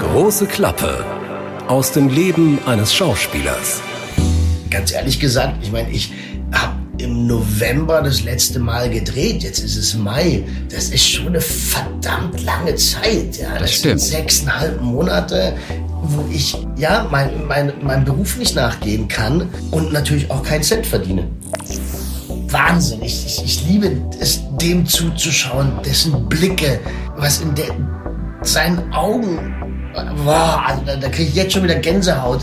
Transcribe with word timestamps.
Große 0.00 0.46
Klappe 0.46 1.04
aus 1.68 1.92
dem 1.92 2.08
Leben 2.08 2.58
eines 2.64 2.94
Schauspielers. 2.94 3.82
Ganz 4.70 4.90
ehrlich 4.92 5.20
gesagt, 5.20 5.58
ich 5.62 5.70
meine, 5.70 5.90
ich 5.90 6.12
habe 6.50 6.72
im 6.96 7.26
November 7.26 8.00
das 8.00 8.22
letzte 8.22 8.58
Mal 8.58 8.88
gedreht. 8.88 9.42
Jetzt 9.42 9.58
ist 9.58 9.76
es 9.76 9.94
Mai. 9.96 10.44
Das 10.70 10.84
ist 10.88 11.06
schon 11.06 11.26
eine 11.28 11.42
verdammt 11.42 12.42
lange 12.42 12.74
Zeit. 12.76 13.36
Ja, 13.36 13.50
das, 13.52 13.60
Das 13.60 13.74
stimmt. 13.74 14.00
sind 14.00 14.12
sechseinhalb 14.18 14.80
Monate, 14.80 15.52
wo 16.04 16.24
ich 16.32 16.56
ja 16.78 17.06
mein, 17.10 17.46
mein, 17.46 17.70
meinem 17.82 18.06
Beruf 18.06 18.38
nicht 18.38 18.56
nachgehen 18.56 19.08
kann 19.08 19.50
und 19.70 19.92
natürlich 19.92 20.30
auch 20.30 20.42
keinen 20.42 20.62
Cent 20.62 20.86
verdiene. 20.86 21.28
Wahnsinn. 22.48 23.02
Ich, 23.02 23.26
ich, 23.26 23.44
ich 23.44 23.68
liebe 23.68 23.90
es, 24.20 24.40
dem 24.58 24.86
zuzuschauen, 24.86 25.70
dessen 25.84 26.30
Blicke, 26.30 26.80
was 27.16 27.42
in 27.42 27.54
der, 27.54 27.66
seinen 28.48 28.92
Augen. 28.92 29.38
Boah, 30.24 30.62
also 30.66 30.82
da, 30.84 30.96
da 30.96 31.08
kriege 31.08 31.30
ich 31.30 31.34
jetzt 31.34 31.52
schon 31.52 31.62
wieder 31.64 31.76
Gänsehaut. 31.76 32.40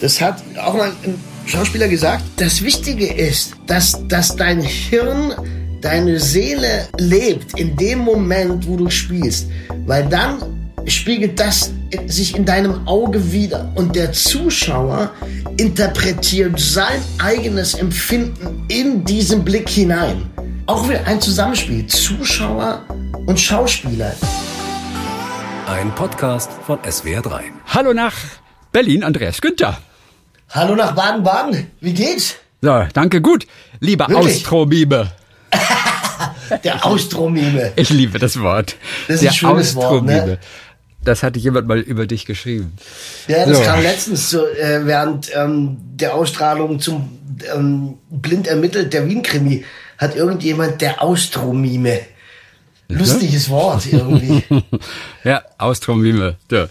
Das 0.00 0.20
hat 0.20 0.42
auch 0.60 0.74
mal 0.74 0.92
ein 1.04 1.18
Schauspieler 1.46 1.88
gesagt. 1.88 2.24
Das 2.36 2.62
Wichtige 2.62 3.06
ist, 3.06 3.54
dass, 3.66 4.06
dass 4.08 4.36
dein 4.36 4.60
Hirn, 4.60 5.32
deine 5.80 6.20
Seele 6.20 6.88
lebt 6.98 7.58
in 7.58 7.76
dem 7.76 8.00
Moment, 8.00 8.66
wo 8.66 8.76
du 8.76 8.90
spielst. 8.90 9.48
Weil 9.86 10.06
dann 10.08 10.42
spiegelt 10.86 11.38
das 11.40 11.72
sich 12.06 12.36
in 12.36 12.44
deinem 12.44 12.86
Auge 12.86 13.32
wieder. 13.32 13.72
Und 13.74 13.96
der 13.96 14.12
Zuschauer 14.12 15.10
interpretiert 15.56 16.58
sein 16.60 17.00
eigenes 17.18 17.74
Empfinden 17.74 18.64
in 18.68 19.04
diesen 19.04 19.44
Blick 19.44 19.68
hinein. 19.68 20.30
Auch 20.66 20.88
wieder 20.88 21.06
ein 21.06 21.20
Zusammenspiel. 21.20 21.86
Zuschauer 21.86 22.84
und 23.26 23.40
Schauspieler. 23.40 24.14
Ein 25.68 25.94
Podcast 25.94 26.50
von 26.66 26.78
SWR3. 26.80 27.40
Hallo 27.66 27.92
nach 27.92 28.14
Berlin, 28.72 29.04
Andreas 29.04 29.40
Günther. 29.40 29.78
Hallo 30.50 30.74
nach 30.74 30.94
Baden-Baden. 30.94 31.70
Wie 31.80 31.92
geht's? 31.92 32.36
So, 32.62 32.84
danke, 32.94 33.20
gut. 33.20 33.46
Lieber? 33.80 34.08
Austromime. 34.14 35.12
Der 36.64 36.84
Austromime. 36.86 37.72
Ich 37.76 37.90
liebe 37.90 38.18
das 38.18 38.40
Wort. 38.40 38.76
Das 39.06 39.16
ist 39.16 39.22
Der 39.24 39.30
ein 39.30 39.34
schönes 39.34 39.74
Wort, 39.74 40.04
ne? 40.04 40.14
Austromime. 40.14 40.38
Das 41.04 41.22
hatte 41.22 41.38
jemand 41.38 41.68
mal 41.68 41.78
über 41.80 42.06
dich 42.06 42.24
geschrieben. 42.24 42.72
Ja, 43.28 43.44
das 43.46 43.58
So. 43.58 43.64
kam 43.64 43.82
letztens 43.82 44.30
so, 44.30 44.46
äh, 44.46 44.84
während 44.86 45.30
ähm, 45.36 45.76
der 45.94 46.14
Ausstrahlung 46.14 46.80
zum 46.80 47.18
ähm, 47.54 47.98
blind 48.10 48.46
ermittelt 48.48 48.92
der 48.92 49.06
Wien-Krimi 49.06 49.64
hat 49.98 50.16
irgendjemand 50.16 50.80
der 50.80 51.02
Austromime. 51.02 52.00
Lustiges 52.88 53.48
Wort 53.50 53.86
irgendwie. 53.92 54.42
Ja, 55.24 55.42
Austromime. 55.58 56.36
So. 56.50 56.66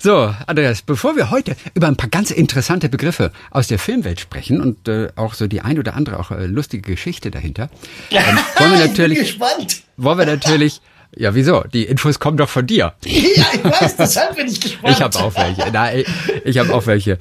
So, 0.00 0.32
Andreas, 0.46 0.82
bevor 0.82 1.16
wir 1.16 1.30
heute 1.30 1.56
über 1.74 1.88
ein 1.88 1.96
paar 1.96 2.08
ganz 2.08 2.30
interessante 2.30 2.88
Begriffe 2.88 3.32
aus 3.50 3.66
der 3.66 3.80
Filmwelt 3.80 4.20
sprechen 4.20 4.60
und 4.60 4.86
äh, 4.86 5.08
auch 5.16 5.34
so 5.34 5.48
die 5.48 5.60
ein 5.60 5.76
oder 5.78 5.94
andere 5.96 6.20
auch 6.20 6.30
äh, 6.30 6.46
lustige 6.46 6.92
Geschichte 6.92 7.32
dahinter, 7.32 7.68
ähm, 8.10 8.20
wollen 8.58 8.70
wir 8.72 8.76
ich 8.76 8.82
bin 8.82 8.90
natürlich, 8.90 9.18
gespannt. 9.18 9.82
wollen 9.96 10.18
wir 10.18 10.26
natürlich, 10.26 10.80
ja 11.16 11.34
wieso? 11.34 11.62
Die 11.72 11.84
Infos 11.84 12.20
kommen 12.20 12.36
doch 12.36 12.48
von 12.48 12.66
dir. 12.66 12.92
Ja, 13.04 13.46
ich 13.52 13.64
weiß, 13.64 13.96
deshalb 13.96 14.36
bin 14.36 14.46
ich 14.46 14.60
gespannt. 14.60 14.94
Ich 14.94 15.02
habe 15.02 15.18
auch 15.18 15.34
welche. 15.34 15.70
Nein, 15.72 16.04
ich 16.44 16.58
habe 16.58 16.72
auch 16.74 16.86
welche. 16.86 17.18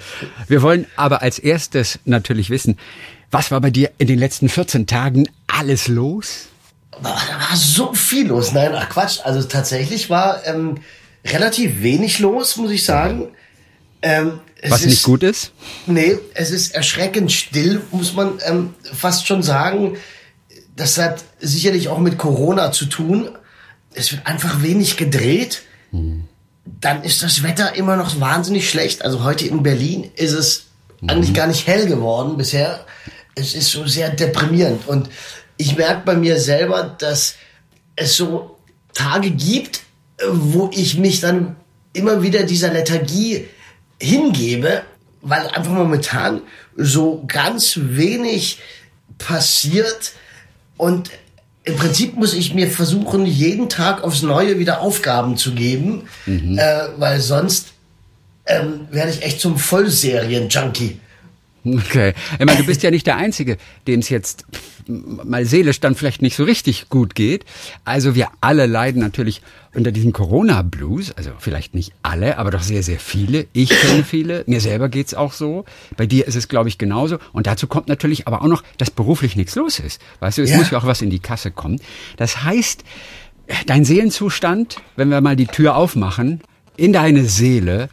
Wir 0.48 0.61
wollen 0.61 0.86
aber 0.95 1.22
als 1.23 1.39
erstes 1.39 1.98
natürlich 2.05 2.50
wissen, 2.52 2.78
was 3.31 3.50
war 3.50 3.59
bei 3.61 3.72
dir 3.72 3.89
in 3.98 4.08
den 4.08 4.20
letzten 4.20 4.50
14 4.50 4.86
Tagen 4.86 5.28
alles 5.48 5.88
los? 5.88 6.48
Da 7.03 7.09
war 7.09 7.55
so 7.55 7.93
viel 7.93 8.27
los. 8.27 8.51
Nein, 8.53 8.71
ach 8.73 8.89
Quatsch. 8.89 9.19
Also 9.23 9.43
tatsächlich 9.43 10.09
war 10.09 10.45
ähm, 10.45 10.79
relativ 11.25 11.81
wenig 11.81 12.19
los, 12.19 12.57
muss 12.57 12.71
ich 12.71 12.85
sagen. 12.85 13.29
Ähm, 14.01 14.39
Was 14.67 14.81
ist, 14.81 14.87
nicht 14.87 15.03
gut 15.03 15.23
ist? 15.23 15.51
Nee, 15.85 16.17
es 16.33 16.51
ist 16.51 16.73
erschreckend 16.73 17.31
still, 17.31 17.81
muss 17.91 18.13
man 18.13 18.39
ähm, 18.45 18.73
fast 18.83 19.27
schon 19.27 19.43
sagen. 19.43 19.97
Das 20.75 20.97
hat 20.97 21.23
sicherlich 21.39 21.89
auch 21.89 21.99
mit 21.99 22.17
Corona 22.17 22.71
zu 22.71 22.86
tun. 22.86 23.30
Es 23.93 24.11
wird 24.11 24.27
einfach 24.27 24.61
wenig 24.61 24.97
gedreht. 24.97 25.63
Dann 26.65 27.03
ist 27.03 27.23
das 27.23 27.41
Wetter 27.41 27.75
immer 27.75 27.95
noch 27.95 28.19
wahnsinnig 28.19 28.69
schlecht. 28.69 29.03
Also 29.03 29.23
heute 29.23 29.47
in 29.47 29.63
Berlin 29.63 30.11
ist 30.15 30.33
es 30.33 30.65
eigentlich 31.07 31.33
gar 31.33 31.47
nicht 31.47 31.65
hell 31.65 31.87
geworden 31.87 32.37
bisher. 32.37 32.86
Es 33.33 33.55
ist 33.55 33.71
so 33.71 33.87
sehr 33.87 34.09
deprimierend. 34.09 34.87
Und 34.87 35.09
ich 35.57 35.75
merke 35.75 36.03
bei 36.05 36.15
mir 36.15 36.39
selber, 36.39 36.95
dass 36.97 37.35
es 37.95 38.15
so 38.15 38.57
Tage 38.93 39.31
gibt, 39.31 39.81
wo 40.29 40.69
ich 40.73 40.97
mich 40.97 41.19
dann 41.19 41.55
immer 41.93 42.21
wieder 42.21 42.43
dieser 42.43 42.71
Lethargie 42.71 43.47
hingebe, 43.99 44.83
weil 45.21 45.47
einfach 45.47 45.71
momentan 45.71 46.41
so 46.75 47.23
ganz 47.27 47.79
wenig 47.81 48.59
passiert 49.17 50.13
und 50.77 51.09
im 51.63 51.75
Prinzip 51.75 52.15
muss 52.15 52.33
ich 52.33 52.53
mir 52.53 52.69
versuchen, 52.69 53.25
jeden 53.25 53.67
Tag 53.67 54.03
aufs 54.03 54.21
Neue 54.21 54.57
wieder 54.57 54.79
Aufgaben 54.79 55.35
zu 55.35 55.53
geben, 55.53 56.07
äh, 56.57 56.87
weil 56.97 57.19
sonst 57.19 57.73
ähm, 58.45 58.87
werde 58.89 59.11
ich 59.11 59.23
echt 59.23 59.41
zum 59.41 59.57
Vollserien-Junkie. 59.57 60.99
Okay. 61.76 62.14
Ich 62.39 62.45
meine, 62.45 62.58
du 62.60 62.66
bist 62.66 62.83
ja 62.83 62.92
nicht 62.92 63.08
der 63.08 63.17
Einzige, 63.17 63.58
dem 63.88 64.00
es 64.00 64.10
jetzt 64.10 64.45
mal 64.88 65.45
seelisch 65.45 65.80
dann 65.82 65.95
vielleicht 65.95 66.22
nicht 66.22 66.36
so 66.38 66.45
richtig 66.45 66.88
gut 66.89 67.14
geht. 67.16 67.44
Also 67.83 68.16
wir 68.16 68.30
alle 68.39 68.67
leiden 68.67 69.02
natürlich 69.02 69.42
unter 69.76 69.92
diesem 69.92 70.14
Corona-Blues. 70.14 71.11
Also 71.17 71.32
vielleicht 71.39 71.76
nicht 71.76 71.92
alle, 72.04 72.38
aber 72.38 72.52
doch 72.52 72.61
sehr, 72.61 72.83
sehr 72.83 73.00
viele. 73.00 73.48
Ich 73.54 73.70
kenne 73.70 74.04
viele. 74.04 74.44
Mir 74.48 74.61
selber 74.61 74.88
geht's 74.88 75.14
auch 75.14 75.33
so. 75.33 75.66
Bei 75.98 76.05
dir 76.05 76.26
ist 76.28 76.36
es, 76.36 76.48
glaube 76.48 76.70
ich, 76.70 76.78
genauso. 76.78 77.17
Und 77.33 77.48
dazu 77.48 77.67
kommt 77.67 77.88
natürlich 77.89 78.28
aber 78.28 78.42
auch 78.42 78.48
noch, 78.48 78.64
dass 78.78 78.89
beruflich 78.92 79.36
nichts 79.36 79.55
los 79.55 79.80
ist. 79.80 80.02
Weißt 80.22 80.38
du, 80.38 80.44
es 80.44 80.52
Ja. 80.52 80.58
muss 80.58 80.72
ja 80.72 80.78
auch 80.78 80.86
was 80.86 81.02
in 81.02 81.10
die 81.10 81.20
Kasse 81.20 81.52
kommen. 81.52 81.82
Das 82.16 82.44
heißt, 82.44 82.84
dein 83.66 83.84
Seelenzustand, 83.84 84.78
wenn 84.95 85.10
wir 85.10 85.20
mal 85.22 85.36
die 85.36 85.48
Tür 85.48 85.76
aufmachen, 85.76 86.42
in 86.78 86.94
deine 86.94 87.26
Seele, 87.26 87.89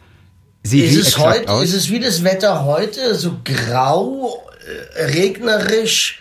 sieht 0.65 0.91
Ist 0.91 1.07
es 1.07 1.17
heute, 1.17 1.49
aus? 1.49 1.63
ist 1.63 1.73
es 1.73 1.89
wie 1.91 1.99
das 1.99 2.23
Wetter 2.23 2.65
heute, 2.65 3.15
so 3.15 3.37
grau, 3.43 4.43
äh, 4.97 5.03
regnerisch, 5.05 6.19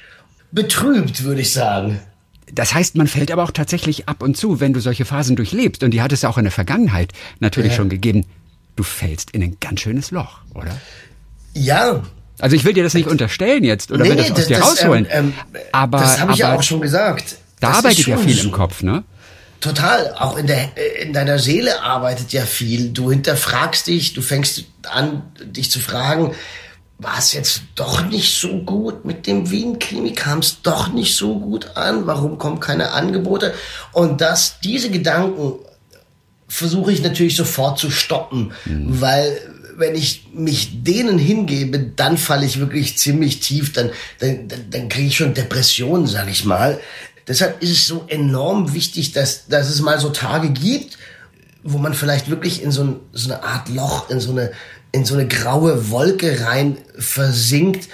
betrübt, 0.52 1.24
würde 1.24 1.40
ich 1.40 1.52
sagen. 1.52 2.00
Das 2.52 2.74
heißt, 2.74 2.94
man 2.96 3.08
fällt 3.08 3.30
aber 3.32 3.42
auch 3.42 3.50
tatsächlich 3.50 4.08
ab 4.08 4.22
und 4.22 4.36
zu, 4.36 4.60
wenn 4.60 4.72
du 4.72 4.80
solche 4.80 5.04
Phasen 5.04 5.34
durchlebst. 5.34 5.82
Und 5.82 5.90
die 5.90 6.02
hat 6.02 6.12
es 6.12 6.24
auch 6.24 6.38
in 6.38 6.44
der 6.44 6.52
Vergangenheit 6.52 7.12
natürlich 7.40 7.72
Ja. 7.72 7.76
schon 7.78 7.88
gegeben. 7.88 8.26
Du 8.76 8.82
fällst 8.84 9.30
in 9.32 9.42
ein 9.42 9.56
ganz 9.60 9.80
schönes 9.80 10.10
Loch, 10.10 10.38
oder? 10.54 10.76
Ja, 11.54 12.02
Also 12.38 12.54
ich 12.56 12.64
will 12.64 12.72
dir 12.74 12.82
das 12.84 12.94
nicht 12.94 13.08
unterstellen 13.08 13.64
jetzt 13.64 13.90
oder 13.92 14.04
will 14.04 14.14
das 14.16 14.30
aus 14.32 14.46
dir 14.46 14.58
rausholen. 14.58 15.06
ähm, 15.10 15.32
ähm, 15.54 15.60
aber 15.72 15.98
das 15.98 16.20
habe 16.20 16.32
ich 16.32 16.38
ja 16.38 16.54
auch 16.54 16.62
schon 16.62 16.80
gesagt. 16.80 17.36
da 17.60 17.68
Das 17.68 17.78
arbeitet 17.78 18.06
ja 18.06 18.16
viel 18.16 18.34
so. 18.34 18.46
im 18.46 18.52
Kopf, 18.52 18.82
ne? 18.82 19.04
Total. 19.64 20.12
Auch 20.18 20.36
in, 20.36 20.46
der, 20.46 20.76
in 21.00 21.14
deiner 21.14 21.38
Seele 21.38 21.80
arbeitet 21.80 22.34
ja 22.34 22.42
viel. 22.42 22.90
Du 22.90 23.10
hinterfragst 23.10 23.86
dich, 23.86 24.12
du 24.12 24.20
fängst 24.20 24.64
an, 24.82 25.22
dich 25.42 25.70
zu 25.70 25.80
fragen, 25.80 26.34
war 26.98 27.18
es 27.18 27.32
jetzt 27.32 27.62
doch 27.74 28.04
nicht 28.04 28.38
so 28.38 28.58
gut 28.58 29.06
mit 29.06 29.26
dem 29.26 29.50
Wien-Krimi? 29.50 30.12
Kam 30.12 30.40
es 30.40 30.60
doch 30.60 30.92
nicht 30.92 31.16
so 31.16 31.38
gut 31.38 31.78
an? 31.78 32.06
Warum 32.06 32.36
kommen 32.36 32.60
keine 32.60 32.90
Angebote? 32.90 33.54
Und 33.92 34.20
dass 34.20 34.60
diese 34.60 34.90
Gedanken 34.90 35.54
versuche 36.46 36.92
ich 36.92 37.02
natürlich 37.02 37.34
sofort 37.34 37.78
zu 37.78 37.90
stoppen, 37.90 38.52
weil 38.66 39.34
wenn 39.78 39.94
ich 39.94 40.26
mich 40.34 40.82
denen 40.84 41.18
hingebe, 41.18 41.78
dann 41.78 42.18
falle 42.18 42.44
ich 42.44 42.60
wirklich 42.60 42.98
ziemlich 42.98 43.40
tief, 43.40 43.72
dann, 43.72 43.92
dann, 44.18 44.46
dann, 44.46 44.70
dann 44.70 44.88
kriege 44.90 45.08
ich 45.08 45.16
schon 45.16 45.32
Depressionen, 45.32 46.06
sage 46.06 46.30
ich 46.30 46.44
mal. 46.44 46.78
Deshalb 47.26 47.62
ist 47.62 47.70
es 47.70 47.86
so 47.86 48.04
enorm 48.08 48.74
wichtig, 48.74 49.12
dass, 49.12 49.46
dass 49.46 49.68
es 49.68 49.80
mal 49.80 49.98
so 49.98 50.10
Tage 50.10 50.50
gibt, 50.50 50.98
wo 51.62 51.78
man 51.78 51.94
vielleicht 51.94 52.28
wirklich 52.28 52.62
in 52.62 52.70
so, 52.70 52.84
ein, 52.84 52.96
so 53.12 53.32
eine 53.32 53.42
Art 53.42 53.68
Loch, 53.70 54.10
in 54.10 54.20
so 54.20 54.32
eine, 54.32 54.52
in 54.92 55.04
so 55.04 55.14
eine 55.14 55.26
graue 55.26 55.90
Wolke 55.90 56.44
rein 56.44 56.78
versinkt 56.98 57.88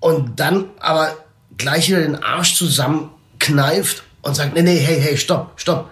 und 0.00 0.40
dann 0.40 0.66
aber 0.78 1.16
gleich 1.56 1.88
wieder 1.88 2.00
den 2.00 2.16
Arsch 2.16 2.54
zusammenkneift 2.54 4.02
und 4.22 4.34
sagt, 4.34 4.54
nee, 4.54 4.62
nee, 4.62 4.78
hey, 4.78 5.00
hey, 5.00 5.16
stopp, 5.16 5.60
stopp. 5.60 5.90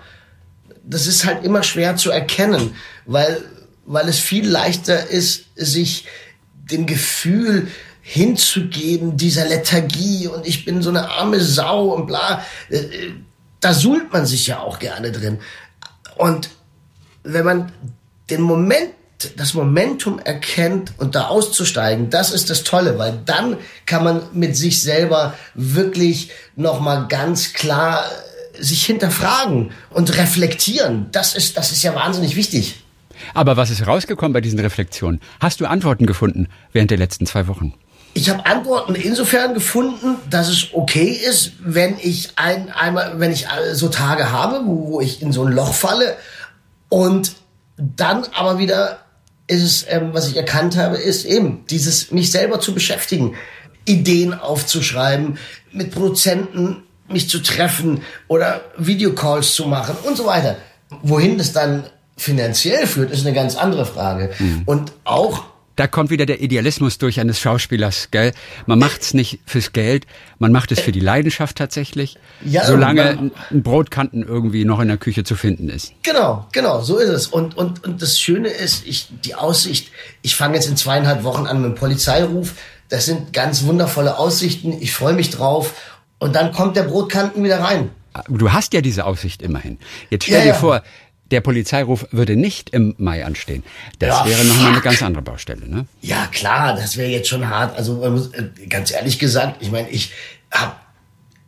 Das 0.84 1.06
ist 1.06 1.24
halt 1.24 1.44
immer 1.44 1.62
schwer 1.62 1.96
zu 1.96 2.10
erkennen, 2.10 2.74
weil, 3.06 3.42
weil 3.84 4.08
es 4.08 4.18
viel 4.18 4.46
leichter 4.48 5.08
ist, 5.08 5.46
sich 5.56 6.06
dem 6.54 6.86
Gefühl 6.86 7.68
hinzugeben, 8.08 9.16
dieser 9.16 9.46
Lethargie 9.46 10.28
und 10.28 10.46
ich 10.46 10.64
bin 10.64 10.80
so 10.80 10.90
eine 10.90 11.10
arme 11.10 11.40
Sau 11.40 11.88
und 11.88 12.06
bla. 12.06 12.40
Äh, 12.70 12.76
äh, 12.76 13.12
Da 13.60 13.74
suhlt 13.74 14.12
man 14.12 14.26
sich 14.26 14.46
ja 14.46 14.60
auch 14.60 14.78
gerne 14.78 15.10
drin. 15.10 15.40
Und 16.16 16.50
wenn 17.24 17.44
man 17.44 17.72
den 18.30 18.42
Moment, 18.42 18.92
das 19.36 19.54
Momentum 19.54 20.20
erkennt 20.20 20.92
und 20.98 21.16
da 21.16 21.26
auszusteigen, 21.26 22.08
das 22.08 22.30
ist 22.30 22.48
das 22.48 22.62
Tolle, 22.62 22.96
weil 22.96 23.18
dann 23.24 23.56
kann 23.86 24.04
man 24.04 24.22
mit 24.32 24.56
sich 24.56 24.82
selber 24.82 25.34
wirklich 25.54 26.30
nochmal 26.54 27.08
ganz 27.08 27.54
klar 27.54 28.04
sich 28.56 28.86
hinterfragen 28.86 29.72
und 29.90 30.16
reflektieren. 30.16 31.08
Das 31.10 31.34
ist, 31.34 31.56
das 31.56 31.72
ist 31.72 31.82
ja 31.82 31.92
wahnsinnig 31.96 32.36
wichtig. 32.36 32.84
Aber 33.34 33.56
was 33.56 33.70
ist 33.70 33.84
rausgekommen 33.84 34.32
bei 34.32 34.40
diesen 34.40 34.60
Reflexionen? 34.60 35.20
Hast 35.40 35.60
du 35.60 35.66
Antworten 35.66 36.06
gefunden 36.06 36.46
während 36.72 36.92
der 36.92 36.98
letzten 36.98 37.26
zwei 37.26 37.48
Wochen? 37.48 37.74
Ich 38.16 38.30
habe 38.30 38.46
Antworten 38.46 38.94
insofern 38.94 39.52
gefunden, 39.52 40.16
dass 40.30 40.48
es 40.48 40.68
okay 40.72 41.10
ist, 41.10 41.52
wenn 41.58 41.98
ich 42.00 42.30
ein, 42.36 42.70
einmal, 42.70 43.20
wenn 43.20 43.30
ich 43.30 43.46
so 43.74 43.90
Tage 43.90 44.32
habe, 44.32 44.62
wo, 44.64 44.88
wo 44.88 45.00
ich 45.02 45.20
in 45.20 45.32
so 45.32 45.44
ein 45.44 45.52
Loch 45.52 45.74
falle 45.74 46.16
und 46.88 47.34
dann 47.76 48.24
aber 48.34 48.58
wieder 48.58 49.00
ist 49.48 49.62
es, 49.62 49.86
ähm, 49.90 50.14
was 50.14 50.28
ich 50.28 50.36
erkannt 50.38 50.78
habe, 50.78 50.96
ist 50.96 51.26
eben 51.26 51.66
dieses 51.68 52.10
mich 52.10 52.30
selber 52.30 52.58
zu 52.58 52.72
beschäftigen, 52.72 53.34
Ideen 53.84 54.32
aufzuschreiben, 54.32 55.36
mit 55.72 55.90
Produzenten 55.90 56.84
mich 57.08 57.28
zu 57.28 57.40
treffen 57.40 58.00
oder 58.28 58.62
Videocalls 58.78 59.52
zu 59.52 59.66
machen 59.66 59.94
und 60.04 60.16
so 60.16 60.24
weiter. 60.24 60.56
Wohin 61.02 61.36
das 61.36 61.52
dann 61.52 61.84
finanziell 62.16 62.86
führt, 62.86 63.10
ist 63.10 63.26
eine 63.26 63.34
ganz 63.34 63.56
andere 63.56 63.84
Frage. 63.84 64.30
Mhm. 64.38 64.62
Und 64.64 64.92
auch 65.04 65.44
da 65.76 65.86
kommt 65.86 66.10
wieder 66.10 66.26
der 66.26 66.40
Idealismus 66.40 66.98
durch 66.98 67.20
eines 67.20 67.38
Schauspielers, 67.38 68.08
gell? 68.10 68.32
Man 68.66 68.78
macht's 68.78 69.14
nicht 69.14 69.40
fürs 69.44 69.72
Geld, 69.72 70.06
man 70.38 70.50
macht 70.50 70.72
es 70.72 70.80
für 70.80 70.92
die 70.92 71.00
Leidenschaft 71.00 71.56
tatsächlich, 71.56 72.16
ja, 72.44 72.64
solange 72.64 73.30
ein 73.50 73.62
Brotkanten 73.62 74.22
irgendwie 74.22 74.64
noch 74.64 74.80
in 74.80 74.88
der 74.88 74.96
Küche 74.96 75.24
zu 75.24 75.36
finden 75.36 75.68
ist. 75.68 75.92
Genau, 76.02 76.46
genau, 76.52 76.80
so 76.80 76.98
ist 76.98 77.10
es. 77.10 77.26
Und, 77.26 77.56
und, 77.56 77.84
und 77.84 78.00
das 78.00 78.18
Schöne 78.18 78.48
ist, 78.48 78.86
ich, 78.86 79.08
die 79.24 79.34
Aussicht, 79.34 79.90
ich 80.22 80.34
fange 80.34 80.54
jetzt 80.54 80.68
in 80.68 80.76
zweieinhalb 80.76 81.24
Wochen 81.24 81.46
an 81.46 81.60
mit 81.60 81.72
dem 81.72 81.74
Polizeiruf, 81.74 82.54
das 82.88 83.04
sind 83.04 83.32
ganz 83.32 83.64
wundervolle 83.64 84.18
Aussichten, 84.18 84.72
ich 84.80 84.92
freue 84.92 85.12
mich 85.12 85.30
drauf 85.30 85.74
und 86.18 86.34
dann 86.34 86.52
kommt 86.52 86.76
der 86.76 86.84
Brotkanten 86.84 87.44
wieder 87.44 87.60
rein. 87.60 87.90
Du 88.28 88.52
hast 88.52 88.72
ja 88.72 88.80
diese 88.80 89.04
Aussicht 89.04 89.42
immerhin. 89.42 89.78
Jetzt 90.08 90.24
stell 90.24 90.38
ja, 90.38 90.42
dir 90.42 90.48
ja. 90.48 90.54
vor, 90.54 90.82
der 91.30 91.40
Polizeiruf 91.40 92.06
würde 92.10 92.36
nicht 92.36 92.70
im 92.70 92.94
Mai 92.98 93.24
anstehen. 93.24 93.62
Das 93.98 94.10
ja, 94.10 94.26
wäre 94.26 94.44
nochmal 94.44 94.72
eine 94.72 94.80
ganz 94.80 95.02
andere 95.02 95.22
Baustelle, 95.22 95.68
ne? 95.68 95.86
Ja, 96.00 96.26
klar, 96.26 96.76
das 96.76 96.96
wäre 96.96 97.08
jetzt 97.08 97.28
schon 97.28 97.48
hart. 97.48 97.76
Also 97.76 97.94
muss, 98.10 98.32
äh, 98.32 98.44
ganz 98.68 98.92
ehrlich 98.92 99.18
gesagt, 99.18 99.56
ich 99.60 99.70
meine, 99.70 99.88
ich 99.90 100.12
habe 100.50 100.76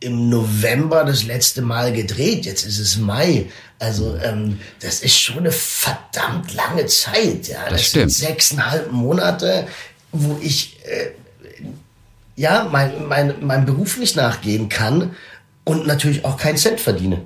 im 0.01 0.29
November 0.29 1.03
das 1.03 1.23
letzte 1.23 1.61
Mal 1.61 1.93
gedreht. 1.93 2.45
Jetzt 2.45 2.65
ist 2.65 2.79
es 2.79 2.97
Mai. 2.97 3.49
Also 3.79 4.17
ähm, 4.23 4.59
das 4.79 5.01
ist 5.01 5.19
schon 5.19 5.39
eine 5.39 5.51
verdammt 5.51 6.53
lange 6.53 6.85
Zeit. 6.85 7.47
Ja, 7.47 7.63
das, 7.63 7.71
das 7.71 7.85
stimmt. 7.87 8.11
sind 8.11 8.27
sechseinhalb 8.27 8.91
Monate, 8.91 9.67
wo 10.11 10.37
ich 10.41 10.79
äh, 10.85 11.11
ja 12.35 12.67
mein, 12.71 13.07
mein, 13.07 13.45
meinem 13.45 13.65
Beruf 13.65 13.97
nicht 13.97 14.15
nachgehen 14.15 14.69
kann 14.69 15.15
und 15.63 15.85
natürlich 15.87 16.25
auch 16.25 16.37
keinen 16.37 16.57
Cent 16.57 16.79
verdiene. 16.79 17.21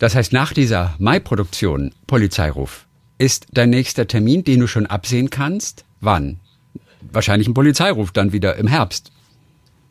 Das 0.00 0.14
heißt, 0.14 0.32
nach 0.32 0.54
dieser 0.54 0.94
Mai-Produktion, 0.98 1.92
Polizeiruf, 2.06 2.86
ist 3.18 3.46
dein 3.52 3.68
nächster 3.68 4.08
Termin, 4.08 4.42
den 4.42 4.60
du 4.60 4.66
schon 4.66 4.86
absehen 4.86 5.28
kannst? 5.28 5.84
Wann? 6.00 6.40
Wahrscheinlich 7.12 7.46
ein 7.46 7.54
Polizeiruf 7.54 8.10
dann 8.10 8.32
wieder 8.32 8.56
im 8.56 8.66
Herbst. 8.66 9.12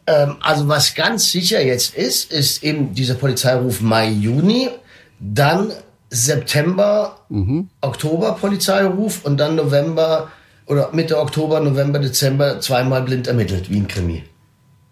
Ähm, 0.07 0.37
also 0.41 0.67
was 0.67 0.95
ganz 0.95 1.31
sicher 1.31 1.63
jetzt 1.63 1.93
ist, 1.93 2.31
ist 2.31 2.63
eben 2.63 2.95
dieser 2.95 3.13
Polizeiruf 3.13 3.81
Mai, 3.81 4.09
Juni, 4.09 4.69
dann 5.19 5.71
September, 6.09 7.19
mhm. 7.29 7.69
Oktober 7.81 8.31
Polizeiruf 8.33 9.23
und 9.25 9.37
dann 9.37 9.55
November 9.55 10.31
oder 10.65 10.89
Mitte 10.91 11.19
Oktober, 11.19 11.59
November, 11.59 11.99
Dezember 11.99 12.59
zweimal 12.61 13.03
blind 13.03 13.27
ermittelt, 13.27 13.69
wie 13.69 13.77
ein 13.77 13.87
Krimi. 13.87 14.23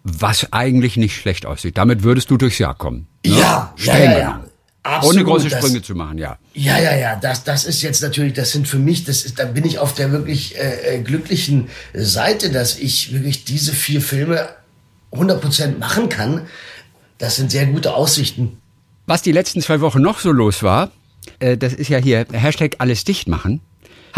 Was 0.04 0.52
eigentlich 0.52 0.96
nicht 0.96 1.16
schlecht 1.16 1.44
aussieht. 1.44 1.76
Damit 1.76 2.04
würdest 2.04 2.30
du 2.30 2.36
durchs 2.36 2.58
Jahr 2.58 2.76
kommen. 2.76 3.08
Ne? 3.26 3.32
Ja, 3.32 3.74
ja, 3.78 3.98
ja, 3.98 4.18
ja. 4.18 4.44
Absolut, 4.88 5.16
Ohne 5.16 5.24
große 5.24 5.50
Sprünge 5.50 5.78
das, 5.80 5.86
zu 5.86 5.94
machen, 5.94 6.16
ja. 6.16 6.38
Ja, 6.54 6.78
ja, 6.78 6.96
ja. 6.96 7.16
Das, 7.16 7.44
das 7.44 7.64
ist 7.64 7.82
jetzt 7.82 8.00
natürlich, 8.00 8.32
das 8.32 8.52
sind 8.52 8.66
für 8.66 8.78
mich, 8.78 9.04
das 9.04 9.24
ist, 9.24 9.38
da 9.38 9.44
bin 9.44 9.66
ich 9.66 9.78
auf 9.78 9.92
der 9.94 10.12
wirklich 10.12 10.56
äh, 10.56 10.96
äh 10.96 11.02
glücklichen 11.02 11.68
Seite, 11.92 12.50
dass 12.50 12.78
ich 12.78 13.12
wirklich 13.12 13.44
diese 13.44 13.72
vier 13.72 14.00
Filme 14.00 14.48
100% 15.12 15.78
machen 15.78 16.08
kann. 16.08 16.46
Das 17.18 17.36
sind 17.36 17.50
sehr 17.50 17.66
gute 17.66 17.94
Aussichten. 17.94 18.58
Was 19.06 19.20
die 19.20 19.32
letzten 19.32 19.60
zwei 19.60 19.80
Wochen 19.82 20.00
noch 20.00 20.20
so 20.20 20.32
los 20.32 20.62
war, 20.62 20.90
äh, 21.38 21.58
das 21.58 21.74
ist 21.74 21.88
ja 21.88 21.98
hier 21.98 22.26
Hashtag 22.32 22.76
alles 22.78 23.04
dicht 23.04 23.28
machen. 23.28 23.60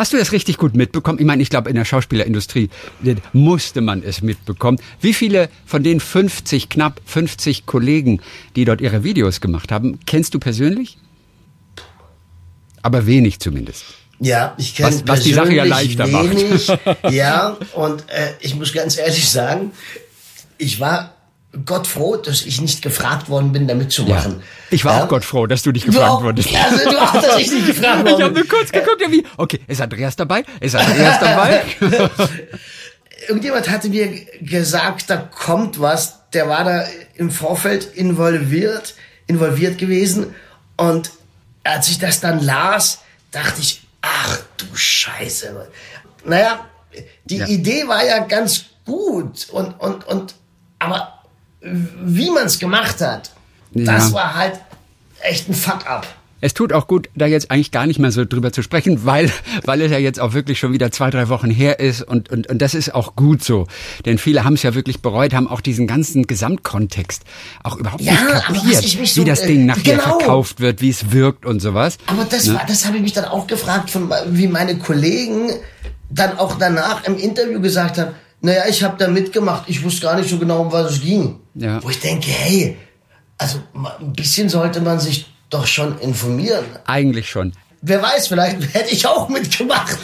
Hast 0.01 0.15
du 0.15 0.17
das 0.17 0.33
richtig 0.33 0.57
gut 0.57 0.75
mitbekommen? 0.75 1.19
Ich 1.19 1.27
meine, 1.27 1.43
ich 1.43 1.51
glaube, 1.51 1.69
in 1.69 1.77
der 1.77 1.85
Schauspielerindustrie 1.85 2.71
musste 3.35 3.83
man 3.83 4.03
es 4.03 4.23
mitbekommen. 4.23 4.81
Wie 5.03 5.13
viele 5.13 5.51
von 5.67 5.83
den 5.83 6.01
50, 6.01 6.71
knapp 6.71 7.03
50 7.05 7.67
Kollegen, 7.67 8.23
die 8.57 8.65
dort 8.65 8.81
ihre 8.81 9.05
Videos 9.05 9.43
gemacht 9.43 9.71
haben, 9.71 10.01
kennst 10.07 10.33
du 10.33 10.39
persönlich? 10.39 10.97
Aber 12.81 13.05
wenig 13.05 13.41
zumindest. 13.41 13.85
Ja, 14.21 14.55
ich 14.57 14.75
kenne 14.75 14.89
was, 14.89 15.07
was 15.07 15.21
die 15.21 15.35
Sache 15.35 15.53
ja 15.53 15.65
leichter 15.65 16.07
wenig, 16.11 16.69
macht. 16.69 16.99
ja, 17.13 17.59
und 17.75 18.09
äh, 18.09 18.31
ich 18.41 18.55
muss 18.55 18.73
ganz 18.73 18.97
ehrlich 18.97 19.29
sagen, 19.29 19.73
ich 20.57 20.81
war 20.81 21.15
Gott 21.67 21.89
froh, 21.89 22.17
dass 22.17 22.43
ich 22.43 22.61
nicht 22.61 22.81
gefragt 22.81 23.29
worden 23.29 23.51
bin, 23.51 23.67
da 23.67 23.75
mitzumachen. 23.75 24.37
Ja. 24.39 24.45
Ich 24.71 24.85
war 24.85 24.99
ja. 24.99 25.05
auch 25.05 25.09
Gott 25.09 25.25
froh, 25.25 25.47
dass 25.47 25.63
du 25.63 25.73
nicht 25.73 25.85
gefragt 25.85 26.21
du 26.21 26.25
wurdest. 26.27 26.49
Also 26.55 26.91
du 26.91 27.03
auch, 27.03 27.13
dass 27.13 27.39
ich 27.39 27.51
nicht 27.51 27.67
gefragt 27.67 28.05
worden 28.05 28.19
Ich 28.19 28.25
habe 28.25 28.35
nur 28.35 28.49
kurz 28.49 28.71
geguckt, 28.71 29.03
wie, 29.09 29.25
okay, 29.37 29.61
ist 29.67 29.81
Andreas 29.81 30.15
dabei? 30.15 30.45
Ist 30.61 30.77
Andreas 30.77 31.19
dabei? 31.21 31.63
Irgendjemand 33.27 33.69
hatte 33.69 33.89
mir 33.89 34.27
gesagt, 34.41 35.11
da 35.11 35.17
kommt 35.17 35.81
was. 35.81 36.31
Der 36.33 36.49
war 36.49 36.63
da 36.63 36.85
im 37.15 37.33
Vorfeld 37.33 37.97
involviert, 37.97 38.95
involviert 39.27 39.77
gewesen. 39.77 40.35
Und 40.77 41.11
als 41.65 41.89
ich 41.89 41.99
das 41.99 42.21
dann 42.21 42.41
las, 42.41 43.01
dachte 43.33 43.61
ich, 43.61 43.83
ach 44.03 44.39
du 44.57 44.67
Scheiße. 44.73 45.69
Naja, 46.25 46.65
die 47.25 47.39
ja. 47.39 47.47
Idee 47.49 47.89
war 47.89 48.05
ja 48.05 48.21
ganz 48.21 48.67
gut 48.85 49.49
und, 49.51 49.81
und, 49.81 50.07
und, 50.07 50.35
aber 50.79 51.20
wie 51.63 52.31
man 52.31 52.47
es 52.47 52.59
gemacht 52.59 53.01
hat, 53.01 53.33
ja. 53.73 53.85
das 53.85 54.13
war 54.13 54.35
halt 54.35 54.61
echt 55.23 55.49
ein 55.49 55.55
Fuck-up. 55.55 56.07
Es 56.43 56.55
tut 56.55 56.73
auch 56.73 56.87
gut, 56.87 57.11
da 57.15 57.27
jetzt 57.27 57.51
eigentlich 57.51 57.71
gar 57.71 57.87
nicht 57.87 57.99
mehr 57.99 58.11
so 58.11 58.25
drüber 58.25 58.51
zu 58.51 58.63
sprechen, 58.63 59.05
weil, 59.05 59.31
weil 59.67 59.83
es 59.83 59.93
ja 59.93 59.99
jetzt 59.99 60.19
auch 60.19 60.33
wirklich 60.33 60.59
schon 60.59 60.73
wieder 60.73 60.91
zwei, 60.91 61.11
drei 61.11 61.29
Wochen 61.29 61.51
her 61.51 61.81
ist 61.81 62.03
und, 62.03 62.31
und, 62.31 62.47
und 62.47 62.63
das 62.63 62.75
ist 62.75 62.95
auch 62.95 63.15
gut 63.15 63.45
so. 63.45 63.67
Denn 64.07 64.17
viele 64.17 64.45
haben 64.45 64.55
es 64.55 64.63
ja 64.63 64.75
wirklich 64.75 65.03
bereut, 65.03 65.35
haben 65.35 65.49
auch 65.49 65.61
diesen 65.61 65.87
ganzen 65.87 66.27
Gesamtkontext 66.27 67.25
auch 67.63 67.77
überhaupt 67.77 68.03
ja, 68.03 68.13
nicht 68.13 68.45
kapiert, 68.45 69.09
so, 69.09 69.21
wie 69.21 69.25
das 69.27 69.43
Ding 69.43 69.67
nachher 69.67 69.97
genau. 69.97 70.19
verkauft 70.19 70.61
wird, 70.61 70.81
wie 70.81 70.89
es 70.91 71.13
wirkt 71.13 71.45
und 71.45 71.61
sowas. 71.61 71.99
Aber 72.07 72.25
das 72.25 72.47
ne? 72.47 72.55
war, 72.55 72.65
das 72.67 72.87
habe 72.87 72.97
ich 72.97 73.03
mich 73.03 73.13
dann 73.13 73.27
auch 73.27 73.47
gefragt, 73.47 73.91
von, 73.91 74.11
wie 74.29 74.49
meine 74.49 74.79
Kollegen 74.79 75.51
dann 76.09 76.39
auch 76.39 76.57
danach 76.59 77.05
im 77.05 77.19
Interview 77.19 77.61
gesagt 77.61 77.99
haben, 77.99 78.13
naja, 78.43 78.65
ich 78.69 78.83
habe 78.83 78.97
da 78.99 79.09
mitgemacht, 79.09 79.65
ich 79.69 79.83
wusste 79.83 80.03
gar 80.03 80.17
nicht 80.17 80.31
so 80.31 80.39
genau, 80.39 80.63
um 80.63 80.73
was 80.73 80.93
es 80.93 81.01
ging. 81.03 81.41
Ja. 81.55 81.83
Wo 81.83 81.91
ich 81.91 82.01
denke, 82.01 82.31
hey, 82.31 82.77
also 83.37 83.59
ein 83.75 84.13
bisschen 84.13 84.49
sollte 84.49 84.81
man 84.81 84.99
sich 85.01 85.27
doch 85.51 85.67
schon 85.67 85.99
informieren. 85.99 86.65
Eigentlich 86.87 87.29
schon. 87.29 87.53
Wer 87.83 88.03
weiß, 88.03 88.29
vielleicht 88.29 88.75
hätte 88.75 88.93
ich 88.93 89.07
auch 89.07 89.29
mitgemacht. 89.29 89.99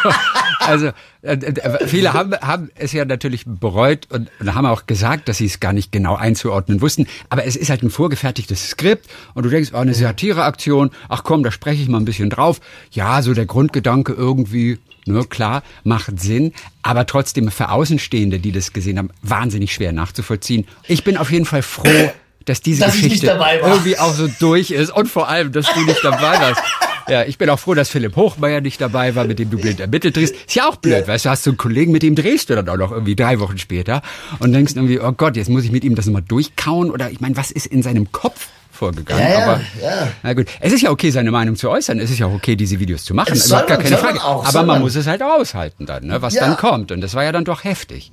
also 0.58 0.90
äh, 1.22 1.86
viele 1.86 2.12
haben, 2.12 2.34
haben 2.34 2.70
es 2.74 2.92
ja 2.92 3.04
natürlich 3.04 3.44
bereut 3.46 4.08
und, 4.10 4.30
und 4.40 4.54
haben 4.54 4.66
auch 4.66 4.86
gesagt, 4.86 5.28
dass 5.28 5.38
sie 5.38 5.46
es 5.46 5.60
gar 5.60 5.72
nicht 5.72 5.92
genau 5.92 6.16
einzuordnen 6.16 6.80
wussten. 6.80 7.06
Aber 7.28 7.44
es 7.44 7.56
ist 7.56 7.70
halt 7.70 7.82
ein 7.82 7.90
vorgefertigtes 7.90 8.70
Skript 8.70 9.08
und 9.34 9.44
du 9.44 9.50
denkst, 9.50 9.70
oh, 9.72 9.78
eine 9.78 9.94
Satireaktion, 9.94 10.90
ach 11.08 11.22
komm, 11.22 11.44
da 11.44 11.52
spreche 11.52 11.82
ich 11.82 11.88
mal 11.88 11.98
ein 11.98 12.04
bisschen 12.04 12.30
drauf. 12.30 12.60
Ja, 12.90 13.22
so 13.22 13.34
der 13.34 13.46
Grundgedanke 13.46 14.12
irgendwie, 14.12 14.78
ne, 15.06 15.24
klar, 15.24 15.62
macht 15.84 16.20
Sinn, 16.20 16.52
aber 16.82 17.06
trotzdem 17.06 17.50
für 17.50 17.70
Außenstehende, 17.70 18.38
die 18.38 18.52
das 18.52 18.72
gesehen 18.72 18.98
haben, 18.98 19.10
wahnsinnig 19.22 19.72
schwer 19.72 19.92
nachzuvollziehen. 19.92 20.66
Ich 20.88 21.04
bin 21.04 21.16
auf 21.16 21.30
jeden 21.30 21.44
Fall 21.44 21.62
froh, 21.62 22.12
dass 22.44 22.60
diese 22.60 22.84
dass 22.84 22.94
Geschichte 22.94 23.38
irgendwie 23.62 23.98
auch 23.98 24.14
so 24.14 24.28
durch 24.40 24.70
ist 24.70 24.90
und 24.90 25.08
vor 25.08 25.28
allem, 25.28 25.52
dass 25.52 25.72
du 25.72 25.80
nicht 25.80 26.02
dabei 26.02 26.40
warst. 26.40 26.62
Ja, 27.08 27.24
ich 27.24 27.36
bin 27.36 27.50
auch 27.50 27.58
froh, 27.58 27.74
dass 27.74 27.88
Philipp 27.90 28.16
Hochmeier 28.16 28.60
nicht 28.60 28.80
dabei 28.80 29.14
war, 29.14 29.24
mit 29.24 29.38
dem 29.38 29.50
du 29.50 29.58
blind 29.58 29.80
ermittelt 29.80 30.16
drehst. 30.16 30.34
Ist 30.34 30.54
ja 30.54 30.68
auch 30.68 30.76
blöd, 30.76 31.08
weißt 31.08 31.24
du, 31.24 31.30
hast 31.30 31.44
du 31.46 31.50
einen 31.50 31.56
Kollegen, 31.56 31.92
mit 31.92 32.02
dem 32.02 32.14
drehst 32.14 32.48
du 32.48 32.54
dann 32.54 32.68
auch 32.68 32.76
noch 32.76 32.92
irgendwie 32.92 33.16
drei 33.16 33.40
Wochen 33.40 33.58
später 33.58 34.02
und 34.38 34.52
denkst 34.52 34.74
irgendwie, 34.76 35.00
oh 35.00 35.12
Gott, 35.12 35.36
jetzt 35.36 35.50
muss 35.50 35.64
ich 35.64 35.72
mit 35.72 35.84
ihm 35.84 35.94
das 35.94 36.06
nochmal 36.06 36.22
durchkauen 36.22 36.90
oder 36.90 37.10
ich 37.10 37.20
meine, 37.20 37.36
was 37.36 37.50
ist 37.50 37.66
in 37.66 37.82
seinem 37.82 38.12
Kopf 38.12 38.48
vorgegangen. 38.82 39.22
Ja, 39.22 39.44
aber 39.44 39.60
ja. 39.80 40.08
na 40.24 40.34
gut, 40.34 40.46
es 40.58 40.72
ist 40.72 40.82
ja 40.82 40.90
okay, 40.90 41.10
seine 41.10 41.30
Meinung 41.30 41.54
zu 41.54 41.70
äußern. 41.70 42.00
Es 42.00 42.10
ist 42.10 42.18
ja 42.18 42.26
auch 42.26 42.34
okay, 42.34 42.56
diese 42.56 42.80
Videos 42.80 43.04
zu 43.04 43.14
machen. 43.14 43.32
Es 43.32 43.46
Überhaupt 43.46 43.68
gar 43.68 43.78
keine 43.78 43.96
Frage. 43.96 44.24
Auch, 44.24 44.44
aber 44.44 44.64
man 44.64 44.80
muss 44.80 44.96
es 44.96 45.06
halt 45.06 45.22
aushalten 45.22 45.86
dann, 45.86 46.06
ne, 46.06 46.20
was 46.20 46.34
ja. 46.34 46.44
dann 46.44 46.56
kommt. 46.56 46.90
Und 46.90 47.00
das 47.00 47.14
war 47.14 47.22
ja 47.22 47.30
dann 47.30 47.44
doch 47.44 47.62
heftig. 47.62 48.10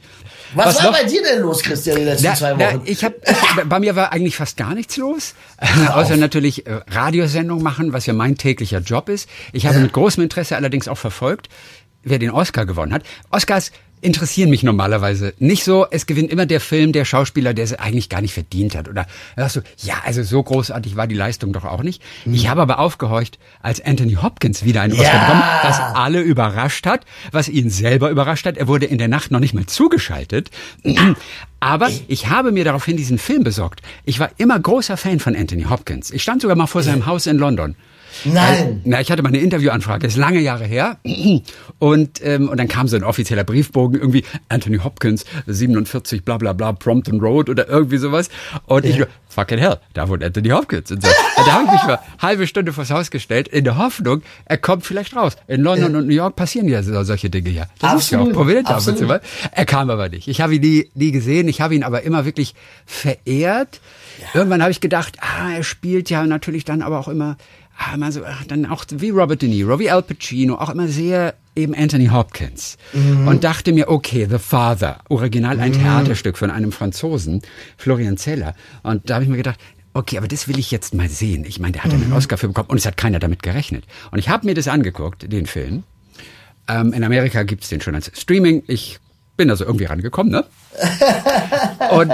Was, 0.53 0.67
was 0.67 0.75
war 0.77 0.91
noch? 0.91 0.99
bei 0.99 1.05
dir 1.05 1.23
denn 1.23 1.41
los, 1.41 1.63
Christian, 1.63 1.97
die 1.97 2.03
letzten 2.03 2.27
na, 2.27 2.35
zwei 2.35 2.51
Wochen? 2.51 2.81
Na, 2.81 2.81
ich 2.85 3.03
hab, 3.03 3.13
bei 3.65 3.79
mir 3.79 3.95
war 3.95 4.11
eigentlich 4.11 4.35
fast 4.35 4.57
gar 4.57 4.75
nichts 4.75 4.95
los, 4.97 5.33
außer 5.93 6.17
natürlich 6.17 6.67
äh, 6.67 6.81
Radiosendung 6.87 7.63
machen, 7.63 7.91
was 7.91 8.05
ja 8.05 8.13
mein 8.13 8.37
täglicher 8.37 8.79
Job 8.79 9.09
ist. 9.09 9.27
Ich 9.53 9.65
habe 9.65 9.79
mit 9.79 9.91
großem 9.91 10.21
Interesse 10.21 10.55
allerdings 10.55 10.87
auch 10.87 10.97
verfolgt, 10.97 11.49
wer 12.03 12.19
den 12.19 12.29
Oscar 12.29 12.67
gewonnen 12.67 12.93
hat. 12.93 13.03
Oscars 13.31 13.71
interessieren 14.01 14.49
mich 14.49 14.63
normalerweise 14.63 15.33
nicht 15.39 15.63
so. 15.63 15.85
Es 15.89 16.05
gewinnt 16.05 16.31
immer 16.31 16.45
der 16.45 16.61
Film, 16.61 16.91
der 16.91 17.05
Schauspieler, 17.05 17.53
der 17.53 17.65
es 17.65 17.73
eigentlich 17.73 18.09
gar 18.09 18.21
nicht 18.21 18.33
verdient 18.33 18.75
hat. 18.75 18.87
Oder 18.87 19.07
sagst 19.35 19.57
du, 19.57 19.61
ja, 19.77 19.95
also 20.05 20.23
so 20.23 20.41
großartig 20.41 20.95
war 20.95 21.07
die 21.07 21.15
Leistung 21.15 21.53
doch 21.53 21.65
auch 21.65 21.83
nicht. 21.83 22.01
Mhm. 22.25 22.33
Ich 22.33 22.47
habe 22.47 22.61
aber 22.61 22.79
aufgehorcht, 22.79 23.39
als 23.61 23.83
Anthony 23.83 24.13
Hopkins 24.15 24.63
wieder 24.63 24.81
einen 24.81 24.93
ja. 24.93 25.01
Oscar 25.01 25.19
bekommen, 25.19 25.43
was 25.63 25.79
alle 25.95 26.21
überrascht 26.21 26.85
hat, 26.85 27.05
was 27.31 27.49
ihn 27.49 27.69
selber 27.69 28.09
überrascht 28.09 28.45
hat. 28.45 28.57
Er 28.57 28.67
wurde 28.67 28.85
in 28.85 28.97
der 28.97 29.07
Nacht 29.07 29.31
noch 29.31 29.39
nicht 29.39 29.53
mal 29.53 29.65
zugeschaltet. 29.65 30.49
Aber 31.59 31.89
ich 32.07 32.27
habe 32.27 32.51
mir 32.53 32.63
daraufhin 32.63 32.95
diesen 32.95 33.17
Film 33.17 33.43
besorgt. 33.43 33.81
Ich 34.05 34.19
war 34.19 34.29
immer 34.37 34.57
großer 34.57 34.95
Fan 34.95 35.19
von 35.19 35.35
Anthony 35.35 35.63
Hopkins. 35.63 36.09
Ich 36.11 36.23
stand 36.23 36.41
sogar 36.41 36.55
mal 36.55 36.67
vor 36.67 36.83
seinem 36.83 37.05
Haus 37.05 37.27
in 37.27 37.37
London. 37.37 37.75
Nein. 38.25 38.81
Na, 38.85 39.01
ich 39.01 39.11
hatte 39.11 39.21
mal 39.21 39.29
eine 39.29 39.39
Interviewanfrage, 39.39 40.07
ist 40.07 40.17
lange 40.17 40.39
Jahre 40.39 40.65
her. 40.65 40.97
Und, 41.79 42.19
ähm, 42.25 42.49
und 42.49 42.59
dann 42.59 42.67
kam 42.67 42.89
so 42.89 42.97
ein 42.97 43.05
offizieller 43.05 43.45
Briefbogen, 43.45 44.01
irgendwie 44.01 44.25
Anthony 44.49 44.79
Hopkins, 44.79 45.23
47, 45.47 46.25
bla 46.25 46.37
bla 46.37 46.51
bla, 46.51 46.73
Prompton 46.73 47.21
Road 47.21 47.49
oder 47.49 47.69
irgendwie 47.69 47.97
sowas. 47.97 48.29
Und 48.65 48.83
ja. 48.83 48.91
ich 48.91 48.97
nur, 48.97 49.07
fucking 49.29 49.59
hell, 49.59 49.77
da 49.93 50.09
wohnt 50.09 50.21
Anthony 50.21 50.49
Hopkins. 50.49 50.91
Und 50.91 51.03
so. 51.03 51.09
da 51.37 51.51
habe 51.53 51.65
ich 51.65 51.71
mich 51.71 51.83
mal 51.83 51.99
halbe 52.19 52.47
Stunde 52.47 52.73
vors 52.73 52.89
Haus 52.91 53.11
gestellt, 53.11 53.47
in 53.47 53.63
der 53.63 53.77
Hoffnung, 53.77 54.23
er 54.43 54.57
kommt 54.57 54.85
vielleicht 54.85 55.15
raus. 55.15 55.37
In 55.47 55.61
London 55.61 55.93
ja. 55.93 55.99
und 55.99 56.07
New 56.07 56.13
York 56.13 56.35
passieren 56.35 56.67
ja 56.67 56.83
solche 56.83 57.29
Dinge 57.29 57.49
hier. 57.49 57.67
Das 57.79 57.91
Absolut. 57.91 58.01
ist 58.01 58.11
ja 58.11 58.19
auch 58.19 58.31
prominent 58.37 58.69
ab 58.69 58.85
und 58.85 58.97
zu 58.97 59.05
mal. 59.05 59.21
Er 59.51 59.65
kam 59.65 59.89
aber 59.89 60.09
nicht. 60.09 60.27
Ich 60.27 60.41
habe 60.41 60.55
ihn 60.55 60.61
nie, 60.61 60.89
nie 60.95 61.11
gesehen, 61.11 61.47
ich 61.47 61.61
habe 61.61 61.75
ihn 61.75 61.83
aber 61.83 62.01
immer 62.01 62.25
wirklich 62.25 62.55
verehrt. 62.85 63.79
Ja. 64.19 64.39
Irgendwann 64.39 64.61
habe 64.61 64.71
ich 64.71 64.81
gedacht, 64.81 65.17
ah, 65.21 65.51
er 65.55 65.63
spielt 65.63 66.09
ja 66.09 66.25
natürlich 66.25 66.65
dann 66.65 66.81
aber 66.81 66.99
auch 66.99 67.07
immer 67.07 67.37
immer 67.93 68.11
so, 68.11 68.23
ach, 68.25 68.45
dann 68.45 68.65
auch 68.65 68.85
wie 68.91 69.09
Robert 69.09 69.41
De 69.41 69.49
Niro, 69.49 69.79
wie 69.79 69.89
Al 69.89 70.03
Pacino, 70.03 70.55
auch 70.55 70.69
immer 70.69 70.87
sehr 70.87 71.35
eben 71.55 71.73
Anthony 71.75 72.07
Hopkins. 72.07 72.77
Mhm. 72.93 73.27
Und 73.27 73.43
dachte 73.43 73.71
mir, 73.71 73.89
okay, 73.89 74.27
The 74.29 74.39
Father, 74.39 74.99
original 75.09 75.59
ein 75.59 75.71
mhm. 75.71 75.81
Theaterstück 75.81 76.37
von 76.37 76.51
einem 76.51 76.71
Franzosen, 76.71 77.41
Florian 77.77 78.17
Zeller. 78.17 78.55
Und 78.83 79.09
da 79.09 79.15
habe 79.15 79.23
ich 79.23 79.29
mir 79.29 79.37
gedacht, 79.37 79.59
okay, 79.93 80.17
aber 80.17 80.27
das 80.27 80.47
will 80.47 80.59
ich 80.59 80.71
jetzt 80.71 80.93
mal 80.93 81.09
sehen. 81.09 81.45
Ich 81.45 81.59
meine, 81.59 81.73
der 81.73 81.83
hat 81.83 81.93
mhm. 81.93 82.03
einen 82.03 82.13
Oscar 82.13 82.37
für 82.37 82.47
bekommen 82.47 82.69
und 82.69 82.77
es 82.77 82.85
hat 82.85 82.97
keiner 82.97 83.19
damit 83.19 83.43
gerechnet. 83.43 83.85
Und 84.11 84.19
ich 84.19 84.29
habe 84.29 84.45
mir 84.45 84.55
das 84.55 84.67
angeguckt, 84.67 85.31
den 85.31 85.45
Film. 85.45 85.83
Ähm, 86.67 86.93
in 86.93 87.03
Amerika 87.03 87.43
gibt's 87.43 87.69
den 87.69 87.81
schon 87.81 87.95
als 87.95 88.11
Streaming. 88.13 88.63
Ich 88.67 88.99
bin 89.37 89.49
also 89.49 89.65
irgendwie 89.65 89.85
rangekommen, 89.85 90.31
ne? 90.31 90.45
und, 91.91 92.13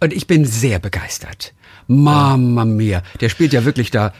und 0.00 0.12
ich 0.12 0.26
bin 0.26 0.44
sehr 0.44 0.78
begeistert. 0.78 1.52
Mama 1.90 2.64
mia, 2.64 3.02
der 3.20 3.28
spielt 3.30 3.52
ja 3.52 3.64
wirklich 3.64 3.90
da 3.90 4.12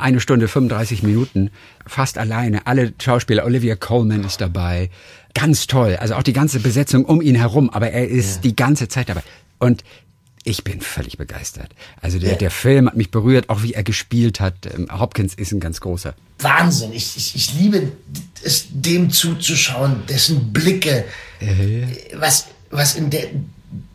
eine 0.00 0.20
Stunde 0.20 0.48
35 0.48 1.02
Minuten 1.02 1.50
fast 1.86 2.16
alleine. 2.16 2.66
Alle 2.66 2.94
Schauspieler, 2.98 3.44
Olivia 3.44 3.76
Coleman 3.76 4.24
ist 4.24 4.40
dabei. 4.40 4.88
Ganz 5.34 5.66
toll. 5.66 5.96
Also 6.00 6.14
auch 6.14 6.22
die 6.22 6.32
ganze 6.32 6.60
Besetzung 6.60 7.04
um 7.04 7.20
ihn 7.20 7.34
herum, 7.34 7.68
aber 7.68 7.90
er 7.90 8.08
ist 8.08 8.36
ja. 8.36 8.40
die 8.42 8.56
ganze 8.56 8.88
Zeit 8.88 9.10
dabei. 9.10 9.22
Und 9.58 9.84
ich 10.44 10.64
bin 10.64 10.80
völlig 10.80 11.18
begeistert. 11.18 11.72
Also 12.00 12.18
der, 12.18 12.32
ja. 12.32 12.36
der 12.36 12.50
Film 12.50 12.86
hat 12.86 12.96
mich 12.96 13.10
berührt, 13.10 13.50
auch 13.50 13.62
wie 13.62 13.74
er 13.74 13.82
gespielt 13.82 14.40
hat. 14.40 14.54
Ähm, 14.74 14.88
Hopkins 14.90 15.34
ist 15.34 15.52
ein 15.52 15.60
ganz 15.60 15.82
großer. 15.82 16.14
Wahnsinn. 16.38 16.94
Ich, 16.94 17.18
ich, 17.18 17.36
ich 17.36 17.54
liebe 17.54 17.92
es, 18.42 18.66
dem 18.70 19.10
zuzuschauen, 19.10 20.04
dessen 20.08 20.54
Blicke, 20.54 21.04
äh. 21.40 21.82
was, 22.14 22.46
was 22.70 22.94
in 22.94 23.10
der, 23.10 23.26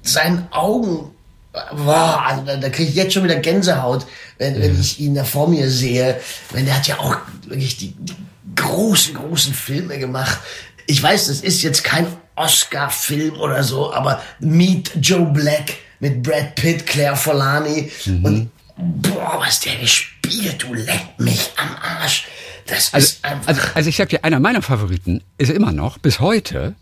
seinen 0.03 0.47
Augen 0.51 1.09
Wow, 1.53 2.19
also 2.23 2.45
da, 2.45 2.57
da 2.57 2.69
kriege 2.69 2.89
ich 2.89 2.95
jetzt 2.95 3.13
schon 3.13 3.23
wieder 3.23 3.37
Gänsehaut, 3.37 4.05
wenn, 4.37 4.55
ja. 4.55 4.61
wenn 4.61 4.79
ich 4.79 4.99
ihn 4.99 5.15
da 5.15 5.23
vor 5.23 5.47
mir 5.47 5.69
sehe. 5.69 6.19
Wenn 6.51 6.65
der 6.65 6.75
hat 6.75 6.87
ja 6.87 6.99
auch 6.99 7.17
wirklich 7.47 7.77
die, 7.77 7.95
die 7.97 8.15
großen, 8.55 9.15
großen 9.15 9.53
Filme 9.53 9.97
gemacht. 9.97 10.39
Ich 10.85 11.01
weiß, 11.01 11.27
das 11.27 11.41
ist 11.41 11.61
jetzt 11.63 11.83
kein 11.83 12.07
Oscar-Film 12.35 13.39
oder 13.39 13.63
so, 13.63 13.93
aber 13.93 14.21
Meet 14.39 14.91
Joe 15.01 15.25
Black 15.25 15.75
mit 15.99 16.23
Brad 16.23 16.55
Pitt, 16.55 16.85
Claire 16.85 17.15
Forlani 17.15 17.91
mhm. 18.05 18.25
und 18.25 18.51
boah, 18.77 19.39
was 19.39 19.59
der 19.59 19.75
gespielt, 19.75 20.63
du 20.63 20.73
leck 20.73 21.01
mich 21.17 21.51
am 21.57 21.75
Arsch. 21.81 22.27
Das 22.67 22.93
also, 22.93 23.05
ist 23.05 23.25
einfach. 23.25 23.47
Also, 23.47 23.61
also 23.73 23.89
ich 23.89 23.97
sag 23.97 24.09
dir, 24.09 24.23
einer 24.23 24.39
meiner 24.39 24.61
Favoriten 24.61 25.21
ist 25.37 25.49
immer 25.49 25.71
noch 25.71 25.97
bis 25.97 26.19
heute 26.19 26.75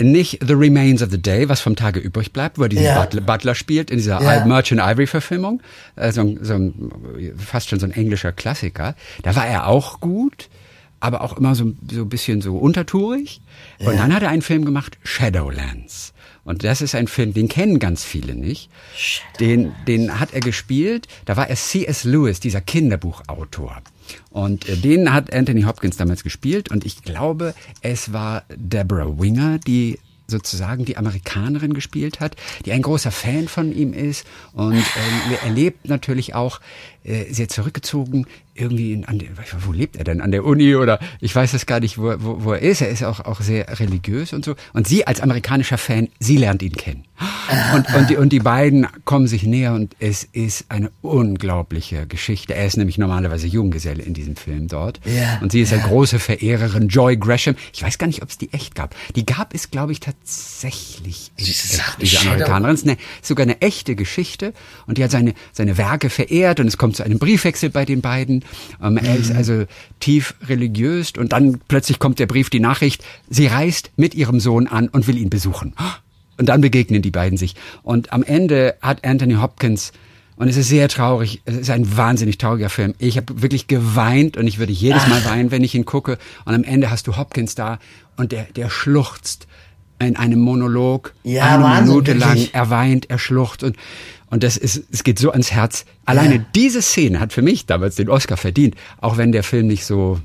nicht 0.00 0.38
The 0.46 0.54
Remains 0.54 1.02
of 1.02 1.10
the 1.10 1.20
Day, 1.20 1.48
was 1.48 1.60
vom 1.60 1.76
Tage 1.76 2.00
übrig 2.00 2.32
bleibt, 2.32 2.58
wo 2.58 2.62
er 2.62 2.68
diesen 2.68 2.84
ja. 2.84 3.00
Butler, 3.00 3.20
Butler, 3.20 3.54
spielt 3.54 3.90
in 3.90 3.98
dieser 3.98 4.22
ja. 4.22 4.44
Merchant 4.44 4.80
Ivory 4.80 5.06
Verfilmung, 5.06 5.62
äh, 5.96 6.12
so, 6.12 6.20
ein, 6.22 7.34
fast 7.36 7.68
schon 7.68 7.80
so 7.80 7.86
ein 7.86 7.92
englischer 7.92 8.32
Klassiker. 8.32 8.94
Da 9.22 9.34
war 9.34 9.46
er 9.46 9.66
auch 9.66 10.00
gut, 10.00 10.48
aber 11.00 11.22
auch 11.22 11.36
immer 11.36 11.54
so, 11.54 11.72
so 11.90 12.02
ein 12.02 12.08
bisschen 12.08 12.40
so 12.40 12.56
untertourig. 12.56 13.40
Und 13.78 13.86
ja. 13.86 13.92
dann 13.92 14.14
hat 14.14 14.22
er 14.22 14.30
einen 14.30 14.42
Film 14.42 14.64
gemacht, 14.64 14.98
Shadowlands. 15.02 16.12
Und 16.44 16.64
das 16.64 16.80
ist 16.80 16.94
ein 16.94 17.08
Film, 17.08 17.34
den 17.34 17.48
kennen 17.48 17.78
ganz 17.78 18.04
viele 18.04 18.34
nicht. 18.34 18.70
Den, 19.38 19.74
den 19.86 20.18
hat 20.18 20.32
er 20.32 20.40
gespielt. 20.40 21.06
Da 21.26 21.36
war 21.36 21.50
er 21.50 21.56
C.S. 21.56 22.04
Lewis, 22.04 22.40
dieser 22.40 22.62
Kinderbuchautor. 22.62 23.82
Und 24.30 24.68
äh, 24.68 24.76
den 24.76 25.12
hat 25.12 25.32
Anthony 25.32 25.62
Hopkins 25.62 25.96
damals 25.96 26.22
gespielt 26.22 26.70
und 26.70 26.84
ich 26.84 27.02
glaube, 27.02 27.54
es 27.80 28.12
war 28.12 28.44
Deborah 28.54 29.18
Winger, 29.18 29.58
die 29.58 29.98
sozusagen 30.28 30.84
die 30.84 30.98
Amerikanerin 30.98 31.72
gespielt 31.72 32.20
hat, 32.20 32.36
die 32.66 32.72
ein 32.72 32.82
großer 32.82 33.10
Fan 33.10 33.48
von 33.48 33.74
ihm 33.74 33.94
ist. 33.94 34.26
Und 34.52 34.74
ähm, 34.74 35.36
er 35.42 35.50
lebt 35.50 35.88
natürlich 35.88 36.34
auch 36.34 36.60
äh, 37.02 37.32
sehr 37.32 37.48
zurückgezogen 37.48 38.26
irgendwie 38.58 38.92
in, 38.92 39.04
an 39.04 39.18
der, 39.18 39.28
wo 39.60 39.72
lebt 39.72 39.96
er 39.96 40.04
denn? 40.04 40.20
An 40.20 40.30
der 40.30 40.44
Uni 40.44 40.74
oder 40.74 40.98
ich 41.20 41.34
weiß 41.34 41.54
es 41.54 41.66
gar 41.66 41.80
nicht, 41.80 41.98
wo, 41.98 42.14
wo, 42.18 42.44
wo 42.44 42.52
er 42.52 42.62
ist. 42.62 42.80
Er 42.80 42.88
ist 42.88 43.02
auch, 43.02 43.20
auch 43.20 43.40
sehr 43.40 43.78
religiös 43.80 44.32
und 44.32 44.44
so. 44.44 44.54
Und 44.72 44.86
sie 44.86 45.06
als 45.06 45.20
amerikanischer 45.20 45.78
Fan, 45.78 46.08
sie 46.18 46.36
lernt 46.36 46.62
ihn 46.62 46.72
kennen. 46.72 47.04
Und, 47.74 47.94
und, 47.94 48.10
die, 48.10 48.16
und 48.16 48.32
die 48.32 48.38
beiden 48.38 48.86
kommen 49.04 49.26
sich 49.26 49.42
näher 49.42 49.72
und 49.72 49.96
es 49.98 50.22
ist 50.22 50.66
eine 50.68 50.90
unglaubliche 51.02 52.06
Geschichte. 52.06 52.54
Er 52.54 52.66
ist 52.66 52.76
nämlich 52.76 52.98
normalerweise 52.98 53.46
Junggeselle 53.46 54.02
in 54.02 54.14
diesem 54.14 54.36
Film 54.36 54.68
dort. 54.68 55.00
Ja, 55.04 55.38
und 55.40 55.50
sie 55.50 55.62
ist 55.62 55.72
ja. 55.72 55.78
eine 55.78 55.88
große 55.88 56.18
Verehrerin, 56.18 56.88
Joy 56.88 57.16
Gresham. 57.16 57.56
Ich 57.72 57.82
weiß 57.82 57.98
gar 57.98 58.06
nicht, 58.06 58.22
ob 58.22 58.28
es 58.28 58.38
die 58.38 58.52
echt 58.52 58.74
gab. 58.74 58.94
Die 59.16 59.26
gab 59.26 59.54
es, 59.54 59.70
glaube 59.70 59.92
ich, 59.92 60.00
tatsächlich. 60.00 61.32
Echt, 61.36 61.48
diese 62.00 62.20
Amerikanerin. 62.20 62.74
Es 62.74 62.82
ist 62.82 62.88
eine, 62.88 62.98
sogar 63.22 63.44
eine 63.44 63.60
echte 63.62 63.96
Geschichte. 63.96 64.52
Und 64.86 64.98
die 64.98 65.04
hat 65.04 65.10
seine, 65.10 65.34
seine 65.52 65.76
Werke 65.76 66.10
verehrt 66.10 66.60
und 66.60 66.68
es 66.68 66.76
kommt 66.78 66.96
zu 66.96 67.02
einem 67.02 67.18
Briefwechsel 67.18 67.70
bei 67.70 67.84
den 67.84 68.00
beiden. 68.00 68.44
Ähm. 68.82 68.96
Er 68.96 69.16
ist 69.16 69.32
also 69.32 69.64
tief 70.00 70.34
religiös 70.48 71.12
und 71.18 71.32
dann 71.32 71.60
plötzlich 71.68 71.98
kommt 71.98 72.18
der 72.18 72.26
Brief, 72.26 72.50
die 72.50 72.60
Nachricht, 72.60 73.04
sie 73.28 73.46
reist 73.46 73.90
mit 73.96 74.14
ihrem 74.14 74.40
Sohn 74.40 74.66
an 74.66 74.88
und 74.88 75.06
will 75.06 75.18
ihn 75.18 75.30
besuchen. 75.30 75.74
Und 76.38 76.48
dann 76.48 76.60
begegnen 76.60 77.02
die 77.02 77.10
beiden 77.10 77.36
sich. 77.36 77.54
Und 77.82 78.12
am 78.12 78.22
Ende 78.22 78.76
hat 78.80 79.04
Anthony 79.04 79.34
Hopkins 79.34 79.92
und 80.38 80.46
es 80.46 80.56
ist 80.56 80.68
sehr 80.68 80.88
traurig. 80.88 81.42
Es 81.46 81.56
ist 81.56 81.70
ein 81.70 81.96
wahnsinnig 81.96 82.38
trauriger 82.38 82.70
Film. 82.70 82.94
Ich 82.98 83.16
habe 83.16 83.42
wirklich 83.42 83.66
geweint 83.66 84.36
und 84.36 84.46
ich 84.46 84.60
würde 84.60 84.72
jedes 84.72 85.08
Mal 85.08 85.24
weinen, 85.24 85.50
wenn 85.50 85.64
ich 85.64 85.74
ihn 85.74 85.84
gucke. 85.84 86.16
Und 86.44 86.54
am 86.54 86.62
Ende 86.62 86.92
hast 86.92 87.08
du 87.08 87.16
Hopkins 87.16 87.56
da 87.56 87.80
und 88.16 88.30
der, 88.30 88.44
der 88.44 88.70
schluchzt 88.70 89.48
in 89.98 90.16
einem 90.16 90.38
Monolog 90.38 91.12
ja, 91.24 91.56
eine 91.56 91.64
Wahnsinn, 91.64 91.86
Minute 91.86 92.12
lang. 92.12 92.28
Wirklich. 92.30 92.54
Er 92.54 92.70
weint, 92.70 93.10
er 93.10 93.18
schluchzt 93.18 93.64
und 93.64 93.76
und 94.30 94.42
das 94.42 94.56
ist, 94.56 94.84
es 94.90 95.04
geht 95.04 95.18
so 95.18 95.30
ans 95.30 95.52
Herz. 95.52 95.84
Alleine 96.04 96.36
ja. 96.36 96.44
diese 96.54 96.82
Szene 96.82 97.20
hat 97.20 97.32
für 97.32 97.42
mich 97.42 97.66
damals 97.66 97.96
den 97.96 98.08
Oscar 98.08 98.36
verdient, 98.36 98.74
auch 99.00 99.16
wenn 99.16 99.32
der 99.32 99.42
Film 99.42 99.66
nicht 99.66 99.84
so 99.84 100.20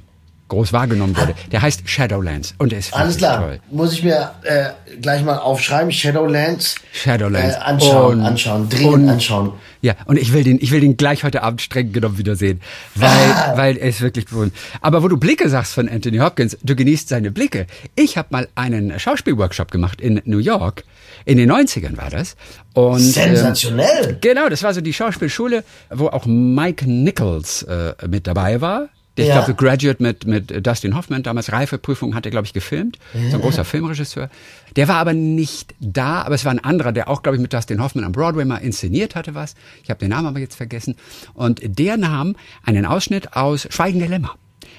groß 0.53 0.73
wahrgenommen 0.73 1.17
wurde. 1.17 1.35
Der 1.51 1.61
heißt 1.61 1.89
Shadowlands 1.89 2.53
und 2.57 2.71
der 2.71 2.79
ist 2.79 2.93
Alles 2.93 3.17
klar. 3.17 3.39
toll. 3.39 3.59
Muss 3.71 3.93
ich 3.93 4.03
mir 4.03 4.31
äh, 4.43 4.69
gleich 5.01 5.23
mal 5.23 5.37
aufschreiben. 5.37 5.91
Shadowlands. 5.91 6.75
Shadowlands. 6.93 7.55
Äh, 7.55 7.59
anschauen, 7.59 8.19
und, 8.19 8.25
anschauen, 8.25 8.69
dringend 8.69 9.09
anschauen. 9.09 9.53
Ja, 9.81 9.95
und 10.05 10.17
ich 10.17 10.31
will 10.31 10.43
den, 10.43 10.59
ich 10.61 10.71
will 10.71 10.79
den 10.79 10.95
gleich 10.95 11.23
heute 11.23 11.43
Abend 11.43 11.61
streng 11.61 11.91
genommen 11.91 12.17
wiedersehen, 12.17 12.61
weil, 12.95 13.09
ah. 13.09 13.53
weil 13.57 13.77
er 13.77 13.89
ist 13.89 14.01
wirklich 14.01 14.25
berühmt. 14.25 14.53
Aber 14.79 15.03
wo 15.03 15.09
du 15.09 15.17
Blicke 15.17 15.49
sagst 15.49 15.73
von 15.73 15.89
Anthony 15.89 16.19
Hopkins, 16.19 16.57
du 16.63 16.75
genießt 16.75 17.09
seine 17.09 17.31
Blicke. 17.31 17.67
Ich 17.95 18.17
habe 18.17 18.29
mal 18.31 18.47
einen 18.55 18.97
Schauspielworkshop 18.97 19.71
gemacht 19.71 19.99
in 19.99 20.21
New 20.25 20.37
York. 20.37 20.83
In 21.25 21.37
den 21.37 21.51
90ern 21.51 21.97
war 21.97 22.09
das. 22.09 22.35
Und, 22.73 22.99
Sensationell. 22.99 24.09
Ähm, 24.09 24.17
genau, 24.21 24.49
das 24.49 24.63
war 24.63 24.73
so 24.73 24.81
die 24.81 24.93
Schauspielschule, 24.93 25.63
wo 25.89 26.07
auch 26.07 26.25
Mike 26.25 26.89
Nichols 26.89 27.63
äh, 27.63 27.93
mit 28.07 28.27
dabei 28.27 28.61
war. 28.61 28.89
Der, 29.17 29.25
ja. 29.25 29.39
Ich 29.39 29.45
glaube, 29.45 29.63
Graduate 29.63 30.01
mit, 30.01 30.25
mit 30.25 30.65
Dustin 30.65 30.95
Hoffman, 30.95 31.21
damals 31.21 31.51
Reifeprüfung, 31.51 32.15
hat 32.15 32.25
er, 32.25 32.31
glaube 32.31 32.47
ich, 32.47 32.53
gefilmt. 32.53 32.97
Ja. 33.13 33.29
So 33.29 33.35
ein 33.37 33.41
großer 33.41 33.63
Filmregisseur. 33.63 34.29
Der 34.75 34.87
war 34.87 34.95
aber 34.95 35.13
nicht 35.13 35.75
da, 35.79 36.23
aber 36.23 36.35
es 36.35 36.45
war 36.45 36.51
ein 36.51 36.63
anderer, 36.63 36.91
der 36.91 37.07
auch, 37.09 37.21
glaube 37.21 37.35
ich, 37.35 37.41
mit 37.41 37.53
Dustin 37.53 37.81
Hoffman 37.81 38.05
am 38.05 38.11
Broadway 38.11 38.45
mal 38.45 38.57
inszeniert 38.57 39.15
hatte 39.15 39.35
was. 39.35 39.55
Ich 39.83 39.89
habe 39.89 39.99
den 39.99 40.09
Namen 40.09 40.27
aber 40.27 40.39
jetzt 40.39 40.55
vergessen. 40.55 40.95
Und 41.35 41.61
der 41.63 41.97
nahm 41.97 42.35
einen 42.63 42.85
Ausschnitt 42.85 43.35
aus 43.35 43.67
Schweigen 43.69 43.99
der 43.99 44.09
Lämmer. 44.09 44.35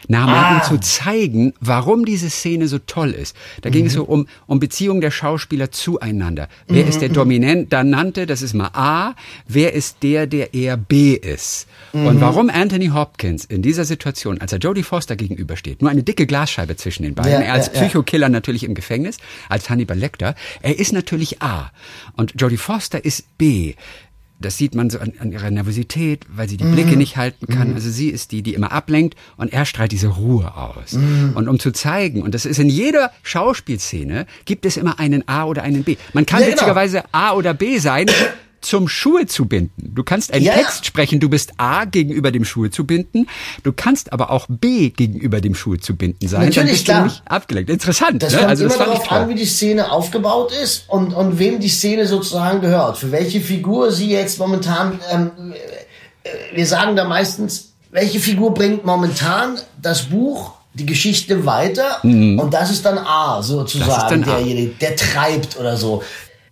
Er, 0.09 0.19
Ah. 0.29 0.57
um 0.59 0.63
zu 0.63 0.81
zeigen, 0.81 1.55
warum 1.61 2.05
diese 2.05 2.31
Szene 2.31 2.69
so 2.69 2.79
toll 2.79 3.11
ist. 3.11 3.35
Da 3.63 3.71
ging 3.71 3.87
es 3.87 3.95
so 3.95 4.05
um, 4.05 4.27
um 4.47 4.61
Beziehungen 4.61 5.01
der 5.01 5.11
Schauspieler 5.11 5.71
zueinander. 5.71 6.49
Wer 6.69 6.87
ist 6.87 7.01
der 7.01 7.09
Dominante? 7.09 8.27
Das 8.27 8.43
ist 8.43 8.55
mal 8.55 8.71
A. 8.73 9.15
Wer 9.47 9.73
ist 9.73 9.99
der, 10.03 10.27
der 10.27 10.55
eher 10.55 10.77
B 10.77 11.15
ist? 11.15 11.67
Und 11.93 12.21
warum 12.21 12.51
Anthony 12.51 12.89
Hopkins 12.89 13.45
in 13.45 13.63
dieser 13.63 13.85
Situation, 13.85 14.41
als 14.41 14.53
er 14.53 14.59
Jodie 14.59 14.83
Foster 14.83 15.15
gegenübersteht, 15.17 15.81
nur 15.81 15.91
eine 15.91 16.03
dicke 16.03 16.27
Glasscheibe 16.27 16.77
zwischen 16.77 17.05
den 17.05 17.15
beiden, 17.15 17.33
Ja, 17.33 17.41
er 17.41 17.53
als 17.55 17.69
ja, 17.69 17.75
ja. 17.75 17.81
Psychokiller 17.83 18.29
natürlich 18.29 18.65
im 18.65 18.75
Gefängnis, 18.75 19.19
als 19.49 19.71
Hannibal 19.71 19.97
Lecter, 19.99 20.35
er 20.63 20.79
ist 20.79 20.93
natürlich 20.93 21.41
A. 21.43 21.71
Und 22.17 22.35
Jodie 22.41 22.57
Foster 22.57 23.05
ist 23.05 23.39
B. 23.39 23.75
Das 24.45 24.59
sieht 24.59 24.75
man 24.75 24.91
so 24.91 24.99
an, 24.99 25.13
an 25.19 25.33
ihrer 25.33 25.51
Nervosität, 25.51 26.25
weil 26.29 26.49
sie 26.49 26.57
die 26.57 26.65
Blicke 26.65 26.97
nicht 26.97 27.17
halten 27.17 27.47
kann. 27.47 27.75
Also 27.75 27.89
sie 27.91 28.09
ist 28.11 28.31
die, 28.33 28.43
die 28.43 28.55
immer 28.55 28.73
ablenkt 28.73 29.17
und 29.37 29.53
er 29.53 29.65
strahlt 29.65 29.93
diese 29.93 30.09
Ruhe 30.09 30.55
aus. 30.55 30.93
Und 31.35 31.49
um 31.49 31.59
zu 31.59 31.71
zeigen, 31.73 32.23
und 32.23 32.35
das 32.35 32.45
ist 32.45 32.59
in 32.59 32.69
jeder 32.69 33.11
Schauspielszene, 33.23 34.27
gibt 34.45 34.67
es 34.67 34.77
immer 34.77 34.99
einen 35.01 35.27
A 35.29 35.45
oder 35.45 35.63
einen 35.63 35.85
B. 35.85 35.97
Man 36.13 36.27
kann 36.27 36.41
Ja, 36.41 36.47
genau. 36.47 36.57
witzigerweise 36.59 37.05
A 37.13 37.33
oder 37.33 37.55
B 37.55 37.79
sein, 37.79 38.07
zum 38.65 38.89
Schuhe 38.89 39.27
zu 39.27 39.47
binden. 39.47 39.95
Du 39.95 40.03
kannst 40.03 40.33
einen 40.33 40.45
Ja. 40.45 40.55
Text 40.55 40.87
sprechen, 40.87 41.21
du 41.21 41.29
bist 41.29 41.53
A 41.59 41.85
gegenüber 41.85 42.33
dem 42.33 42.45
Schuhe 42.45 42.71
zu 42.71 42.85
binden, 42.85 43.27
du 43.63 43.73
kannst 43.73 44.13
aber 44.13 44.31
auch 44.31 44.47
B 44.49 44.91
gegenüber 44.91 45.41
dem 45.41 45.55
Schuhe 45.55 45.79
zu 45.79 45.97
binden 45.97 46.27
sein. 46.29 46.47
Natürlich, 46.47 46.85
klar. 46.85 47.13
abgelenkt. 47.27 47.71
Interessant. 47.71 48.23
Das 48.23 48.33
ne? 48.33 48.39
kommt 48.39 48.51
also 48.51 48.65
immer 48.65 48.77
das 48.77 48.87
darauf 48.87 49.13
an, 49.13 49.29
wie 49.29 49.35
die 49.35 49.47
Szene 49.47 49.91
aufgebaut 49.93 50.53
ist 50.53 50.85
und, 50.89 51.15
und 51.15 51.39
wem 51.39 51.61
die 51.61 51.69
Szene 51.69 52.07
sozusagen 52.07 52.61
gehört. 52.61 52.99
Für 52.99 53.13
welche 53.13 53.41
Figur 53.41 53.93
sie 53.93 54.11
jetzt 54.11 54.39
momentan, 54.39 54.99
ähm, 55.13 55.31
äh, 56.25 56.57
wir 56.57 56.67
sagen 56.67 56.97
da 56.97 57.05
meistens, 57.05 57.75
welche 57.91 58.19
Figur 58.19 58.53
bringt 58.55 58.85
momentan 58.85 59.59
das 59.81 60.03
Buch, 60.05 60.53
die 60.73 60.87
Geschichte 60.87 61.47
weiter 61.47 62.03
und 62.03 62.51
das 62.53 62.73
ist 62.73 62.85
dann 62.85 62.99
A 62.99 63.41
sozusagen, 63.43 64.21
Mhm. 64.21 64.25
Derjenige, 64.25 64.71
der 64.81 64.97
treibt 64.97 65.57
oder 65.57 65.77
so. 65.77 66.03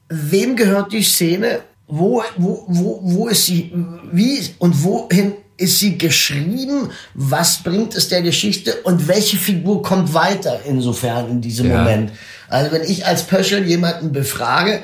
Wem 0.08 0.54
gehört 0.54 0.92
die 0.92 1.02
Szene? 1.02 1.60
Wo, 1.94 2.22
wo, 2.38 2.64
wo, 2.68 3.00
wo 3.02 3.28
ist 3.28 3.44
sie? 3.44 3.70
Wie 4.12 4.40
und 4.58 4.82
wohin 4.82 5.34
ist 5.58 5.78
sie 5.78 5.98
geschrieben? 5.98 6.88
Was 7.12 7.62
bringt 7.62 7.94
es 7.94 8.08
der 8.08 8.22
Geschichte? 8.22 8.76
Und 8.84 9.08
welche 9.08 9.36
Figur 9.36 9.82
kommt 9.82 10.14
weiter 10.14 10.60
insofern 10.66 11.28
in 11.28 11.40
diesem 11.42 11.68
Ja. 11.70 11.78
Moment? 11.78 12.12
Also 12.48 12.72
wenn 12.72 12.82
ich 12.82 13.04
als 13.04 13.24
Pöschel 13.24 13.66
jemanden 13.66 14.10
befrage, 14.10 14.80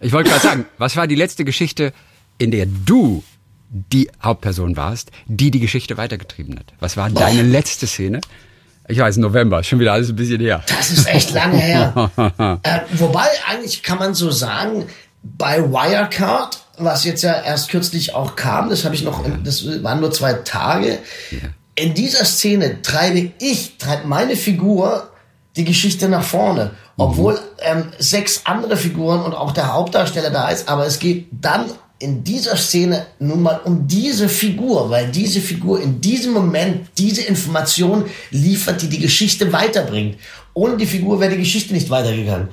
Ich 0.00 0.12
wollte 0.12 0.30
gerade 0.30 0.42
sagen, 0.42 0.66
was 0.78 0.94
war 0.94 1.08
die 1.08 1.16
letzte 1.16 1.44
Geschichte, 1.44 1.92
in 2.38 2.52
der 2.52 2.66
du 2.66 3.24
die 3.70 4.08
Hauptperson 4.22 4.76
warst, 4.76 5.10
die 5.26 5.50
die 5.50 5.58
Geschichte 5.58 5.96
weitergetrieben 5.96 6.56
hat? 6.56 6.72
Was 6.78 6.96
war 6.96 7.10
deine 7.10 7.42
letzte 7.42 7.88
Szene? 7.88 8.20
Ich 8.86 8.98
weiß, 8.98 9.16
November, 9.16 9.64
schon 9.64 9.80
wieder 9.80 9.92
alles 9.92 10.08
ein 10.08 10.14
bisschen 10.16 10.40
her. 10.40 10.62
das 10.68 10.90
ist 10.92 11.08
echt 11.08 11.32
lange 11.32 11.58
her. 11.58 12.10
äh, 12.62 12.78
wobei 12.92 13.26
eigentlich 13.48 13.82
kann 13.82 13.98
man 13.98 14.14
so 14.14 14.30
sagen, 14.30 14.86
bei 15.36 15.62
Wirecard, 15.62 16.60
was 16.78 17.04
jetzt 17.04 17.22
ja 17.22 17.40
erst 17.42 17.70
kürzlich 17.70 18.14
auch 18.14 18.36
kam, 18.36 18.70
das 18.70 18.84
habe 18.84 18.94
ich 18.94 19.02
noch, 19.02 19.24
das 19.44 19.82
waren 19.82 20.00
nur 20.00 20.12
zwei 20.12 20.32
Tage. 20.34 20.98
In 21.74 21.94
dieser 21.94 22.24
Szene 22.24 22.82
treibe 22.82 23.32
ich, 23.40 23.78
treibt 23.78 24.06
meine 24.06 24.36
Figur 24.36 25.10
die 25.56 25.64
Geschichte 25.64 26.08
nach 26.08 26.24
vorne. 26.24 26.72
Obwohl 26.96 27.38
ähm, 27.60 27.84
sechs 27.98 28.42
andere 28.44 28.76
Figuren 28.76 29.22
und 29.22 29.34
auch 29.34 29.52
der 29.52 29.72
Hauptdarsteller 29.72 30.30
da 30.30 30.48
ist, 30.48 30.68
aber 30.68 30.86
es 30.86 30.98
geht 30.98 31.28
dann 31.30 31.66
in 32.00 32.22
dieser 32.22 32.56
Szene 32.56 33.06
nun 33.18 33.42
mal 33.42 33.60
um 33.64 33.86
diese 33.88 34.28
Figur, 34.28 34.88
weil 34.90 35.10
diese 35.10 35.40
Figur 35.40 35.80
in 35.80 36.00
diesem 36.00 36.32
Moment 36.32 36.88
diese 36.96 37.22
Information 37.22 38.04
liefert, 38.30 38.82
die 38.82 38.88
die 38.88 39.00
Geschichte 39.00 39.52
weiterbringt. 39.52 40.16
Ohne 40.54 40.76
die 40.76 40.86
Figur 40.86 41.20
wäre 41.20 41.32
die 41.32 41.38
Geschichte 41.38 41.72
nicht 41.72 41.90
weitergegangen. 41.90 42.48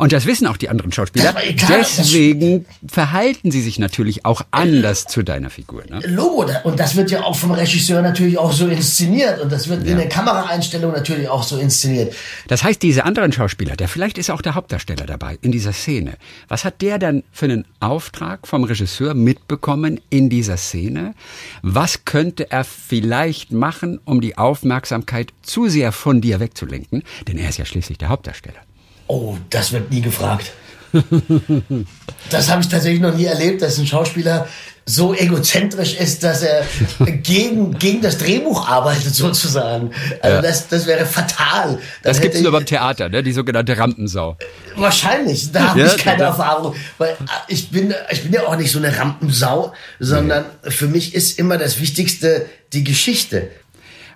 Und 0.00 0.12
das 0.14 0.24
wissen 0.24 0.46
auch 0.46 0.56
die 0.56 0.70
anderen 0.70 0.92
Schauspieler. 0.92 1.34
Deswegen 1.68 2.64
verhalten 2.88 3.50
sie 3.50 3.60
sich 3.60 3.78
natürlich 3.78 4.24
auch 4.24 4.40
anders 4.50 5.04
zu 5.04 5.22
deiner 5.22 5.50
Figur. 5.50 5.84
Ne? 5.90 6.00
Logo, 6.06 6.46
und 6.64 6.80
das 6.80 6.96
wird 6.96 7.10
ja 7.10 7.22
auch 7.22 7.36
vom 7.36 7.50
Regisseur 7.50 8.00
natürlich 8.00 8.38
auch 8.38 8.50
so 8.50 8.66
inszeniert 8.66 9.42
und 9.42 9.52
das 9.52 9.68
wird 9.68 9.86
in 9.86 9.98
der 9.98 10.08
Kameraeinstellung 10.08 10.92
natürlich 10.92 11.28
auch 11.28 11.42
so 11.42 11.58
inszeniert. 11.58 12.14
Das 12.48 12.64
heißt, 12.64 12.82
diese 12.82 13.04
anderen 13.04 13.30
Schauspieler, 13.30 13.76
der 13.76 13.88
vielleicht 13.88 14.16
ist 14.16 14.30
auch 14.30 14.40
der 14.40 14.54
Hauptdarsteller 14.54 15.04
dabei 15.04 15.36
in 15.42 15.52
dieser 15.52 15.74
Szene. 15.74 16.14
Was 16.48 16.64
hat 16.64 16.80
der 16.80 16.98
dann 16.98 17.22
für 17.30 17.44
einen 17.44 17.66
Auftrag 17.80 18.48
vom 18.48 18.64
Regisseur 18.64 19.12
mitbekommen 19.12 20.00
in 20.08 20.30
dieser 20.30 20.56
Szene? 20.56 21.14
Was 21.60 22.06
könnte 22.06 22.50
er 22.50 22.64
vielleicht 22.64 23.52
machen, 23.52 24.00
um 24.06 24.22
die 24.22 24.38
Aufmerksamkeit 24.38 25.34
zu 25.42 25.68
sehr 25.68 25.92
von 25.92 26.22
dir 26.22 26.40
wegzulenken? 26.40 27.02
Denn 27.28 27.36
er 27.36 27.50
ist 27.50 27.58
ja 27.58 27.66
schließlich 27.66 27.98
der 27.98 28.08
Hauptdarsteller. 28.08 28.60
Oh, 29.12 29.36
das 29.50 29.72
wird 29.72 29.90
nie 29.90 30.00
gefragt. 30.02 30.52
das 32.30 32.48
habe 32.50 32.62
ich 32.62 32.68
tatsächlich 32.68 33.00
noch 33.00 33.14
nie 33.16 33.24
erlebt, 33.24 33.62
dass 33.62 33.78
ein 33.78 33.86
Schauspieler 33.86 34.46
so 34.86 35.14
egozentrisch 35.14 35.94
ist, 35.94 36.22
dass 36.24 36.42
er 36.42 36.64
gegen, 37.22 37.78
gegen 37.78 38.00
das 38.02 38.18
Drehbuch 38.18 38.68
arbeitet 38.68 39.14
sozusagen. 39.14 39.90
Also 40.20 40.36
Ja. 40.36 40.42
das, 40.42 40.68
das 40.68 40.86
wäre 40.86 41.06
fatal. 41.06 41.74
Dann 41.74 41.80
Das 42.02 42.20
gibt's 42.20 42.40
nur 42.40 42.52
beim 42.52 42.66
Theater, 42.66 43.08
ne? 43.08 43.22
die 43.22 43.32
sogenannte 43.32 43.76
Rampensau. 43.78 44.36
Wahrscheinlich, 44.76 45.50
da 45.52 45.70
habe 45.70 45.80
Ja, 45.80 45.86
ich 45.86 45.98
keine 45.98 46.18
da- 46.18 46.26
Erfahrung. 46.28 46.74
Weil 46.98 47.10
äh, 47.10 47.14
ich 47.48 47.70
bin, 47.70 47.92
ich 48.10 48.22
bin 48.22 48.32
ja 48.32 48.46
auch 48.46 48.56
nicht 48.56 48.70
so 48.72 48.78
eine 48.78 48.96
Rampensau, 48.96 49.72
sondern 49.98 50.44
für 50.62 50.86
mich 50.86 51.14
ist 51.14 51.38
immer 51.38 51.56
das 51.58 51.80
Wichtigste 51.80 52.46
die 52.72 52.84
Geschichte. 52.84 53.48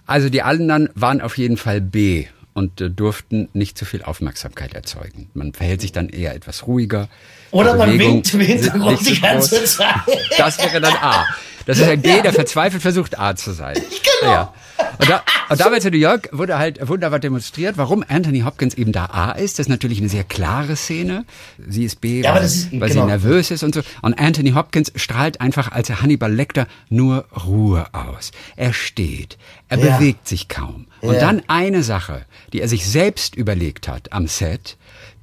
Also 0.07 0.29
die 0.29 0.43
anderen 0.43 0.89
waren 0.95 1.21
auf 1.21 1.37
jeden 1.39 1.57
Fall 1.57 1.81
B 1.81 2.27
und 2.55 2.81
äh, 2.81 2.89
durften 2.89 3.49
nicht 3.53 3.77
zu 3.77 3.85
viel 3.85 4.03
Aufmerksamkeit 4.03 4.73
erzeugen. 4.75 5.29
Man 5.35 5.53
verhält 5.53 5.81
sich 5.83 5.93
dann 5.93 6.09
eher 6.09 6.35
etwas 6.35 6.67
ruhiger. 6.67 7.09
Oder 7.51 7.75
man 7.77 7.99
winkt 7.99 8.33
im 8.33 8.41
Hintergrund 8.41 9.07
die 9.07 9.21
ganze 9.21 9.59
groß. 9.59 9.77
Zeit. 9.77 9.95
Das 10.39 10.59
wäre 10.59 10.81
dann 10.81 10.95
A. 10.95 11.27
Das 11.67 11.79
ist 11.79 11.89
ein 11.89 12.01
B, 12.01 12.21
der 12.23 12.33
verzweifelt 12.33 12.83
versucht, 12.83 13.19
A 13.19 13.37
zu 13.37 13.53
sein. 13.53 13.77
Genau. 14.21 14.33
Ja. 14.33 14.55
Und, 14.99 15.09
da, 15.11 15.23
und 15.51 15.61
damals 15.61 15.85
in 15.85 15.93
New 15.93 15.99
York 15.99 16.29
wurde 16.33 16.59
halt 16.59 16.87
wunderbar 16.89 17.19
demonstriert, 17.19 17.77
warum 17.77 18.05
Anthony 18.09 18.41
Hopkins 18.41 18.75
eben 18.75 18.93
da 18.93 19.07
A 19.07 19.33
ist. 19.33 19.59
Das 19.59 19.67
ist 19.67 19.71
natürlich 19.71 19.99
eine 19.99 20.09
sehr 20.09 20.25
klare 20.25 20.77
Szene. 20.77 21.25
Sie 21.69 21.85
ist 21.85 22.01
B, 22.01 22.23
Ja, 22.23 22.35
weil, 22.35 22.45
ist- 22.45 22.71
weil 22.73 22.89
genau. 22.89 23.03
sie 23.03 23.07
nervös 23.09 23.51
ist 23.51 23.63
und 23.63 23.75
so. 23.75 23.81
Und 24.03 24.15
Anthony 24.19 24.53
Hopkins 24.53 24.93
strahlt 24.97 25.41
einfach 25.41 25.73
als 25.73 25.91
Hannibal 26.01 26.33
Lecter 26.33 26.67
nur 26.89 27.27
Ruhe 27.47 27.87
aus. 27.93 28.31
Er 28.57 28.73
steht, 28.73 29.37
er 29.69 29.79
Ja. 29.79 29.97
bewegt 29.99 30.29
sich 30.29 30.49
kaum. 30.49 30.87
Und 31.01 31.15
Ja. 31.15 31.21
dann 31.21 31.43
eine 31.49 31.83
Sache, 31.83 32.25
die 32.53 32.61
er 32.61 32.69
sich 32.69 32.87
selbst 32.87 33.35
überlegt 33.35 33.89
hat 33.89 34.13
am 34.13 34.27
Set, 34.27 34.77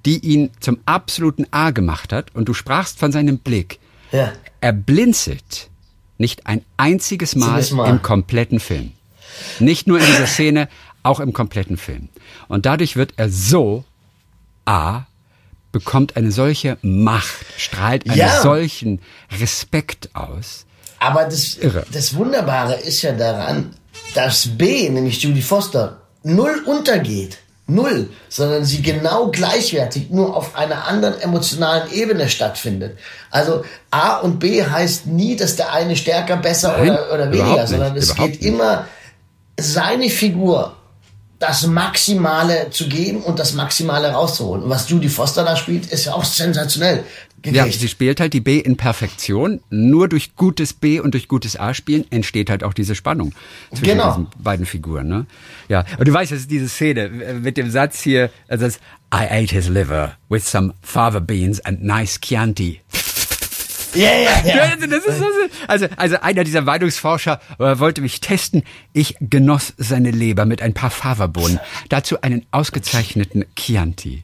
die 0.05 0.19
ihn 0.19 0.49
zum 0.59 0.79
absoluten 0.85 1.45
A 1.51 1.71
gemacht 1.71 2.11
hat. 2.13 2.35
Und 2.35 2.45
du 2.49 2.53
sprachst 2.53 2.99
von 2.99 3.11
seinem 3.11 3.37
Blick. 3.39 3.79
Ja. 4.11 4.33
Er 4.59 4.73
blinzelt 4.73 5.69
nicht 6.17 6.45
ein 6.45 6.63
einziges 6.77 7.35
Mal, 7.35 7.55
Einziges 7.55 7.71
Mal. 7.71 7.89
im 7.89 8.01
kompletten 8.01 8.59
Film. 8.59 8.91
Nicht 9.59 9.87
nur 9.87 9.99
in 9.99 10.05
dieser 10.05 10.27
Szene, 10.27 10.67
auch 11.03 11.19
im 11.19 11.33
kompletten 11.33 11.77
Film. 11.77 12.09
Und 12.47 12.65
dadurch 12.65 12.95
wird 12.95 13.13
er 13.17 13.29
so 13.29 13.83
A, 14.65 15.03
bekommt 15.71 16.17
eine 16.17 16.31
solche 16.31 16.77
Macht, 16.81 17.45
strahlt 17.57 18.07
einen 18.07 18.17
Ja. 18.17 18.41
solchen 18.41 18.99
Respekt 19.39 20.09
aus. 20.13 20.65
Aber 20.99 21.23
das, 21.25 21.55
Irre. 21.57 21.85
das 21.91 22.15
Wunderbare 22.15 22.75
ist 22.75 23.01
ja 23.01 23.13
daran, 23.13 23.73
dass 24.13 24.47
B, 24.57 24.89
nämlich 24.89 25.21
Judy 25.23 25.41
Foster, 25.41 26.01
null 26.23 26.61
untergeht. 26.65 27.37
Null. 27.67 28.09
Sondern 28.27 28.65
sie 28.65 28.81
genau 28.81 29.27
gleichwertig 29.27 30.09
nur 30.09 30.35
auf 30.35 30.55
einer 30.55 30.87
anderen 30.87 31.19
emotionalen 31.21 31.89
Ebene 31.93 32.27
stattfindet. 32.27 32.97
Also 33.29 33.63
A 33.91 34.17
und 34.17 34.39
B 34.39 34.63
heißt 34.65 35.07
nie, 35.07 35.37
dass 35.37 35.55
der 35.55 35.71
eine 35.71 35.95
stärker, 35.95 36.35
besser 36.37 36.73
Nein, 36.77 36.91
oder, 36.91 37.13
oder 37.13 37.31
weniger, 37.31 37.65
sondern 37.67 37.95
es 37.95 38.11
überhaupt 38.11 38.31
geht 38.33 38.41
nicht. 38.41 38.49
immer 38.53 38.87
seine 39.61 40.09
Figur 40.09 40.75
das 41.39 41.65
Maximale 41.65 42.69
zu 42.69 42.87
geben 42.87 43.21
und 43.23 43.39
das 43.39 43.53
Maximale 43.53 44.11
rauszuholen. 44.11 44.63
Und 44.63 44.69
was 44.69 44.87
Judy 44.89 45.09
Foster 45.09 45.43
da 45.43 45.55
spielt, 45.55 45.87
ist 45.87 46.05
ja 46.05 46.13
auch 46.13 46.23
sensationell. 46.23 47.03
Ja, 47.43 47.65
sie 47.65 47.87
spielt 47.87 48.19
halt 48.19 48.33
die 48.33 48.39
B 48.39 48.59
in 48.59 48.77
Perfektion. 48.77 49.61
Nur 49.71 50.07
durch 50.07 50.35
gutes 50.35 50.73
B 50.73 50.99
und 50.99 51.15
durch 51.15 51.27
gutes 51.27 51.59
A 51.59 51.73
spielen 51.73 52.05
entsteht 52.11 52.51
halt 52.51 52.63
auch 52.63 52.73
diese 52.73 52.93
Spannung 52.93 53.33
zwischen 53.69 53.85
Genau. 53.85 54.09
diesen 54.09 54.27
beiden 54.37 54.67
Figuren. 54.67 55.07
Ne? 55.07 55.25
Ja, 55.67 55.83
und 55.97 56.07
du 56.07 56.13
weißt, 56.13 56.31
das 56.31 56.41
ist 56.41 56.51
diese 56.51 56.69
Szene 56.69 57.09
mit 57.09 57.57
dem 57.57 57.71
Satz 57.71 58.01
hier, 58.01 58.29
also 58.47 58.65
das 58.65 58.75
I 59.11 59.25
ate 59.27 59.55
his 59.55 59.67
liver 59.67 60.15
with 60.29 60.45
some 60.49 60.75
fava 60.83 61.19
beans 61.19 61.59
and 61.65 61.83
nice 61.83 62.19
Chianti. 62.21 62.81
Ja, 63.93 64.11
ja, 64.11 64.45
ja. 64.45 64.61
Also, 65.67 65.85
also, 65.85 65.87
also 65.97 66.15
einer 66.21 66.43
dieser 66.43 66.61
Meinungsforscher 66.61 67.41
äh, 67.59 67.79
wollte 67.79 68.01
mich 68.01 68.19
testen. 68.19 68.63
Ich 68.93 69.15
genoss 69.19 69.73
seine 69.77 70.11
Leber 70.11 70.45
mit 70.45 70.61
ein 70.61 70.73
paar 70.73 70.89
Fava-Bohnen. 70.89 71.59
Dazu 71.89 72.21
einen 72.21 72.45
ausgezeichneten 72.51 73.45
Chianti. 73.55 74.23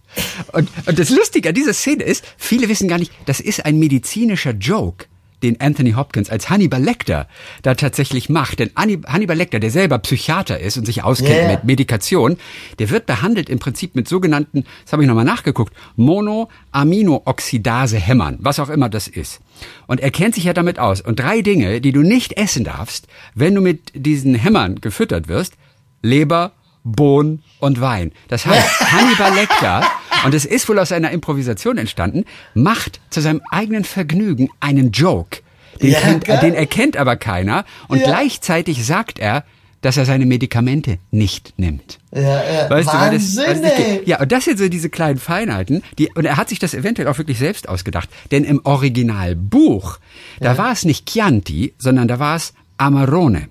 Und, 0.53 0.69
und 0.85 0.99
das 0.99 1.09
Lustige 1.09 1.49
an 1.49 1.55
dieser 1.55 1.73
Szene 1.73 2.03
ist, 2.03 2.25
viele 2.37 2.69
wissen 2.69 2.87
gar 2.87 2.97
nicht, 2.97 3.11
das 3.25 3.39
ist 3.39 3.65
ein 3.65 3.79
medizinischer 3.79 4.51
Joke. 4.51 5.05
Den 5.43 5.61
Anthony 5.61 5.91
Hopkins 5.91 6.29
als 6.29 6.49
Hannibal 6.49 6.81
Lecter 6.81 7.27
da 7.61 7.75
tatsächlich 7.75 8.29
macht. 8.29 8.59
Denn 8.59 8.71
Hannibal 8.75 9.37
Lecter, 9.37 9.59
der 9.59 9.71
selber 9.71 9.99
Psychiater 9.99 10.59
ist 10.59 10.77
und 10.77 10.85
sich 10.85 11.03
auskennt 11.03 11.31
yeah. 11.31 11.51
mit 11.51 11.63
Medikation, 11.63 12.37
der 12.79 12.89
wird 12.89 13.05
behandelt 13.05 13.49
im 13.49 13.59
Prinzip 13.59 13.95
mit 13.95 14.07
sogenannten, 14.07 14.65
das 14.83 14.93
habe 14.93 15.03
ich 15.03 15.07
nochmal 15.07 15.25
nachgeguckt, 15.25 15.73
Monoaminooxidase-Hämmern, 15.95 18.37
was 18.39 18.59
auch 18.59 18.69
immer 18.69 18.89
das 18.89 19.07
ist. 19.07 19.41
Und 19.85 19.99
er 19.99 20.09
kennt 20.11 20.35
sich 20.35 20.45
ja 20.45 20.53
damit 20.53 20.79
aus. 20.79 21.01
Und 21.01 21.19
drei 21.19 21.41
Dinge, 21.41 21.81
die 21.81 21.91
du 21.91 22.01
nicht 22.01 22.31
essen 22.33 22.63
darfst, 22.63 23.07
wenn 23.35 23.55
du 23.55 23.61
mit 23.61 23.91
diesen 23.93 24.35
Hämmern 24.35 24.79
gefüttert 24.81 25.27
wirst, 25.27 25.53
Leber, 26.01 26.53
Bohnen 26.83 27.43
und 27.59 27.81
Wein. 27.81 28.11
Das 28.27 28.45
heißt, 28.45 28.91
Hannibal 28.91 29.33
Lecter, 29.33 29.81
und 30.27 30.33
es 30.33 30.43
ist 30.43 30.67
wohl 30.67 30.77
aus 30.77 30.91
einer 30.91 31.11
Improvisation 31.11 31.77
entstanden, 31.77 32.25
macht 32.53 32.99
zu 33.09 33.21
seinem 33.21 33.41
eigenen 33.49 33.85
Vergnügen 33.85 34.49
einen 34.59 34.91
Joke. 34.91 35.39
Den, 35.81 35.91
ja, 35.91 35.99
kennt, 36.01 36.27
den 36.27 36.53
erkennt 36.53 36.97
aber 36.97 37.15
keiner. 37.15 37.63
Und 37.87 37.99
ja. 37.99 38.07
gleichzeitig 38.07 38.85
sagt 38.85 39.19
er, 39.19 39.45
dass 39.79 39.95
er 39.95 40.03
seine 40.03 40.25
Medikamente 40.25 40.97
nicht 41.11 41.53
nimmt. 41.55 41.99
Ja, 42.13 42.43
ja. 42.43 42.69
Weißt 42.69 42.89
Wahnsinn, 42.89 43.45
du, 43.45 43.51
das, 43.53 43.61
das 43.61 43.99
ja, 44.05 44.19
und 44.19 44.29
das 44.33 44.43
sind 44.43 44.59
so 44.59 44.67
diese 44.67 44.89
kleinen 44.89 45.17
Feinheiten, 45.17 45.81
die, 45.97 46.09
und 46.13 46.25
er 46.25 46.35
hat 46.35 46.49
sich 46.49 46.59
das 46.59 46.73
eventuell 46.73 47.07
auch 47.07 47.17
wirklich 47.19 47.39
selbst 47.39 47.69
ausgedacht. 47.69 48.09
Denn 48.31 48.43
im 48.43 48.59
Originalbuch, 48.65 49.99
ja. 50.41 50.49
da 50.49 50.57
war 50.57 50.73
es 50.73 50.83
nicht 50.83 51.09
Chianti, 51.09 51.73
sondern 51.77 52.09
da 52.09 52.19
war 52.19 52.35
es 52.35 52.53
Amarone. 52.75 53.47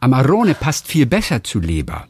Amarone 0.00 0.54
passt 0.54 0.88
viel 0.88 1.06
besser 1.06 1.44
zu 1.44 1.60
Leber. 1.60 2.08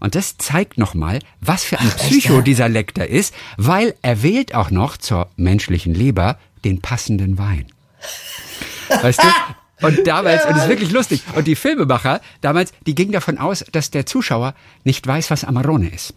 Und 0.00 0.14
das 0.14 0.36
zeigt 0.38 0.78
nochmal, 0.78 1.20
was 1.40 1.64
für 1.64 1.78
ein 1.78 1.90
Ach, 1.90 1.96
Psycho 1.96 2.40
dieser 2.40 2.68
Lektor 2.68 3.06
ist, 3.06 3.34
weil 3.56 3.94
er 4.02 4.22
wählt 4.22 4.54
auch 4.54 4.70
noch 4.70 4.96
zur 4.96 5.30
menschlichen 5.36 5.94
Leber 5.94 6.38
den 6.64 6.80
passenden 6.80 7.38
Wein. 7.38 7.66
Weißt 8.88 9.22
du? 9.22 9.26
Und 9.82 10.06
damals, 10.06 10.44
ja. 10.44 10.50
und 10.50 10.56
es 10.56 10.62
ist 10.62 10.68
wirklich 10.70 10.90
lustig, 10.90 11.22
und 11.34 11.46
die 11.46 11.54
Filmemacher 11.54 12.22
damals, 12.40 12.72
die 12.86 12.94
gingen 12.94 13.12
davon 13.12 13.36
aus, 13.36 13.62
dass 13.72 13.90
der 13.90 14.06
Zuschauer 14.06 14.54
nicht 14.84 15.06
weiß, 15.06 15.30
was 15.30 15.44
Amarone 15.44 15.90
ist. 15.90 16.14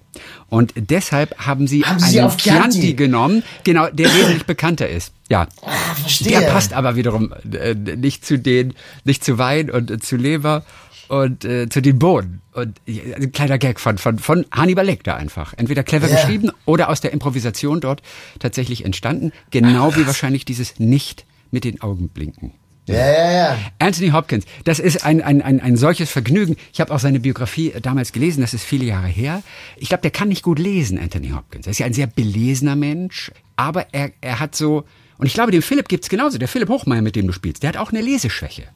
Und 0.47 0.73
deshalb 0.75 1.37
haben 1.37 1.67
sie 1.67 1.83
haben 1.83 1.99
sie 1.99 2.21
einen 2.21 2.37
Chianti 2.37 2.93
genommen, 2.93 3.43
genau, 3.65 3.87
der 3.87 4.07
wesentlich 4.15 4.45
bekannter 4.45 4.87
ist. 4.87 5.11
Ja. 5.29 5.47
Ah, 5.61 5.95
verstehe. 5.95 6.39
Der 6.39 6.51
passt 6.51 6.71
aber 6.71 6.95
wiederum 6.95 7.33
äh, 7.51 7.75
nicht 7.75 8.25
zu 8.25 8.39
den, 8.39 8.75
nicht 9.03 9.25
zu 9.25 9.37
Wein 9.37 9.69
und 9.69 9.91
äh, 9.91 9.99
zu 9.99 10.15
Leber 10.15 10.63
und 11.09 11.43
äh, 11.43 11.67
zu 11.67 11.81
den 11.81 11.99
Bohnen. 11.99 12.41
Und 12.53 12.79
äh, 12.87 13.15
ein 13.15 13.31
kleiner 13.31 13.57
Gag 13.57 13.79
von, 13.79 13.97
von, 13.97 14.19
von 14.19 14.45
Hannibal 14.51 14.85
Lecter 14.85 15.15
einfach. 15.15 15.53
Entweder 15.57 15.83
clever 15.83 16.07
yeah. 16.07 16.15
geschrieben 16.15 16.51
oder 16.65 16.89
aus 16.89 17.01
der 17.01 17.11
Improvisation 17.11 17.81
dort 17.81 18.01
tatsächlich 18.39 18.85
entstanden. 18.85 19.31
Genau 19.51 19.95
wie 19.95 20.07
wahrscheinlich 20.07 20.45
dieses 20.45 20.79
nicht 20.79 21.25
mit 21.51 21.63
den 21.63 21.81
Augen 21.81 22.09
blinken. 22.09 22.53
Ja, 22.87 22.95
ja, 22.95 23.31
ja. 23.31 23.57
Anthony 23.77 24.09
Hopkins, 24.09 24.45
das 24.63 24.79
ist 24.79 25.05
ein, 25.05 25.21
ein, 25.21 25.43
ein, 25.43 25.59
ein 25.59 25.77
solches 25.77 26.09
Vergnügen. 26.09 26.55
Ich 26.73 26.81
habe 26.81 26.91
auch 26.91 26.99
seine 26.99 27.19
Biografie 27.19 27.71
äh, 27.71 27.81
damals 27.81 28.11
gelesen, 28.11 28.41
das 28.41 28.53
ist 28.53 28.63
viele 28.63 28.85
Jahre 28.85 29.07
her. 29.07 29.43
Ich 29.77 29.89
glaube, 29.89 30.01
der 30.01 30.11
kann 30.11 30.29
nicht 30.29 30.41
gut 30.41 30.57
lesen, 30.57 30.97
Anthony 30.97 31.29
Hopkins. 31.29 31.67
Er 31.67 31.71
ist 31.71 31.79
ja 31.79 31.85
ein 31.85 31.93
sehr 31.93 32.07
belesener 32.07 32.75
Mensch, 32.75 33.31
aber 33.55 33.93
er, 33.93 34.11
er 34.21 34.39
hat 34.39 34.55
so, 34.55 34.85
und 35.17 35.27
ich 35.27 35.33
glaube, 35.33 35.51
dem 35.51 35.61
Philipp 35.61 35.87
gibt's 35.87 36.09
genauso, 36.09 36.39
der 36.39 36.47
Philipp 36.47 36.69
Hochmeier, 36.69 37.03
mit 37.03 37.15
dem 37.15 37.27
du 37.27 37.33
spielst, 37.33 37.61
der 37.61 37.69
hat 37.69 37.77
auch 37.77 37.91
eine 37.91 38.01
Leseschwäche. 38.01 38.69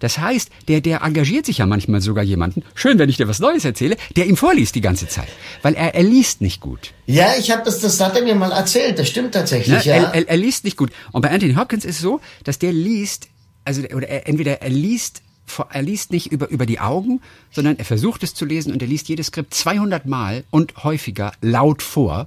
Das 0.00 0.18
heißt, 0.18 0.50
der, 0.68 0.80
der 0.80 1.02
engagiert 1.02 1.46
sich 1.46 1.58
ja 1.58 1.66
manchmal 1.66 2.00
sogar 2.00 2.24
jemanden, 2.24 2.62
schön, 2.74 2.98
wenn 2.98 3.08
ich 3.08 3.16
dir 3.16 3.28
was 3.28 3.40
Neues 3.40 3.64
erzähle, 3.64 3.96
der 4.16 4.26
ihm 4.26 4.36
vorliest 4.36 4.74
die 4.74 4.80
ganze 4.80 5.08
Zeit. 5.08 5.28
Weil 5.62 5.74
er, 5.74 5.94
er 5.94 6.02
liest 6.02 6.40
nicht 6.40 6.60
gut. 6.60 6.92
Ja, 7.06 7.34
ich 7.38 7.50
habe 7.50 7.62
das, 7.64 7.80
das 7.80 8.00
hat 8.00 8.16
er 8.16 8.22
mir 8.22 8.34
mal 8.34 8.52
erzählt, 8.52 8.98
das 8.98 9.08
stimmt 9.08 9.32
tatsächlich. 9.32 9.84
Ne? 9.84 9.92
Ja. 9.92 9.94
Er, 9.94 10.14
er, 10.14 10.28
er 10.28 10.36
liest 10.36 10.64
nicht 10.64 10.76
gut. 10.76 10.90
Und 11.12 11.22
bei 11.22 11.30
Anthony 11.30 11.54
Hopkins 11.54 11.84
ist 11.84 11.96
es 11.96 12.02
so, 12.02 12.20
dass 12.44 12.58
der 12.58 12.72
liest, 12.72 13.28
also 13.64 13.82
oder 13.82 14.08
er, 14.08 14.28
entweder 14.28 14.62
er 14.62 14.70
liest 14.70 15.22
er 15.70 15.82
liest 15.82 16.10
nicht 16.10 16.32
über, 16.32 16.48
über 16.48 16.66
die 16.66 16.80
Augen, 16.80 17.20
sondern 17.52 17.78
er 17.78 17.84
versucht 17.84 18.22
es 18.24 18.34
zu 18.34 18.44
lesen 18.44 18.72
und 18.72 18.82
er 18.82 18.88
liest 18.88 19.08
jedes 19.08 19.28
Skript 19.28 19.54
200 19.54 20.04
Mal 20.06 20.44
und 20.50 20.82
häufiger 20.82 21.32
laut 21.40 21.82
vor, 21.82 22.26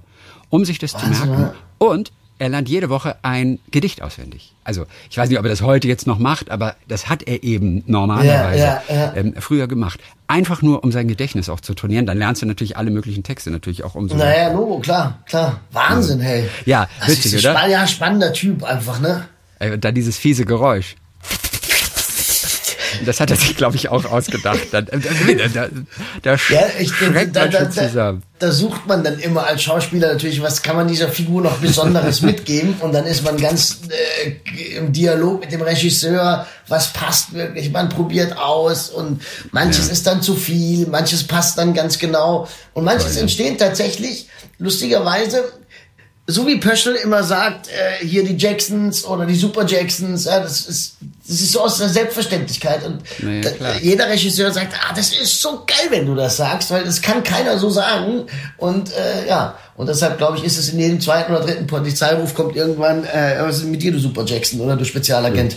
um 0.50 0.66
sich 0.66 0.80
das 0.80 0.94
Wahnsinn. 0.94 1.14
zu 1.14 1.26
merken. 1.28 1.58
Und 1.78 2.12
er 2.40 2.50
lernt 2.50 2.70
jede 2.70 2.90
Woche 2.90 3.18
ein 3.22 3.60
Gedicht 3.70 4.02
auswendig. 4.02 4.54
Also 4.64 4.86
ich 5.10 5.18
weiß 5.18 5.30
nicht, 5.30 5.38
ob 5.38 5.46
er 5.46 5.50
das 5.50 5.62
heute 5.62 5.88
jetzt 5.88 6.08
noch 6.08 6.20
macht, 6.20 6.50
aber 6.50 6.76
das 6.88 7.10
hat 7.10 7.24
er 7.24 7.44
eben 7.44 7.84
normalerweise 7.86 8.58
ja, 8.58 8.84
ja, 8.90 8.96
ja. 8.96 9.14
Ähm, 9.16 9.36
früher 9.40 9.68
gemacht. 9.68 10.00
Einfach 10.28 10.62
nur, 10.62 10.84
um 10.84 10.92
sein 10.92 11.08
Gedächtnis 11.08 11.50
auch 11.50 11.60
zu 11.60 11.74
trainieren. 11.74 12.06
Dann 12.06 12.18
lernst 12.18 12.42
du 12.42 12.46
natürlich 12.46 12.78
alle 12.78 12.92
möglichen 12.92 13.24
Texte 13.24 13.52
natürlich 13.52 13.84
auch 13.84 13.96
umso. 13.96 14.16
Naja, 14.16 14.54
Logo, 14.54 14.80
klar, 14.80 15.20
klar. 15.26 15.60
Wahnsinn, 15.72 16.22
hey. 16.22 16.50
Ja, 16.66 16.88
das 17.00 17.10
witzig, 17.10 17.34
ist 17.34 17.46
oder? 17.46 17.68
Ja, 17.68 17.86
spannender 17.86 18.32
Typ 18.32 18.64
einfach, 18.64 19.00
ne? 19.00 19.26
Und 19.60 19.84
dann 19.84 19.94
dieses 19.94 20.18
fiese 20.18 20.46
Geräusch. 20.46 20.96
Das 23.06 23.20
hat 23.20 23.32
er 23.32 23.38
sich, 23.38 23.56
glaube 23.56 23.76
ich, 23.76 23.90
auch 23.90 24.06
ausgedacht. 24.06 24.60
Da, 24.72 24.82
da, 24.82 24.98
da, 24.98 25.68
da 26.22 26.36
ja, 26.50 26.62
ich, 26.80 26.90
schreckt 26.90 27.36
da, 27.36 27.42
man 27.42 27.52
schon 27.52 27.72
zusammen. 27.72 28.24
Da, 28.40 28.52
sucht 28.52 28.88
man 28.88 29.04
dann 29.04 29.20
immer 29.20 29.46
als 29.46 29.62
Schauspieler 29.62 30.14
natürlich, 30.14 30.42
was 30.42 30.62
kann 30.62 30.76
man 30.76 30.88
dieser 30.88 31.10
Figur 31.10 31.42
noch 31.42 31.58
Besonderes 31.58 32.22
mitgeben? 32.24 32.76
Und 32.80 32.94
dann 32.94 33.06
ist 33.06 33.24
man 33.24 33.38
ganz 33.38 33.80
äh, 33.90 34.78
im 34.78 34.92
Dialog 34.94 35.42
mit 35.42 35.52
dem 35.52 35.62
Regisseur, 35.62 36.48
was 36.68 36.94
passt 36.94 37.34
wirklich. 37.34 37.72
Man 37.72 37.90
probiert 37.90 38.38
aus 38.38 38.90
und 38.90 39.22
manches 39.52 39.88
ja. 39.88 39.94
ist 39.94 40.08
dann 40.08 40.22
zu 40.22 40.36
viel, 40.36 40.88
manches 40.88 41.26
passt 41.26 41.58
dann 41.58 41.74
ganz 41.74 42.00
genau. 42.00 42.48
Und 42.74 42.86
manches 42.86 43.14
Toll, 43.14 43.24
entsteht 43.24 43.60
tatsächlich, 43.60 44.28
lustigerweise, 44.58 45.44
so 46.30 46.46
wie 46.46 46.58
Pöschel 46.58 46.96
immer 46.96 47.24
sagt, 47.24 47.70
äh, 47.70 48.06
hier 48.06 48.24
die 48.24 48.38
Jacksons 48.38 49.04
oder 49.04 49.26
die 49.26 49.36
Super 49.36 49.66
Jacksons, 49.66 50.26
ja, 50.26 50.40
das 50.40 50.62
ist, 50.68 50.98
das 51.30 51.42
ist 51.42 51.52
so 51.52 51.62
aus 51.62 51.78
der 51.78 51.90
Selbstverständlichkeit. 51.90 52.84
Und 52.84 53.04
naja, 53.20 53.52
da, 53.60 53.78
jeder 53.78 54.10
Regisseur 54.10 54.52
sagt, 54.52 54.74
ah, 54.74 54.94
das 54.96 55.14
ist 55.14 55.40
so 55.40 55.64
geil, 55.68 55.88
wenn 55.92 56.08
du 56.08 56.16
das 56.16 56.38
sagst, 56.38 56.72
weil 56.72 56.84
das 56.84 57.02
kann 57.02 57.24
keiner 57.24 57.60
so 57.60 57.70
sagen. 57.70 58.26
Und 58.58 58.92
äh, 58.94 59.28
ja, 59.28 59.56
und 59.76 59.88
deshalb 59.88 60.18
glaube 60.18 60.38
ich, 60.38 60.44
ist 60.44 60.58
es 60.58 60.70
in 60.70 60.80
jedem 60.80 61.00
zweiten 61.00 61.32
oder 61.32 61.46
dritten 61.46 61.68
Polizeiruf 61.68 62.34
kommt 62.34 62.56
irgendwann, 62.56 63.04
äh, 63.06 63.38
was 63.42 63.60
ist 63.60 63.66
mit 63.66 63.84
dir, 63.84 63.92
du 63.92 64.00
Super 64.00 64.26
Jackson 64.26 64.60
oder 64.60 64.76
du 64.76 64.84
Spezialagent. 64.84 65.56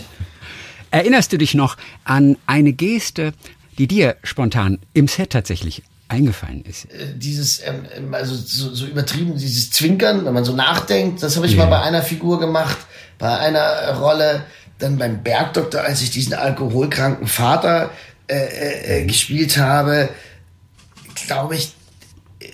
Erinnerst 0.91 1.33
du 1.33 1.39
dich 1.39 1.55
noch 1.55 1.75
an 2.03 2.37
eine 2.45 2.71
Geste, 2.71 3.33
die 3.79 3.87
dir 3.87 4.15
spontan 4.21 4.77
im 4.93 5.07
Set 5.07 5.31
tatsächlich 5.31 5.81
eingefallen 6.07 6.63
ist? 6.65 6.85
Äh, 6.85 7.15
dieses, 7.15 7.65
ähm, 7.65 7.85
ähm, 7.97 8.13
also 8.13 8.35
so, 8.35 8.75
so 8.75 8.85
übertrieben, 8.85 9.35
dieses 9.35 9.71
Zwinkern, 9.71 10.23
wenn 10.23 10.33
man 10.33 10.45
so 10.45 10.53
nachdenkt, 10.53 11.23
das 11.23 11.35
habe 11.35 11.47
ich 11.47 11.55
yeah. 11.55 11.65
mal 11.65 11.77
bei 11.77 11.81
einer 11.81 12.03
Figur 12.03 12.39
gemacht, 12.39 12.77
bei 13.17 13.35
einer 13.39 13.97
Rolle, 13.97 14.43
dann 14.83 14.97
beim 14.97 15.23
Bergdoktor, 15.23 15.81
als 15.81 16.01
ich 16.01 16.11
diesen 16.11 16.33
alkoholkranken 16.33 17.27
Vater 17.27 17.91
äh, 18.27 18.35
äh, 18.35 19.01
äh 19.01 19.05
gespielt 19.05 19.57
habe, 19.57 20.09
glaube 21.25 21.55
ich, 21.55 21.73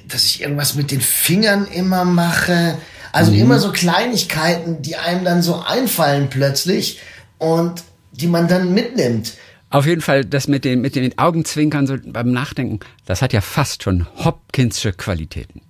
dass 0.08 0.26
ich 0.26 0.42
irgendwas 0.42 0.76
mit 0.76 0.92
den 0.92 1.02
Fingern 1.02 1.68
immer 1.68 2.06
mache. 2.06 2.78
Also 3.12 3.32
mhm. 3.32 3.40
immer 3.40 3.60
so 3.60 3.72
Kleinigkeiten, 3.72 4.82
die 4.82 4.96
einem 4.96 5.26
dann 5.26 5.42
so 5.42 5.62
einfallen 5.62 6.30
plötzlich 6.30 7.00
und 7.38 7.84
die 8.12 8.28
man 8.28 8.48
dann 8.48 8.74
mitnimmt. 8.74 9.34
Auf 9.72 9.86
jeden 9.86 10.02
Fall, 10.02 10.26
das 10.26 10.48
mit 10.48 10.66
den, 10.66 10.82
mit 10.82 10.96
den 10.96 11.18
Augenzwinkern 11.18 11.86
so 11.86 11.96
beim 12.04 12.32
Nachdenken, 12.32 12.80
das 13.06 13.22
hat 13.22 13.34
ja 13.34 13.42
fast 13.42 13.84
schon 13.84 14.08
Hopkinsche 14.24 14.94
Qualitäten. 14.94 15.62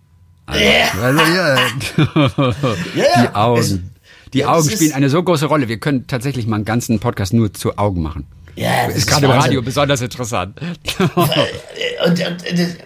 Also, 0.46 0.64
also 1.02 1.22
ja. 1.22 1.58
yeah. 2.96 3.22
Die 3.22 3.36
Augen. 3.36 3.96
Es, 4.30 4.32
die 4.32 4.40
ja, 4.40 4.54
Augen 4.54 4.70
spielen 4.70 4.94
eine 4.94 5.10
so 5.10 5.24
große 5.24 5.46
Rolle. 5.46 5.68
Wir 5.68 5.80
können 5.80 6.08
tatsächlich 6.08 6.48
mal 6.48 6.58
einen 6.58 6.66
ganzen 6.66 7.00
Podcast 7.00 7.34
nur 7.34 7.54
zu 7.54 7.78
Augen 7.78 8.02
machen. 8.02 8.28
Ja, 8.56 8.86
das 8.86 8.96
ist, 8.96 9.00
ist 9.00 9.08
gerade 9.08 9.26
im 9.26 9.32
Radio 9.32 9.62
besonders 9.62 10.02
interessant. 10.02 10.60
und, 11.16 12.20
und, 12.20 12.78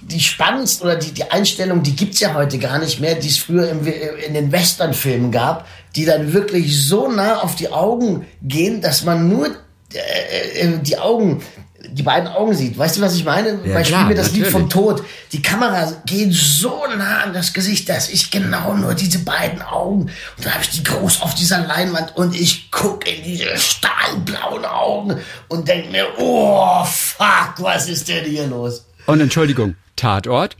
die 0.00 0.20
spannendste 0.20 0.84
oder 0.84 0.96
die, 0.96 1.12
die 1.12 1.30
Einstellung, 1.30 1.82
die 1.82 1.94
gibt's 1.94 2.20
ja 2.20 2.34
heute 2.34 2.58
gar 2.58 2.78
nicht 2.78 3.00
mehr, 3.00 3.14
die 3.14 3.28
es 3.28 3.38
früher 3.38 3.68
im, 3.68 3.86
in 3.86 4.34
den 4.34 4.50
Westernfilmen 4.50 5.30
gab, 5.30 5.66
die 5.96 6.04
dann 6.04 6.32
wirklich 6.32 6.82
so 6.82 7.10
nah 7.10 7.40
auf 7.40 7.56
die 7.56 7.70
Augen 7.70 8.26
gehen, 8.42 8.80
dass 8.80 9.04
man 9.04 9.28
nur 9.28 9.48
äh, 9.92 10.60
äh, 10.60 10.78
die 10.80 10.98
Augen, 10.98 11.42
die 11.90 12.02
beiden 12.02 12.28
Augen 12.28 12.54
sieht. 12.54 12.76
Weißt 12.76 12.96
du, 12.96 13.00
was 13.00 13.14
ich 13.14 13.24
meine? 13.24 13.60
Ja, 13.64 13.74
Bei 13.74 13.84
Spiel 13.84 14.04
mir 14.04 14.14
das 14.14 14.28
natürlich. 14.28 14.44
Lied 14.44 14.52
vom 14.52 14.68
Tod. 14.68 15.02
Die 15.32 15.42
Kamera 15.42 15.92
geht 16.06 16.32
so 16.32 16.84
nah 16.96 17.22
an 17.22 17.32
das 17.32 17.52
Gesicht, 17.52 17.88
dass 17.88 18.10
ich 18.10 18.30
genau 18.30 18.74
nur 18.74 18.94
diese 18.94 19.20
beiden 19.20 19.62
Augen 19.62 20.02
und 20.02 20.44
dann 20.44 20.54
habe 20.54 20.62
ich 20.62 20.70
die 20.70 20.82
groß 20.82 21.22
auf 21.22 21.34
dieser 21.34 21.66
Leinwand 21.66 22.16
und 22.16 22.34
ich 22.34 22.70
gucke 22.70 23.10
in 23.10 23.22
diese 23.22 23.56
stahlblauen 23.56 24.64
Augen 24.64 25.16
und 25.48 25.68
denke 25.68 25.90
mir, 25.90 26.06
oh 26.18 26.84
fuck, 26.84 27.54
was 27.58 27.88
ist 27.88 28.08
denn 28.08 28.24
hier 28.24 28.46
los? 28.46 28.84
Und 29.06 29.20
Entschuldigung, 29.20 29.76
Tatort? 29.96 30.56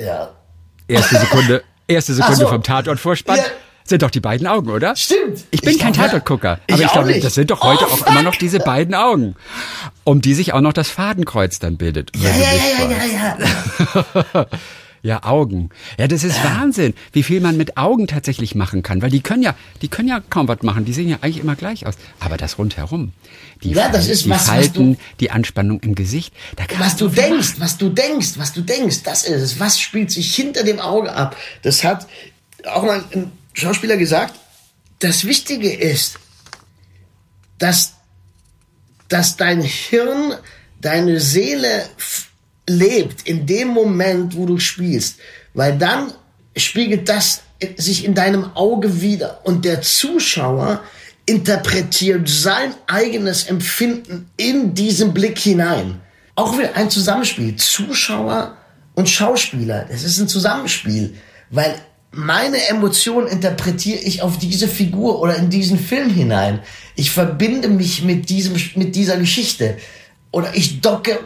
Ja. 0.00 0.30
Erste 0.88 1.18
Sekunde, 1.18 1.62
erste 1.88 2.14
Sekunde 2.14 2.36
so. 2.36 2.48
vom 2.48 2.62
Tatort 2.62 3.00
Vorspann. 3.00 3.38
Ja 3.38 3.44
sind 3.86 4.02
doch 4.02 4.10
die 4.10 4.20
beiden 4.20 4.46
Augen, 4.46 4.70
oder? 4.70 4.94
Stimmt. 4.96 5.44
Ich 5.50 5.60
bin 5.60 5.72
ich 5.74 5.78
kein 5.78 5.92
Tatortgucker, 5.92 6.60
aber 6.70 6.82
ich 6.82 6.92
glaube, 6.92 7.20
das 7.20 7.34
sind 7.34 7.50
doch 7.50 7.62
heute 7.62 7.84
oh, 7.88 7.92
auch 7.92 8.06
immer 8.06 8.22
noch 8.22 8.36
diese 8.36 8.58
beiden 8.58 8.94
Augen, 8.94 9.36
um 10.04 10.20
die 10.20 10.34
sich 10.34 10.52
auch 10.52 10.60
noch 10.60 10.72
das 10.72 10.88
Fadenkreuz 10.90 11.58
dann 11.58 11.76
bildet. 11.76 12.10
Ja, 12.16 12.30
ja, 12.30 12.36
ja, 12.36 12.90
ja, 12.90 13.36
ja, 14.14 14.24
ja. 14.34 14.46
Ja, 15.02 15.22
Augen. 15.22 15.70
Ja, 15.98 16.08
das 16.08 16.24
ist 16.24 16.42
Wahnsinn, 16.42 16.92
wie 17.12 17.22
viel 17.22 17.40
man 17.40 17.56
mit 17.56 17.76
Augen 17.76 18.08
tatsächlich 18.08 18.56
machen 18.56 18.82
kann, 18.82 19.02
weil 19.02 19.10
die 19.10 19.20
können 19.20 19.42
ja, 19.42 19.54
die 19.80 19.86
können 19.86 20.08
ja 20.08 20.18
kaum 20.30 20.48
was 20.48 20.62
machen. 20.62 20.84
Die 20.84 20.92
sehen 20.92 21.08
ja 21.08 21.18
eigentlich 21.20 21.38
immer 21.38 21.54
gleich 21.54 21.86
aus. 21.86 21.94
Aber 22.18 22.36
das 22.36 22.58
rundherum, 22.58 23.12
die, 23.62 23.70
Ja, 23.70 23.88
das 23.88 24.06
Fal- 24.06 24.12
ist 24.12 24.24
die 24.24 24.30
was, 24.30 24.38
was 24.40 24.48
Falten, 24.48 24.94
du- 24.94 25.00
die 25.20 25.30
Anspannung 25.30 25.78
im 25.80 25.94
Gesicht, 25.94 26.34
da 26.56 26.64
kann 26.64 26.80
was 26.80 26.96
du 26.96 27.06
denkst, 27.08 27.54
was 27.58 27.78
du 27.78 27.88
denkst, 27.88 28.30
was 28.36 28.52
du 28.52 28.62
denkst, 28.62 29.04
das 29.04 29.22
ist 29.24 29.42
es. 29.42 29.60
Was 29.60 29.78
spielt 29.78 30.10
sich 30.10 30.34
hinter 30.34 30.64
dem 30.64 30.80
Auge 30.80 31.12
ab? 31.12 31.36
Das 31.62 31.84
hat 31.84 32.08
auch 32.64 32.82
mal 32.82 33.04
ein 33.14 33.30
Schauspieler 33.56 33.96
gesagt. 33.96 34.34
Das 34.98 35.24
Wichtige 35.24 35.72
ist, 35.72 36.18
dass, 37.58 37.94
dass 39.08 39.36
dein 39.36 39.62
Hirn, 39.62 40.34
deine 40.80 41.20
Seele 41.20 41.88
lebt 42.68 43.26
in 43.26 43.46
dem 43.46 43.68
Moment, 43.68 44.36
wo 44.36 44.46
du 44.46 44.58
spielst. 44.58 45.18
Weil 45.54 45.78
dann 45.78 46.12
spiegelt 46.56 47.08
das 47.08 47.42
sich 47.76 48.04
in 48.04 48.14
deinem 48.14 48.54
Auge 48.54 49.00
wieder. 49.00 49.40
Und 49.44 49.64
der 49.64 49.80
Zuschauer 49.80 50.82
interpretiert 51.24 52.28
sein 52.28 52.74
eigenes 52.86 53.44
Empfinden 53.44 54.30
in 54.36 54.74
diesen 54.74 55.14
Blick 55.14 55.38
hinein. 55.38 56.00
Auch 56.34 56.58
wieder 56.58 56.74
ein 56.76 56.90
Zusammenspiel. 56.90 57.56
Zuschauer 57.56 58.56
und 58.94 59.08
Schauspieler. 59.08 59.86
Es 59.88 60.04
ist 60.04 60.18
ein 60.18 60.28
Zusammenspiel. 60.28 61.16
Weil 61.50 61.80
meine 62.12 62.68
Emotionen 62.68 63.26
interpretiere 63.26 63.98
ich 63.98 64.22
auf 64.22 64.38
diese 64.38 64.68
Figur 64.68 65.20
oder 65.20 65.36
in 65.36 65.50
diesen 65.50 65.78
Film 65.78 66.10
hinein. 66.10 66.60
Ich 66.94 67.10
verbinde 67.10 67.68
mich 67.68 68.02
mit 68.02 68.28
diesem, 68.30 68.54
mit 68.74 68.94
dieser 68.96 69.18
Geschichte. 69.18 69.76
Oder 70.30 70.54
ich 70.54 70.80
docke, 70.80 71.20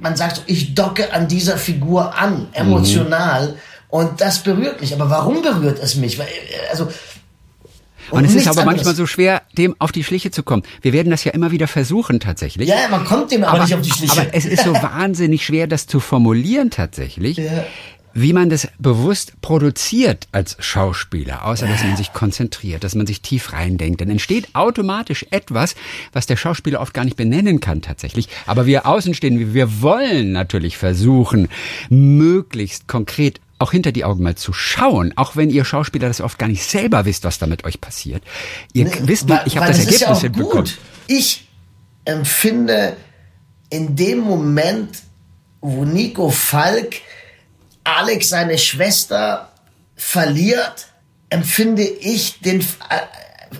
man 0.00 0.16
sagt 0.16 0.36
so, 0.36 0.42
ich 0.46 0.74
docke 0.74 1.12
an 1.12 1.28
dieser 1.28 1.56
Figur 1.56 2.16
an, 2.16 2.48
emotional. 2.52 3.56
Und 3.88 4.20
das 4.20 4.42
berührt 4.42 4.80
mich. 4.80 4.94
Aber 4.94 5.10
warum 5.10 5.42
berührt 5.42 5.78
es 5.82 5.96
mich? 5.96 6.18
Weil, 6.18 6.26
äh, 6.26 6.70
also, 6.70 6.88
Und 8.10 8.24
es 8.24 8.34
ist 8.34 8.46
aber 8.46 8.64
manchmal 8.64 8.78
anderes. 8.78 8.96
so 8.96 9.06
schwer, 9.06 9.42
dem 9.58 9.74
auf 9.78 9.90
die 9.90 10.04
Schliche 10.04 10.30
zu 10.30 10.42
kommen. 10.42 10.62
Wir 10.80 10.92
werden 10.92 11.10
das 11.10 11.24
ja 11.24 11.32
immer 11.32 11.50
wieder 11.50 11.66
versuchen 11.66 12.20
tatsächlich. 12.20 12.68
Ja, 12.68 12.88
man 12.90 13.04
kommt 13.04 13.32
dem 13.32 13.42
aber, 13.42 13.62
nicht 13.62 13.74
auf 13.74 13.82
die 13.82 13.90
Schliche. 13.90 14.20
aber 14.20 14.34
es 14.34 14.44
ist 14.44 14.64
so 14.64 14.72
wahnsinnig 14.82 15.44
schwer, 15.44 15.66
das 15.66 15.86
zu 15.86 15.98
formulieren 15.98 16.70
tatsächlich. 16.70 17.38
Ja. 17.38 17.64
Wie 18.12 18.32
man 18.32 18.50
das 18.50 18.66
bewusst 18.78 19.40
produziert 19.40 20.26
als 20.32 20.56
Schauspieler, 20.58 21.44
außer 21.44 21.66
dass 21.66 21.84
man 21.84 21.96
sich 21.96 22.12
konzentriert, 22.12 22.82
dass 22.82 22.94
man 22.96 23.06
sich 23.06 23.22
tief 23.22 23.52
reindenkt, 23.52 24.00
dann 24.00 24.10
entsteht 24.10 24.54
automatisch 24.54 25.24
etwas, 25.30 25.76
was 26.12 26.26
der 26.26 26.36
Schauspieler 26.36 26.80
oft 26.80 26.92
gar 26.92 27.04
nicht 27.04 27.16
benennen 27.16 27.60
kann 27.60 27.82
tatsächlich. 27.82 28.28
Aber 28.46 28.66
wir 28.66 28.86
Außenstehenden, 28.86 29.54
wir 29.54 29.80
wollen 29.82 30.32
natürlich 30.32 30.76
versuchen, 30.76 31.48
möglichst 31.88 32.88
konkret 32.88 33.40
auch 33.58 33.72
hinter 33.72 33.92
die 33.92 34.04
Augen 34.04 34.22
mal 34.22 34.36
zu 34.36 34.52
schauen, 34.54 35.12
auch 35.16 35.36
wenn 35.36 35.50
ihr 35.50 35.64
Schauspieler 35.66 36.08
das 36.08 36.20
oft 36.22 36.38
gar 36.38 36.48
nicht 36.48 36.62
selber 36.64 37.04
wisst, 37.04 37.24
was 37.24 37.38
damit 37.38 37.64
euch 37.64 37.80
passiert. 37.80 38.22
Ihr 38.72 38.86
Nee, 38.86 38.92
wisst 39.02 39.28
weil- 39.28 39.42
ich 39.44 39.56
habe 39.58 39.66
das 39.66 39.78
ist 39.80 39.84
Ergebnis 40.00 40.22
ja 40.22 40.28
hinbekommen. 40.30 40.70
Ich 41.06 41.46
empfinde 42.06 42.96
in 43.68 43.94
dem 43.96 44.20
Moment, 44.20 44.88
wo 45.60 45.84
Nico 45.84 46.30
Falk 46.30 46.96
Alex 47.84 48.28
seine 48.28 48.58
Schwester 48.58 49.50
verliert, 49.96 50.86
empfinde 51.28 51.82
ich 51.82 52.40
den 52.40 52.60
äh, 52.60 52.64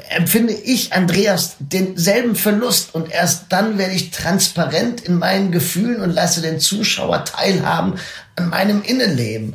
empfinde 0.09 0.53
ich 0.53 0.93
Andreas 0.93 1.57
denselben 1.59 2.37
Verlust 2.37 2.95
und 2.95 3.11
erst 3.11 3.47
dann 3.51 3.77
werde 3.77 3.95
ich 3.95 4.11
transparent 4.11 5.01
in 5.01 5.19
meinen 5.19 5.51
Gefühlen 5.51 6.01
und 6.01 6.11
lasse 6.11 6.43
den 6.43 6.61
Zuschauer 6.61 7.25
teilhaben 7.25 7.95
an 8.37 8.51
meinem 8.51 8.83
Innenleben. 8.83 9.55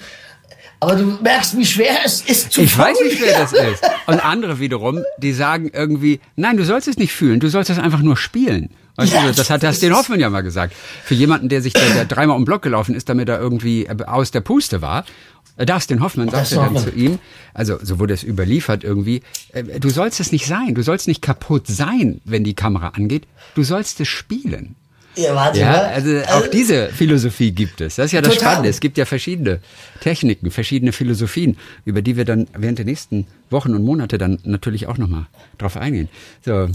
Aber 0.82 0.96
du 0.96 1.06
merkst, 1.22 1.58
wie 1.58 1.66
schwer 1.66 2.00
es 2.04 2.22
ist 2.22 2.52
zu 2.52 2.62
Ich 2.62 2.78
weiß, 2.78 2.98
wie 3.04 3.16
schwer 3.16 3.40
das 3.40 3.54
ist. 3.54 3.84
Und 4.08 4.20
andere 4.20 4.60
wiederum, 4.60 5.04
die 5.18 5.34
sagen 5.34 5.72
irgendwie, 5.74 6.20
nein, 6.36 6.58
du 6.58 6.66
sollst 6.66 6.88
es 6.88 6.98
nicht 6.98 7.14
fühlen, 7.14 7.40
du 7.40 7.48
sollst 7.48 7.70
es 7.70 7.80
einfach 7.80 8.02
nur 8.02 8.18
spielen. 8.18 8.70
Weißt 8.98 9.14
Ja, 9.14 9.24
du, 9.28 9.34
das 9.34 9.50
hat 9.50 9.62
das 9.64 9.76
Dustin 9.76 9.92
ist- 9.92 9.98
Hoffmann 9.98 10.20
ja 10.20 10.30
mal 10.30 10.42
gesagt. 10.42 10.74
Für 11.04 11.16
jemanden, 11.16 11.50
der 11.50 11.62
sich 11.62 11.74
der, 11.74 11.90
der 11.94 12.06
dreimal 12.06 12.36
um 12.36 12.44
den 12.44 12.46
Block 12.46 12.62
gelaufen 12.62 12.96
ist, 12.96 13.10
damit 13.10 13.28
er 13.30 13.40
irgendwie 13.40 13.86
äh, 13.86 13.96
aus 14.06 14.32
der 14.32 14.42
Puste 14.42 14.82
war. 14.82 15.06
äh, 15.58 15.66
Dustin 15.66 16.02
Hoffmann 16.02 16.30
sagte 16.30 16.56
dann 16.56 16.78
zu 16.78 16.92
ihm, 16.92 17.20
also 17.54 17.78
so 17.82 18.00
wurde 18.00 18.14
es 18.14 18.24
überliefert 18.24 18.84
irgendwie, 18.84 19.22
äh, 19.54 19.64
du 19.80 19.90
sollst 19.90 20.20
es 20.20 20.32
nicht 20.32 20.46
sein, 20.48 20.76
du 20.76 20.82
sollst 20.82 21.08
nicht 21.08 21.22
kaputt 21.22 21.68
sein, 21.68 22.22
wenn 22.26 22.44
die 22.44 22.54
Kamera 22.56 22.90
angeht, 22.90 23.24
du 23.56 23.64
sollst 23.64 24.00
es 24.00 24.08
spielen. 24.08 24.76
Ja, 25.18 25.34
warte 25.34 25.60
Ja, 25.62 25.72
mal. 25.72 25.86
also 25.94 26.18
auch 26.34 26.48
diese 26.48 26.90
Philosophie 26.90 27.52
gibt 27.52 27.80
es. 27.80 27.96
Das 27.96 28.08
ist 28.08 28.12
ja 28.12 28.22
das 28.22 28.34
Total. 28.34 28.50
Spannende. 28.50 28.70
Es 28.70 28.82
gibt 28.82 28.98
ja 28.98 29.06
verschiedene 29.06 29.62
Techniken, 30.02 30.52
verschiedene 30.52 30.92
Philosophien, 30.92 31.56
über 31.86 32.02
die 32.02 32.18
wir 32.18 32.26
dann 32.26 32.48
während 32.58 32.80
der 32.80 32.86
nächsten 32.86 33.26
Wochen 33.50 33.74
und 33.76 33.86
Monate 33.86 34.18
dann 34.18 34.40
natürlich 34.44 34.88
auch 34.88 34.98
nochmal 34.98 35.28
drauf 35.58 35.78
eingehen. 35.78 36.10
So. 36.46 36.68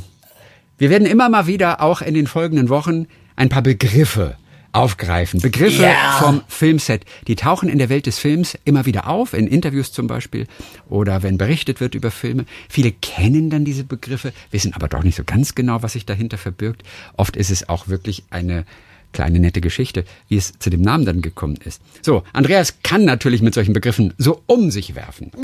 Wir 0.81 0.89
werden 0.89 1.07
immer 1.07 1.29
mal 1.29 1.47
wieder 1.47 1.83
auch 1.83 2.01
in 2.01 2.15
den 2.15 2.27
folgenden 2.27 2.71
Wochen 2.71 3.05
ein 3.37 3.51
paar 3.51 3.61
Begriffe 3.61 4.37
aufgreifen. 4.73 5.39
Begriffe 5.39 5.83
Ja. 5.83 6.17
vom 6.19 6.41
Filmset. 6.49 7.05
Die 7.27 7.37
tauchen 7.37 7.69
in 7.69 7.77
der 7.79 7.91
Welt 7.91 8.07
des 8.07 8.19
Films 8.19 8.57
immer 8.65 8.87
wieder 8.87 9.07
auf, 9.07 9.35
in 9.35 9.47
Interviews 9.47 9.93
zum 9.93 10.07
Beispiel 10.07 10.47
oder 10.89 11.23
wenn 11.23 11.37
berichtet 11.37 11.81
wird 11.81 11.95
über 11.95 12.11
Filme. 12.11 12.47
Viele 12.71 12.93
kennen 12.93 13.51
dann 13.51 13.67
diese 13.67 13.85
Begriffe, 13.85 14.33
wissen 14.53 14.73
aber 14.73 14.89
doch 14.89 15.03
nicht 15.03 15.17
so 15.17 15.23
ganz 15.25 15.55
genau, 15.55 15.83
was 15.83 15.93
sich 15.93 16.07
dahinter 16.07 16.39
verbirgt. 16.39 16.83
Oft 17.15 17.37
ist 17.37 17.51
es 17.51 17.69
auch 17.69 17.89
wirklich 17.89 18.25
eine 18.31 18.65
kleine 19.13 19.41
nette 19.41 19.61
Geschichte, 19.61 20.05
wie 20.29 20.37
es 20.37 20.53
zu 20.61 20.71
dem 20.71 20.83
Namen 20.83 21.05
dann 21.05 21.21
gekommen 21.21 21.59
ist. 21.65 21.83
So, 22.01 22.23
Andreas 22.33 22.75
kann 22.85 23.05
natürlich 23.05 23.43
mit 23.43 23.55
solchen 23.55 23.73
Begriffen 23.73 24.15
so 24.19 24.41
um 24.47 24.71
sich 24.71 24.95
werfen. 24.95 25.33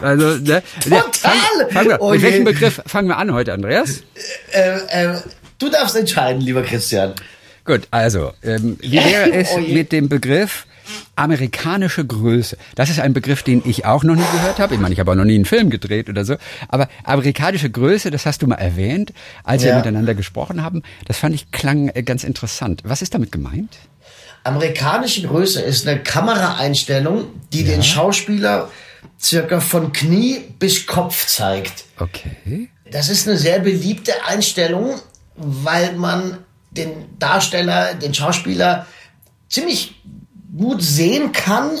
Also, 0.00 0.38
ne, 0.38 0.62
Total! 0.82 1.70
Fang, 1.72 1.88
wir, 1.88 2.00
Oh 2.00 2.12
mit 2.12 2.22
welchem 2.22 2.44
Begriff 2.44 2.80
fangen 2.86 3.08
wir 3.08 3.18
an 3.18 3.34
heute, 3.34 3.52
Andreas? 3.52 4.02
Äh, 4.52 4.78
äh, 5.14 5.14
du 5.58 5.68
darfst 5.70 5.96
entscheiden, 5.96 6.40
lieber 6.42 6.62
Christian. 6.62 7.14
Gut, 7.64 7.86
also, 7.90 8.32
ähm, 8.42 8.76
wie 8.80 8.92
wäre 8.96 9.32
es 9.32 9.50
Oh 9.54 9.58
mit 9.60 9.92
dem 9.92 10.08
Begriff 10.08 10.66
amerikanische 11.14 12.04
Größe? 12.04 12.56
Das 12.74 12.90
ist 12.90 12.98
ein 13.00 13.12
Begriff, 13.12 13.42
den 13.42 13.62
ich 13.64 13.84
auch 13.84 14.02
noch 14.02 14.16
nie 14.16 14.24
gehört 14.32 14.58
habe. 14.58 14.74
Ich 14.74 14.80
meine, 14.80 14.92
ich 14.94 14.98
habe 15.00 15.10
auch 15.12 15.14
noch 15.14 15.24
nie 15.24 15.34
einen 15.34 15.44
Film 15.44 15.70
gedreht 15.70 16.08
oder 16.08 16.24
so. 16.24 16.36
Aber 16.68 16.88
amerikanische 17.04 17.70
Größe, 17.70 18.10
das 18.10 18.26
hast 18.26 18.42
du 18.42 18.46
mal 18.46 18.56
erwähnt, 18.56 19.12
als 19.44 19.62
wir 19.62 19.70
Ja. 19.70 19.76
miteinander 19.76 20.14
gesprochen 20.14 20.62
haben. 20.62 20.82
Das 21.06 21.18
fand 21.18 21.34
ich 21.34 21.52
klang 21.52 21.88
äh, 21.90 22.02
ganz 22.02 22.24
interessant. 22.24 22.82
Was 22.84 23.02
ist 23.02 23.14
damit 23.14 23.30
gemeint? 23.30 23.76
Amerikanische 24.42 25.22
Größe 25.28 25.60
ist 25.60 25.86
eine 25.86 26.02
Kameraeinstellung, 26.02 27.26
die 27.52 27.62
den 27.64 27.82
Schauspieler 27.82 28.70
circa 29.20 29.60
von 29.60 29.92
Knie 29.92 30.38
bis 30.58 30.86
Kopf 30.86 31.26
zeigt. 31.26 31.84
Okay. 31.98 32.70
Das 32.90 33.08
ist 33.08 33.28
eine 33.28 33.36
sehr 33.36 33.60
beliebte 33.60 34.24
Einstellung, 34.26 35.00
weil 35.36 35.92
man 35.94 36.38
den 36.70 37.18
Darsteller, 37.18 37.94
den 37.94 38.14
Schauspieler 38.14 38.86
ziemlich 39.48 40.00
gut 40.56 40.82
sehen 40.82 41.32
kann, 41.32 41.78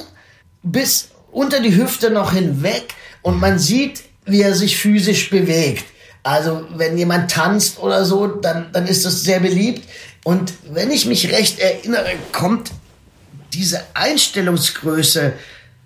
bis 0.62 1.08
unter 1.32 1.60
die 1.60 1.76
Hüfte 1.76 2.10
noch 2.10 2.32
hinweg 2.32 2.94
und 3.22 3.40
man 3.40 3.58
sieht, 3.58 4.02
wie 4.24 4.42
er 4.42 4.54
sich 4.54 4.76
physisch 4.76 5.30
bewegt. 5.30 5.84
Also 6.22 6.66
wenn 6.74 6.98
jemand 6.98 7.30
tanzt 7.30 7.78
oder 7.78 8.04
so, 8.04 8.26
dann, 8.26 8.72
dann 8.72 8.86
ist 8.86 9.04
das 9.04 9.22
sehr 9.22 9.40
beliebt. 9.40 9.88
Und 10.22 10.52
wenn 10.70 10.90
ich 10.90 11.06
mich 11.06 11.32
recht 11.32 11.58
erinnere, 11.58 12.12
kommt 12.32 12.70
diese 13.54 13.82
Einstellungsgröße 13.94 15.32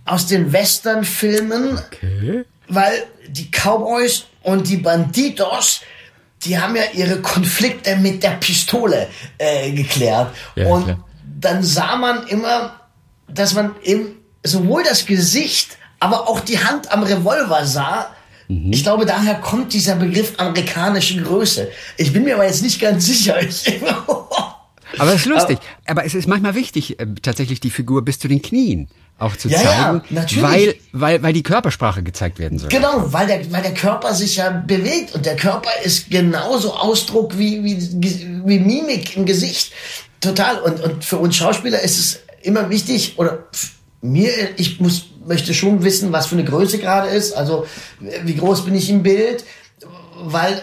aus 0.05 0.27
den 0.27 0.53
Westernfilmen, 0.53 1.79
Okay. 1.79 2.45
Weil 2.69 3.07
die 3.29 3.51
Cowboys 3.51 4.27
und 4.43 4.69
die 4.69 4.77
Banditos, 4.77 5.81
die 6.45 6.59
haben 6.59 6.77
ja 6.77 6.83
ihre 6.93 7.21
Konflikte 7.21 7.97
mit 7.97 8.23
der 8.23 8.31
Pistole 8.31 9.09
äh, 9.39 9.71
geklärt. 9.73 10.35
Ja, 10.55 10.67
und 10.67 10.85
klar. 10.85 11.05
dann 11.41 11.63
sah 11.63 11.97
man 11.97 12.27
immer, 12.27 12.81
dass 13.29 13.55
man 13.55 13.75
eben 13.83 14.17
sowohl 14.43 14.85
das 14.85 15.07
Gesicht, 15.07 15.79
aber 16.01 16.29
auch 16.29 16.41
die 16.41 16.59
Hand 16.59 16.93
am 16.93 17.03
Revolver 17.03 17.65
sah. 17.65 18.11
Mhm. 18.49 18.73
Ich 18.73 18.83
glaube, 18.83 19.07
daher 19.07 19.37
kommt 19.37 19.73
dieser 19.73 19.97
Begriff 19.97 20.35
amerikanische 20.37 21.23
Größe. 21.23 21.71
Ich 21.97 22.13
bin 22.13 22.25
mir 22.25 22.35
aber 22.35 22.47
jetzt 22.47 22.63
nicht 22.63 22.81
ganz 22.81 23.07
sicher. 23.07 23.41
Ich, 23.43 23.65
Aber 24.99 25.13
es 25.13 25.23
ist 25.23 25.27
lustig. 25.27 25.59
Aber 25.87 26.05
es 26.05 26.15
ist 26.15 26.29
manchmal 26.29 26.55
wichtig, 26.55 27.01
äh, 27.01 27.07
tatsächlich 27.21 27.61
die 27.61 27.71
Figur 27.71 28.05
bis 28.05 28.19
zu 28.19 28.29
den 28.29 28.43
Knien 28.43 28.89
auch 29.25 29.37
zu 29.37 29.49
Ja, 29.49 29.63
ja, 29.63 29.71
zeigen, 29.71 30.03
natürlich. 30.11 30.43
weil, 30.43 30.75
weil, 30.93 31.23
weil 31.23 31.33
die 31.33 31.43
Körpersprache 31.43 32.03
gezeigt 32.03 32.39
werden 32.39 32.59
soll. 32.59 32.69
Genau, 32.69 33.13
weil 33.13 33.27
der, 33.27 33.53
weil 33.53 33.63
der 33.63 33.75
Körper 33.75 34.15
sich 34.15 34.37
ja 34.37 34.51
bewegt 34.51 35.15
und 35.15 35.27
der 35.27 35.37
Körper 35.37 35.71
ist 35.85 36.11
genauso 36.11 36.75
Ausdruck 36.75 37.39
wie, 37.39 37.65
wie, 37.65 38.43
wie 38.45 38.59
Mimik 38.59 39.17
im 39.17 39.27
Gesicht. 39.27 39.73
Total. 40.21 40.61
Und, 40.61 40.81
und 40.81 41.05
für 41.05 41.19
uns 41.19 41.37
Schauspieler 41.37 41.81
ist 41.81 41.99
es 41.99 42.21
immer 42.43 42.71
wichtig, 42.71 43.15
oder 43.19 43.45
mir, 44.01 44.31
ich 44.57 44.81
muss, 44.81 45.07
möchte 45.27 45.55
schon 45.55 45.83
wissen, 45.83 46.13
was 46.13 46.27
für 46.27 46.37
eine 46.37 46.45
Größe 46.45 46.79
gerade 46.79 47.09
ist. 47.09 47.33
Also, 47.33 47.67
wie 48.01 48.37
groß 48.37 48.65
bin 48.65 48.75
ich 48.75 48.91
im 48.91 49.03
Bild? 49.03 49.45
Weil 50.17 50.63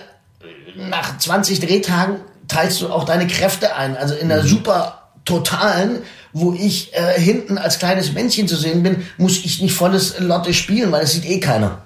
nach 0.76 1.18
20 1.18 1.60
Drehtagen 1.60 2.18
teilst 2.48 2.82
du 2.82 2.90
auch 2.90 3.04
deine 3.04 3.28
Kräfte 3.28 3.76
ein. 3.76 3.98
Also 3.98 4.16
in 4.16 4.32
einer 4.32 4.44
super 4.44 5.01
Totalen, 5.26 6.00
wo 6.34 6.54
ich 6.54 6.94
äh, 6.94 7.20
hinten 7.20 7.58
als 7.58 7.80
kleines 7.80 8.14
Männchen 8.14 8.48
zu 8.48 8.56
sehen 8.56 8.84
bin, 8.84 9.04
muss 9.18 9.44
ich 9.44 9.62
nicht 9.62 9.74
volles 9.74 10.20
Lotte 10.20 10.54
spielen, 10.54 10.92
weil 10.92 11.02
das 11.02 11.14
sieht 11.14 11.26
eh 11.26 11.40
keiner. 11.40 11.84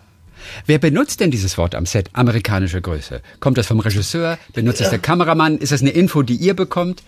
Wer 0.65 0.80
benutzt 0.80 1.19
denn 1.19 1.32
dieses 1.32 1.58
Wort 1.58 1.76
am 1.76 1.86
Set? 1.86 2.10
Amerikanische 2.13 2.82
Größe. 2.82 3.21
Kommt 3.39 3.58
das 3.58 3.67
vom 3.67 3.80
Regisseur? 3.80 4.38
Benutzt 4.54 4.82
es 4.82 4.89
der 4.89 5.00
Kameramann? 5.00 5.58
Ist 5.58 5.71
das 5.71 5.82
eine 5.82 5.89
Info, 5.91 6.21
die 6.21 6.36
ihr 6.36 6.54
bekommt? 6.54 7.04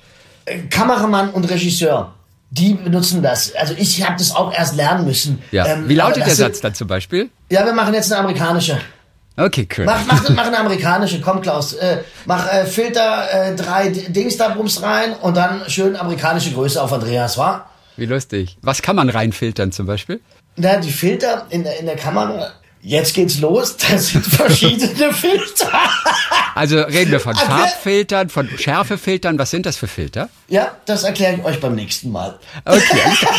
Äh, 0.46 0.60
Kameramann 0.70 1.30
und 1.30 1.46
Regisseur, 1.50 2.14
die 2.50 2.74
benutzen 2.74 3.22
das. 3.22 3.54
Also 3.56 3.74
ich 3.78 4.06
habe 4.06 4.18
das 4.18 4.36
auch 4.36 4.54
erst 4.54 4.76
lernen 4.76 5.06
müssen. 5.06 5.42
Ja. 5.52 5.66
Ähm, 5.66 5.88
Wie 5.88 5.96
lautet 5.96 6.26
der 6.26 6.36
Satz 6.36 6.62
dann 6.62 6.74
zum 6.74 6.88
Beispiel? 6.88 7.30
Ja, 7.50 7.66
wir 7.66 7.74
machen 7.74 7.94
jetzt 7.94 8.12
eine 8.12 8.22
amerikanische. 8.22 8.80
Okay, 9.40 9.68
cool. 9.78 9.86
Mach, 9.86 10.04
mach, 10.08 10.30
mach 10.30 10.48
eine 10.48 10.58
amerikanische, 10.58 11.22
komm 11.22 11.42
Klaus. 11.42 11.74
Äh, 11.74 12.00
mach 12.26 12.52
äh, 12.52 12.66
Filter, 12.66 13.28
äh, 13.32 13.56
drei 13.56 13.90
Dings 13.90 14.36
da 14.38 14.50
Bums 14.50 14.82
rein 14.82 15.14
und 15.14 15.38
dann 15.38 15.70
schön 15.70 15.96
amerikanische 15.96 16.52
Größe 16.52 16.82
auf 16.82 16.92
Andreas, 16.92 17.38
wa? 17.38 17.70
Wie 17.98 18.06
lustig. 18.06 18.58
Was 18.64 18.82
kann 18.82 18.96
man 18.96 19.10
reinfiltern 19.10 19.72
zum 19.72 19.86
Beispiel? 19.86 20.22
Na, 20.56 20.78
die 20.78 20.92
Filter 20.92 21.46
in 21.52 21.64
der, 21.64 21.80
in 21.80 21.86
der 21.86 21.96
Kamera. 21.96 22.52
Jetzt 22.90 23.16
geht's 23.16 23.40
los. 23.40 23.76
Das 23.76 24.08
sind 24.08 24.26
verschiedene 24.26 25.12
Filter. 25.14 25.70
Also 26.56 26.80
reden 26.80 27.12
wir 27.12 27.20
von 27.20 27.36
Okay. 27.36 27.46
Farbfiltern, 27.46 28.30
von 28.30 28.48
Schärfefiltern. 28.58 29.38
Was 29.38 29.52
sind 29.52 29.66
das 29.66 29.76
für 29.76 29.88
Filter? 29.90 30.30
ja, 30.48 30.72
das 30.86 31.04
erkläre 31.04 31.36
ich 31.36 31.44
euch 31.44 31.60
beim 31.60 31.76
nächsten 31.76 32.10
Mal. 32.14 32.40
Okay, 32.64 32.82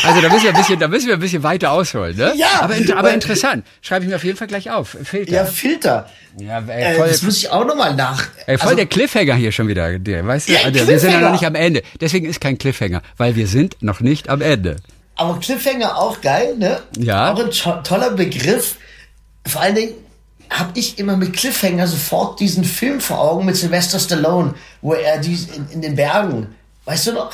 also 0.05 0.21
da 0.21 0.29
müssen 0.29 0.43
wir 0.45 0.51
ein 0.51 0.57
bisschen, 0.57 0.79
da 0.79 0.87
müssen 0.95 1.07
wir 1.07 1.15
ein 1.15 1.21
bisschen 1.21 1.43
weiter 1.43 1.73
ausholen, 1.73 2.15
ne? 2.15 2.35
Ja, 2.37 2.61
aber, 2.61 2.75
aber 2.95 3.15
interessant. 3.15 3.65
Schreibe 3.81 4.05
ich 4.05 4.11
mir 4.11 4.17
auf 4.17 4.25
jeden 4.25 4.37
Fall 4.37 4.49
gleich 4.49 4.71
auf. 4.71 4.97
Filter. 5.03 5.33
Ja, 5.33 5.45
Filter. 5.47 6.11
Ja, 6.39 6.59
ey, 6.69 6.83
Äh, 6.83 6.95
voll, 6.99 7.09
das 7.09 7.23
muss 7.23 7.39
ich 7.39 7.49
auch 7.51 7.65
nochmal 7.65 7.95
nach. 7.95 8.25
ey, 8.47 8.59
voll 8.59 8.67
also, 8.67 8.77
der 8.77 8.87
Cliffhanger 8.87 9.35
hier 9.35 9.51
schon 9.53 9.67
wieder. 9.69 9.99
Der, 9.99 10.27
weißt 10.27 10.47
du, 10.51 10.53
Ja, 10.53 10.61
also, 10.65 10.87
wir 10.87 10.99
sind 10.99 11.11
ja 11.13 11.21
noch 11.21 11.33
nicht 11.33 11.47
am 11.47 11.55
Ende. 11.55 11.83
Deswegen 12.03 12.27
ist 12.27 12.43
kein 12.43 12.59
Cliffhanger, 12.59 13.01
weil 13.17 13.35
wir 13.35 13.47
sind 13.47 13.77
noch 13.81 14.01
nicht 14.01 14.29
am 14.29 14.43
Ende. 14.43 14.77
aber 15.17 15.41
Cliffhanger 15.41 15.97
auch 15.97 16.21
geil, 16.21 16.55
ne? 16.59 16.81
Ja. 16.99 17.33
Auch 17.33 17.41
ein 17.43 17.51
to 17.51 17.73
toller 17.83 18.11
Begriff. 18.11 18.77
Vor 19.49 19.61
allen 19.63 19.75
Dingen 19.75 19.93
habe 20.51 20.79
ich 20.79 20.99
immer 20.99 21.17
mit 21.17 21.33
Cliffhanger 21.35 21.87
sofort 21.87 22.41
diesen 22.41 22.65
Film 22.65 23.01
vor 23.01 23.21
Augen 23.21 23.45
mit 23.47 23.57
Sylvester 23.57 23.99
Stallone, 23.99 24.55
wo 24.81 24.95
er 24.95 25.19
dies 25.19 25.49
in, 25.49 25.69
in 25.71 25.83
den 25.83 25.95
Bergen, 25.97 26.55
weißt 26.87 27.09
du 27.09 27.13
noch? 27.13 27.33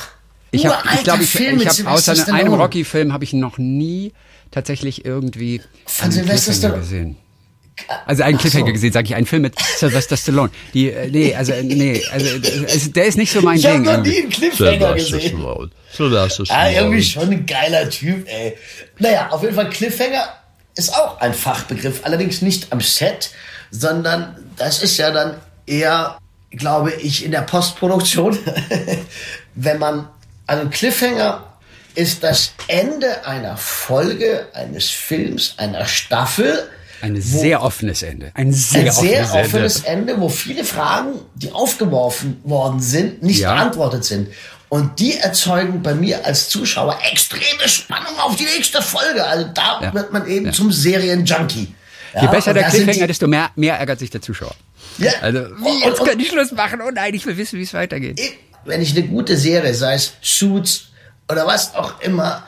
Ich 0.51 0.65
habe, 0.65 0.77
ich 0.95 1.03
glaube, 1.03 1.23
ich, 1.23 1.35
ich 1.35 1.41
habe 1.49 1.89
außer 1.91 2.13
Sylvester 2.15 2.33
einem 2.33 2.41
Stallone. 2.47 2.63
Rocky-Film 2.63 3.13
habe 3.13 3.23
ich 3.23 3.33
noch 3.33 3.57
nie 3.57 4.13
tatsächlich 4.51 5.03
irgendwie 5.05 5.61
Von 5.85 6.05
einen 6.05 6.11
Sylvester 6.13 6.51
Cliffhanger 6.51 6.57
Stallone. 6.57 6.79
gesehen. 6.81 7.17
Also 8.05 8.23
einen 8.23 8.37
Ach 8.37 8.41
Cliffhanger 8.41 8.67
so. 8.67 8.71
gesehen, 8.73 8.93
sage 8.93 9.05
ich, 9.07 9.15
einen 9.15 9.25
Film 9.25 9.41
mit 9.41 9.55
Sylvester 9.77 10.15
Stallone. 10.15 10.49
Die, 10.73 10.91
äh, 10.91 11.09
nee, 11.11 11.35
also, 11.35 11.51
nee, 11.61 12.01
also, 12.11 12.25
äh, 12.37 12.65
es, 12.67 12.91
der 12.93 13.05
ist 13.05 13.17
nicht 13.17 13.31
so 13.33 13.41
mein 13.41 13.57
Ich 13.57 13.65
habe 13.65 13.75
Ding. 13.81 13.83
noch 13.83 14.01
nie 14.01 14.09
irgendwie. 14.11 14.21
einen 14.21 14.29
Cliffhanger 14.55 14.79
Sylvester 14.99 15.17
gesehen. 15.17 15.37
Stallone. 15.37 15.69
Sylvester 15.91 16.43
Ah, 16.43 16.45
Stallone. 16.45 16.75
irgendwie 16.77 17.03
schon 17.03 17.29
ein 17.31 17.45
geiler 17.45 17.89
Typ, 17.89 18.25
ey. 18.29 18.55
Naja, 18.99 19.29
auf 19.29 19.41
jeden 19.41 19.55
Fall 19.55 19.69
Cliffhanger 19.69 20.23
ist 20.75 20.93
auch 20.95 21.19
ein 21.19 21.33
Fachbegriff, 21.33 22.01
allerdings 22.03 22.41
nicht 22.41 22.71
am 22.71 22.81
Set, 22.81 23.31
sondern 23.71 24.35
das 24.57 24.81
ist 24.83 24.97
ja 24.97 25.11
dann 25.11 25.35
eher, 25.65 26.17
glaube 26.51 26.91
ich, 26.93 27.23
in 27.25 27.31
der 27.31 27.41
Postproduktion, 27.41 28.37
wenn 29.55 29.79
man, 29.79 30.07
also 30.47 30.69
Cliffhanger 30.69 31.43
ist 31.95 32.23
das 32.23 32.51
Ende 32.67 33.25
einer 33.25 33.55
Folge, 33.57 34.47
eines 34.53 34.89
Films, 34.89 35.55
einer 35.57 35.85
Staffel, 35.85 36.69
Ein 37.01 37.21
sehr 37.21 37.61
offenes 37.61 38.01
Ende. 38.03 38.31
Ein 38.35 38.51
sehr, 38.53 38.85
ein 38.85 38.91
sehr 38.91 39.23
offenes, 39.23 39.45
offenes 39.45 39.75
Ende. 39.83 40.11
Ende, 40.13 40.21
wo 40.21 40.29
viele 40.29 40.63
Fragen, 40.63 41.19
die 41.35 41.51
aufgeworfen 41.51 42.39
worden 42.43 42.79
sind, 42.81 43.21
nicht 43.23 43.39
Ja. 43.39 43.53
beantwortet 43.53 44.03
sind. 44.05 44.29
Und 44.69 44.99
die 44.99 45.17
erzeugen 45.17 45.81
bei 45.83 45.93
mir 45.93 46.25
als 46.25 46.49
Zuschauer 46.49 46.97
extreme 47.11 47.67
Spannung 47.67 48.17
auf 48.19 48.35
die 48.35 48.45
nächste 48.45 48.81
Folge. 48.81 49.23
Also 49.25 49.47
da 49.53 49.79
Ja. 49.81 49.93
wird 49.93 50.11
man 50.11 50.27
eben 50.27 50.47
Ja. 50.47 50.51
zum 50.51 50.71
Serienjunkie. 50.71 51.73
Je 52.15 52.21
Ja, 52.21 52.27
besser 52.27 52.51
und 52.51 52.55
der 52.55 52.69
Cliffhanger, 52.69 53.07
desto 53.07 53.27
mehr, 53.27 53.51
mehr 53.55 53.77
ärgert 53.77 53.99
sich 53.99 54.09
der 54.09 54.21
Zuschauer. 54.21 54.55
Ja. 54.97 55.11
Also, 55.21 55.39
wie, 55.57 55.83
jetzt 55.83 55.99
und- 55.99 56.07
können 56.07 56.19
die 56.19 56.25
Schluss 56.25 56.51
machen. 56.53 56.79
Oh 56.81 56.89
nein, 56.93 57.13
ich 57.13 57.25
will 57.25 57.37
wissen, 57.37 57.59
wie 57.59 57.63
es 57.63 57.73
weitergeht. 57.73 58.19
wenn 58.63 58.81
ich 58.81 58.97
eine 58.97 59.05
gute 59.07 59.37
Serie, 59.37 59.73
sei 59.75 59.93
es 59.93 60.13
Suits 60.21 60.85
oder 61.29 61.45
was 61.45 61.75
auch 61.75 61.99
immer, 62.01 62.43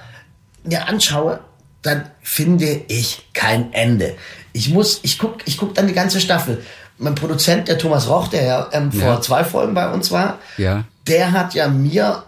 mir 0.63 0.87
anschaue, 0.87 1.39
dann 1.83 2.09
finde 2.23 2.81
ich 2.87 3.27
kein 3.33 3.71
Ende. 3.73 4.15
Ich 4.53 4.69
muss, 4.69 4.99
ich 5.03 5.19
guck, 5.19 5.37
ich 5.45 5.57
guck 5.57 5.75
dann 5.75 5.87
die 5.87 5.93
ganze 5.93 6.19
Staffel. 6.19 6.65
Mein 6.97 7.13
Produzent, 7.13 7.67
der 7.67 7.77
Thomas 7.77 8.09
Roch, 8.09 8.29
der 8.29 8.43
ja 8.43 8.69
ähm, 8.71 8.91
vor 8.91 9.01
Ja. 9.01 9.21
zwei 9.21 9.43
Folgen 9.43 9.75
bei 9.75 9.87
uns 9.91 10.09
war, 10.11 10.39
Ja. 10.57 10.85
Der 11.07 11.31
hat 11.31 11.53
ja 11.53 11.67
mir 11.67 12.23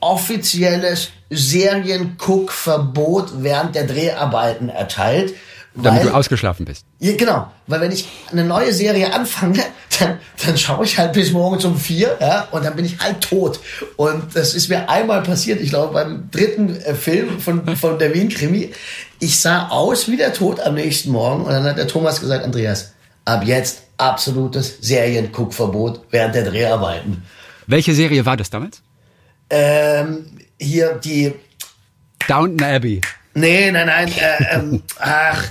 offizielles 0.00 1.10
Serienguckverbot 1.30 3.42
während 3.42 3.74
der 3.74 3.86
Dreharbeiten 3.86 4.68
erteilt. 4.68 5.34
Damit 5.74 6.04
weil- 6.04 6.08
du 6.08 6.16
ausgeschlafen 6.16 6.64
bist. 6.64 6.86
ja, 7.00 7.14
genau, 7.16 7.52
weil 7.66 7.82
wenn 7.82 7.92
ich 7.92 8.08
eine 8.32 8.44
neue 8.44 8.72
Serie 8.72 9.12
anfange, 9.12 9.62
dann, 9.98 10.18
dann 10.44 10.56
schaue 10.56 10.86
ich 10.86 10.96
halt 10.96 11.12
bis 11.12 11.32
morgens 11.32 11.66
um 11.66 11.78
vier, 11.78 12.16
ja, 12.18 12.48
und 12.50 12.64
dann 12.64 12.76
bin 12.76 12.86
ich 12.86 12.98
halt 12.98 13.20
tot. 13.20 13.60
Und 13.96 14.34
das 14.34 14.54
ist 14.54 14.70
mir 14.70 14.88
einmal 14.88 15.22
passiert, 15.22 15.60
ich 15.60 15.68
glaube 15.68 15.92
beim 15.92 16.30
dritten 16.30 16.76
äh, 16.76 16.94
Film 16.94 17.40
von, 17.40 17.76
von 17.76 17.98
der 17.98 18.14
Wien-Krimi. 18.14 18.72
Ich 19.20 19.38
sah 19.38 19.68
aus 19.68 20.08
wie 20.08 20.16
der 20.16 20.32
Tod 20.32 20.60
am 20.60 20.74
nächsten 20.74 21.10
Morgen 21.10 21.44
und 21.44 21.50
dann 21.50 21.64
hat 21.64 21.76
der 21.76 21.88
Thomas 21.88 22.20
gesagt, 22.20 22.44
Andreas, 22.44 22.92
ab 23.26 23.44
jetzt 23.44 23.82
absolutes 23.98 24.78
Serienguckverbot 24.80 26.00
während 26.10 26.34
der 26.34 26.50
Dreharbeiten. 26.50 27.22
Welche 27.66 27.94
Serie 27.94 28.24
war 28.26 28.36
das 28.36 28.50
damals? 28.50 28.82
Ähm, 29.50 30.26
hier 30.60 30.94
die, 30.94 31.32
Downton 32.28 32.62
Abbey. 32.66 33.00
nee, 33.34 33.70
nein, 33.70 33.86
nein, 33.86 34.08
äh, 34.12 34.54
ähm, 34.56 34.82
ach, 34.98 35.44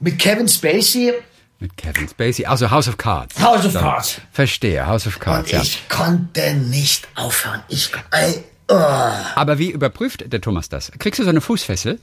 mit 0.00 0.18
Kevin 0.18 0.46
Spacey, 0.48 1.12
Mit 1.58 1.74
Kevin 1.78 2.06
Spacey. 2.08 2.44
Also 2.44 2.70
House 2.70 2.86
of 2.88 2.98
Cards. 2.98 3.40
House 3.40 3.64
of 3.64 3.72
So. 3.72 3.78
Cards. 3.78 4.20
Verstehe, 4.32 4.86
House 4.86 5.06
of 5.06 5.18
Cards, 5.18 5.50
Und 5.50 5.56
ja. 5.56 5.62
ich 5.62 5.88
konnte 5.88 6.52
nicht 6.54 7.08
aufhören. 7.14 7.62
Ich, 7.68 7.90
ey, 8.10 8.44
oh. 8.68 8.74
Aber 8.74 9.58
wie 9.58 9.70
überprüft 9.70 10.30
der 10.30 10.40
Thomas 10.42 10.68
das? 10.68 10.92
Kriegst 10.98 11.18
du 11.18 11.24
so 11.24 11.30
eine 11.30 11.40
Fußfessel? 11.40 11.98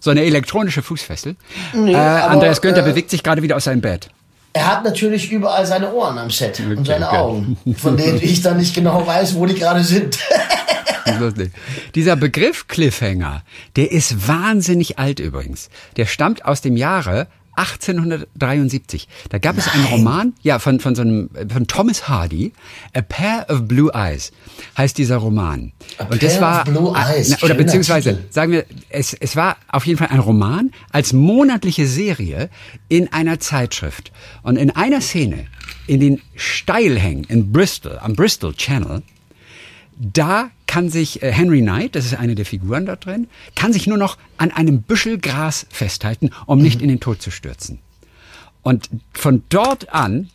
So 0.00 0.10
eine 0.10 0.22
elektronische 0.24 0.82
Fußfessel? 0.82 1.36
Nee, 1.74 1.92
äh, 1.92 1.96
aber, 1.96 2.30
Andreas 2.30 2.60
Günther 2.62 2.82
äh, 2.84 2.90
bewegt 2.90 3.10
sich 3.10 3.22
gerade 3.22 3.42
wieder 3.42 3.54
aus 3.56 3.64
seinem 3.64 3.80
Bett. 3.82 4.08
Er 4.52 4.66
hat 4.66 4.84
natürlich 4.84 5.30
überall 5.30 5.64
seine 5.64 5.92
Ohren 5.92 6.18
am 6.18 6.30
Set 6.30 6.58
und 6.60 6.84
seine 6.84 7.06
okay. 7.06 7.16
Augen, 7.16 7.56
von 7.76 7.96
denen 7.96 8.20
ich 8.20 8.42
dann 8.42 8.56
nicht 8.56 8.74
genau 8.74 9.06
weiß, 9.06 9.36
wo 9.36 9.46
die 9.46 9.54
gerade 9.54 9.84
sind. 9.84 10.18
Dieser 11.94 12.16
Begriff 12.16 12.66
Cliffhanger, 12.68 13.42
der 13.76 13.90
ist 13.92 14.28
wahnsinnig 14.28 14.98
alt 14.98 15.20
übrigens. 15.20 15.68
Der 15.96 16.06
stammt 16.06 16.44
aus 16.44 16.60
dem 16.60 16.76
Jahre 16.76 17.28
1873. 17.60 19.08
Da 19.28 19.38
gab 19.38 19.58
es 19.58 19.68
einen 19.68 19.84
Roman, 19.84 20.32
ja, 20.42 20.58
von, 20.58 20.80
von 20.80 20.94
so 20.94 21.02
einem, 21.02 21.30
von 21.52 21.66
Thomas 21.66 22.08
Hardy, 22.08 22.52
A 22.94 23.02
Pair 23.02 23.46
of 23.48 23.68
Blue 23.68 23.90
Eyes 23.94 24.32
heißt 24.76 24.98
dieser 24.98 25.18
Roman. 25.18 25.72
A 25.98 26.04
Und 26.04 26.22
das 26.22 26.34
Pair 26.34 26.40
war, 26.40 26.58
of 26.60 26.74
Blue 26.74 26.94
Eyes, 26.96 27.30
na, 27.30 27.36
oder 27.42 27.54
beziehungsweise, 27.54 28.18
sagen 28.30 28.52
wir, 28.52 28.64
es, 28.88 29.14
es 29.14 29.36
war 29.36 29.56
auf 29.68 29.86
jeden 29.86 29.98
Fall 29.98 30.08
ein 30.08 30.20
Roman 30.20 30.70
als 30.90 31.12
monatliche 31.12 31.86
Serie 31.86 32.50
in 32.88 33.12
einer 33.12 33.40
Zeitschrift. 33.40 34.12
Und 34.42 34.56
in 34.56 34.70
einer 34.70 35.00
Szene, 35.00 35.46
in 35.86 36.00
den 36.00 36.20
Steilhängen 36.34 37.24
in 37.24 37.52
Bristol, 37.52 37.98
am 37.98 38.14
Bristol 38.14 38.54
Channel, 38.54 39.02
da 40.00 40.50
kann 40.70 40.88
sich 40.88 41.20
äh, 41.20 41.32
Henry 41.32 41.62
Knight, 41.62 41.96
das 41.96 42.04
ist 42.04 42.14
eine 42.14 42.36
der 42.36 42.46
Figuren 42.46 42.86
dort 42.86 43.04
drin, 43.04 43.26
kann 43.56 43.72
sich 43.72 43.88
nur 43.88 43.98
noch 43.98 44.16
an 44.36 44.52
einem 44.52 44.82
Büschel 44.82 45.18
Gras 45.18 45.66
festhalten, 45.68 46.30
um 46.46 46.58
Mhm. 46.58 46.64
nicht 46.64 46.80
in 46.80 46.88
den 46.88 47.00
Tod 47.00 47.20
zu 47.20 47.32
stürzen. 47.32 47.80
Und 48.62 48.88
von 49.12 49.42
dort 49.48 49.92
an 49.92 50.30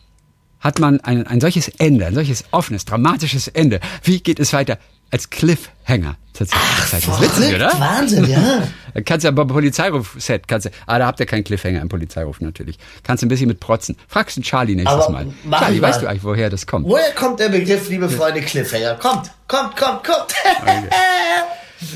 hat 0.60 0.80
man 0.80 1.00
ein, 1.00 1.26
ein 1.26 1.40
solches 1.40 1.70
Ende, 1.70 2.06
ein 2.06 2.14
solches 2.14 2.44
offenes, 2.52 2.84
dramatisches 2.84 3.48
Ende. 3.48 3.80
Wie 4.04 4.20
geht 4.20 4.42
es 4.42 4.52
weiter? 4.52 4.78
Als 5.16 5.30
Cliffhanger 5.30 6.18
tatsächlich. 6.34 6.92
das 6.92 7.02
ist 7.08 7.22
witzig, 7.22 7.56
oder? 7.56 7.72
Wahnsinn, 7.80 8.26
ja. 8.30 8.68
Kannst 9.06 9.24
du 9.24 9.28
ja 9.30 9.32
beim 9.32 9.48
Polizeiruf-Set, 9.48 10.46
kannst 10.46 10.66
du, 10.66 10.72
ah, 10.88 11.00
da 11.00 11.06
habt 11.06 11.22
ihr 11.22 11.26
keinen 11.26 11.46
Cliffhanger 11.46 11.82
im 11.82 11.88
Polizeiruf 11.88 12.42
natürlich. 12.42 12.78
Kannst 13.04 13.24
du 13.24 13.28
ein 13.28 13.30
bisschen 13.30 13.48
mit 13.48 13.62
protzen. 13.62 13.96
Fragst 14.10 14.36
du 14.36 14.42
Charlie 14.42 14.76
nächstes 14.76 15.04
Aber 15.06 15.10
Mal. 15.10 15.28
Charlie, 15.58 15.80
mal. 15.80 15.88
weißt 15.90 16.02
du 16.02 16.08
eigentlich, 16.08 16.24
woher 16.26 16.50
das 16.50 16.68
kommt? 16.68 16.86
Woher 16.86 17.14
kommt 17.14 17.40
der 17.40 17.48
Begriff, 17.48 17.88
liebe 17.88 18.10
Freunde, 18.10 18.42
Cliffhanger? 18.42 18.96
Kommt, 18.96 19.32
kommt, 19.48 19.78
kommt, 19.78 20.04
kommt. 20.04 20.34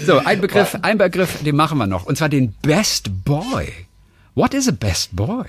So, 0.05 0.19
ein 0.19 0.39
Begriff, 0.39 0.77
ein 0.81 0.97
Begriff, 0.97 1.43
den 1.43 1.57
machen 1.57 1.77
wir 1.77 1.87
noch. 1.87 2.05
Und 2.05 2.17
zwar 2.17 2.29
den 2.29 2.53
Best 2.61 3.09
Boy. 3.25 3.67
What 4.35 4.53
is 4.53 4.69
a 4.69 4.71
Best 4.71 5.13
Boy? 5.13 5.45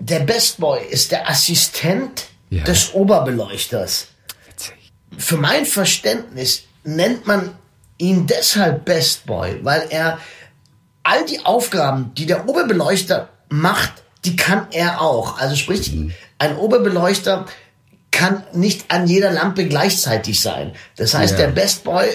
Der 0.00 0.20
Best 0.20 0.58
Boy 0.58 0.80
ist 0.90 1.12
der 1.12 1.28
Assistent 1.30 2.26
Ja. 2.50 2.64
des 2.64 2.92
Oberbeleuchters. 2.94 4.08
Witzig. 4.48 4.74
Für 5.18 5.36
mein 5.36 5.64
Verständnis 5.64 6.64
nennt 6.84 7.26
man 7.26 7.50
ihn 7.98 8.26
deshalb 8.26 8.84
Best 8.84 9.26
Boy, 9.26 9.60
weil 9.62 9.86
er 9.90 10.18
all 11.02 11.24
die 11.26 11.44
Aufgaben, 11.44 12.12
die 12.16 12.26
der 12.26 12.48
Oberbeleuchter 12.48 13.28
macht, 13.48 13.92
die 14.24 14.36
kann 14.36 14.68
er 14.72 15.00
auch. 15.00 15.38
Also 15.38 15.54
sprich, 15.54 15.92
ein 16.38 16.56
Oberbeleuchter 16.56 17.46
kann 18.10 18.44
nicht 18.52 18.90
an 18.90 19.06
jeder 19.06 19.30
Lampe 19.30 19.66
gleichzeitig 19.66 20.40
sein. 20.40 20.72
Das 20.96 21.14
heißt, 21.14 21.32
Ja. 21.32 21.46
der 21.46 21.52
Best 21.52 21.84
Boy 21.84 22.06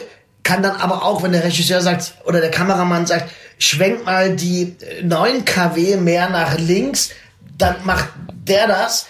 kann 0.43 0.63
dann 0.63 0.77
aber 0.77 1.03
auch, 1.03 1.21
wenn 1.21 1.33
der 1.33 1.43
Regisseur 1.43 1.81
sagt 1.81 2.13
oder 2.25 2.41
der 2.41 2.51
Kameramann 2.51 3.05
sagt, 3.05 3.29
schwenk 3.57 4.05
mal 4.05 4.35
die 4.35 4.75
9 5.03 5.45
kW 5.45 5.97
mehr 5.97 6.29
nach 6.29 6.57
links, 6.57 7.11
dann 7.57 7.75
macht 7.83 8.09
der 8.29 8.67
das, 8.67 9.07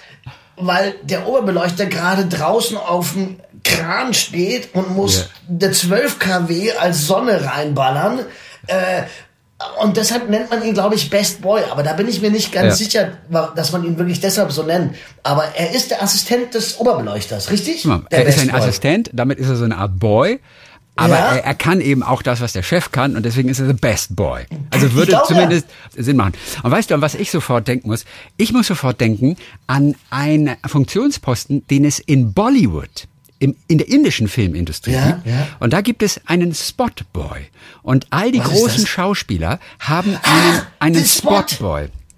weil 0.58 0.96
der 1.04 1.28
Oberbeleuchter 1.28 1.86
gerade 1.86 2.26
draußen 2.26 2.76
auf 2.76 3.14
dem 3.14 3.40
Kran 3.64 4.14
steht 4.14 4.74
und 4.74 4.96
muss 4.96 5.18
Ja. 5.18 5.24
der 5.48 5.72
12 5.74 6.20
kW 6.20 6.72
als 6.74 7.06
Sonne 7.08 7.46
reinballern. 7.46 8.20
Äh, 8.68 9.04
und 9.84 9.98
deshalb 9.98 10.30
nennt 10.30 10.50
man 10.50 10.64
ihn, 10.64 10.74
glaube 10.74 10.96
ich, 10.96 11.10
Best 11.10 11.42
Boy. 11.42 11.62
Aber 11.70 11.84
da 11.84 11.94
bin 11.94 12.08
ich 12.08 12.22
mir 12.22 12.32
nicht 12.32 12.52
ganz 12.54 12.80
Ja. 12.80 12.86
sicher, 12.86 13.12
dass 13.56 13.72
man 13.74 13.84
ihn 13.84 13.98
wirklich 13.98 14.22
deshalb 14.22 14.52
so 14.54 14.64
nennt. 14.64 14.96
Aber 15.24 15.44
er 15.56 15.72
ist 15.72 15.92
der 15.92 16.02
Assistent 16.02 16.54
des 16.54 16.80
Oberbeleuchters, 16.80 17.52
richtig? 17.52 17.84
Der 17.84 18.02
er 18.10 18.26
ist 18.26 18.36
Best 18.36 18.40
ein 18.40 18.48
Boy. 18.52 18.60
Assistent, 18.62 19.10
damit 19.14 19.38
ist 19.40 19.50
er 19.50 19.58
so 19.58 19.66
eine 19.66 19.78
Art 19.78 20.00
Boy. 20.00 20.40
Aber 20.96 21.14
Ja. 21.18 21.36
er, 21.36 21.44
er 21.46 21.54
kann 21.56 21.80
eben 21.82 22.04
auch 22.04 22.22
das, 22.22 22.42
was 22.42 22.52
der 22.54 22.62
Chef 22.64 22.92
kann, 22.92 23.16
und 23.16 23.24
deswegen 23.26 23.48
ist 23.48 23.60
er 23.60 23.68
the 23.68 23.74
best 23.74 24.18
boy. 24.18 24.46
Also 24.70 24.92
würde 24.94 25.12
glaube, 25.12 25.28
zumindest 25.28 25.66
Sinn 25.96 26.18
machen. 26.18 26.34
Und 26.62 26.72
weißt 26.72 26.90
du, 26.90 26.94
an 26.96 27.02
was 27.02 27.16
ich 27.16 27.32
sofort 27.32 27.70
denken 27.70 27.88
muss? 27.90 28.04
Ich 28.36 28.52
muss 28.52 28.68
sofort 28.68 29.00
denken 29.00 29.38
an 29.66 29.96
einen 30.10 30.58
Funktionsposten, 30.68 31.66
den 31.68 31.86
es 31.86 32.00
in 32.00 32.34
Bollywood, 32.34 33.08
im, 33.40 33.56
in 33.68 33.78
der 33.78 33.88
indischen 33.88 34.28
Filmindustrie 34.28 34.92
Ja, 34.92 35.12
gibt. 35.12 35.28
ja. 35.28 35.48
Und 35.60 35.74
da 35.74 35.82
gibt 35.82 36.04
es 36.04 36.22
einen 36.26 36.54
Spotboy. 36.54 37.48
Und 37.82 38.08
all 38.10 38.32
die 38.32 38.40
Was 38.40 38.50
großen? 38.50 38.86
Schauspieler 38.86 39.60
haben 39.80 40.18
einen, 40.22 40.62
einen 40.80 40.94
den 40.96 41.06
Spot. 41.06 41.44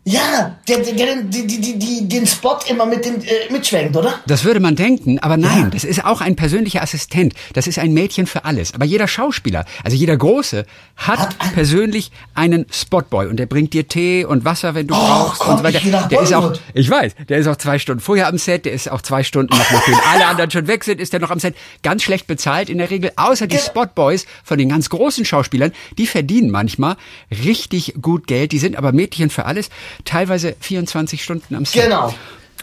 Ja, 0.04 0.58
der, 0.68 0.80
der, 0.80 0.93
der 0.95 1.06
den, 1.16 1.30
die, 1.30 1.45
die, 1.45 1.78
die, 1.78 2.08
den 2.10 2.26
Spot 2.26 2.58
immer 2.68 2.88
mit 2.88 3.06
dem 3.06 3.22
äh, 3.22 3.52
mitschwenkt, 3.52 3.95
oder? 3.95 4.16
Das 4.26 4.43
würde 4.43 4.60
man 4.60 4.76
denken, 4.76 5.20
aber 5.20 5.38
nein, 5.38 5.66
Ja. 5.66 5.70
das 5.70 5.84
ist 5.84 6.04
auch 6.04 6.22
ein 6.22 6.36
persönlicher 6.36 6.82
Assistent. 6.82 7.34
Das 7.54 7.68
ist 7.68 7.78
ein 7.78 7.93
Mädchen 7.93 8.26
für 8.26 8.43
alles. 8.43 8.74
Aber 8.74 8.84
jeder 8.86 9.08
Schauspieler, 9.08 9.64
also 9.84 9.95
jeder 9.95 10.18
Große, 10.18 10.66
hat, 10.95 11.20
Hat 11.20 11.36
ein- 11.38 11.52
persönlich 11.54 12.12
einen 12.34 12.66
Spotboy 12.72 13.28
und 13.28 13.38
der 13.38 13.45
bringt 13.45 13.74
dir 13.74 13.88
Tee 13.88 14.26
und 14.26 14.43
Wasser, 14.43 14.74
wenn 14.74 14.88
du 14.88 14.95
brauchst 14.95 15.39
komm, 15.39 15.52
und 15.52 15.58
so 15.60 15.64
weiter. 15.66 15.80
nach 15.91 16.08
Der 16.08 16.22
ist 16.22 16.34
auch, 16.34 16.54
ich 16.74 16.89
weiß, 16.89 17.14
der 17.30 17.38
ist 17.38 17.45
auch 17.45 17.58
zwei 17.58 17.78
Stunden 17.78 18.02
vorher 18.02 18.28
am 18.28 18.39
Set, 18.39 18.66
der 18.66 18.74
ist 18.74 18.89
auch 18.89 19.04
zwei 19.04 19.22
Stunden 19.22 19.56
noch, 19.56 19.72
nachdem 19.72 19.95
alle 20.12 20.26
anderen 20.26 20.49
schon 20.49 20.66
weg 20.66 20.84
sind, 20.84 20.99
ist 20.99 21.14
der 21.14 21.20
noch 21.20 21.30
am 21.30 21.39
Set. 21.39 21.56
Ganz 21.84 22.02
schlecht 22.02 22.26
bezahlt 22.26 22.72
in 22.72 22.80
der 22.80 22.89
Regel, 22.89 23.12
außer 23.18 23.45
die. 23.45 23.58
Spotboys 23.60 24.26
von 24.43 24.58
den 24.58 24.70
ganz 24.70 24.89
großen 24.89 25.26
Schauspielern, 25.26 25.72
die 25.99 26.08
verdienen 26.08 26.49
manchmal 26.49 26.95
richtig 27.45 27.93
gut 28.02 28.26
Geld, 28.26 28.52
die 28.52 28.58
sind 28.60 28.76
aber 28.78 28.91
Mädchen 28.93 29.30
für 29.30 29.45
alles, 29.45 29.70
teilweise 30.05 30.55
24 30.59 31.23
Stunden 31.23 31.55
am 31.55 31.65
Set. 31.65 31.83
Genau. 31.83 32.13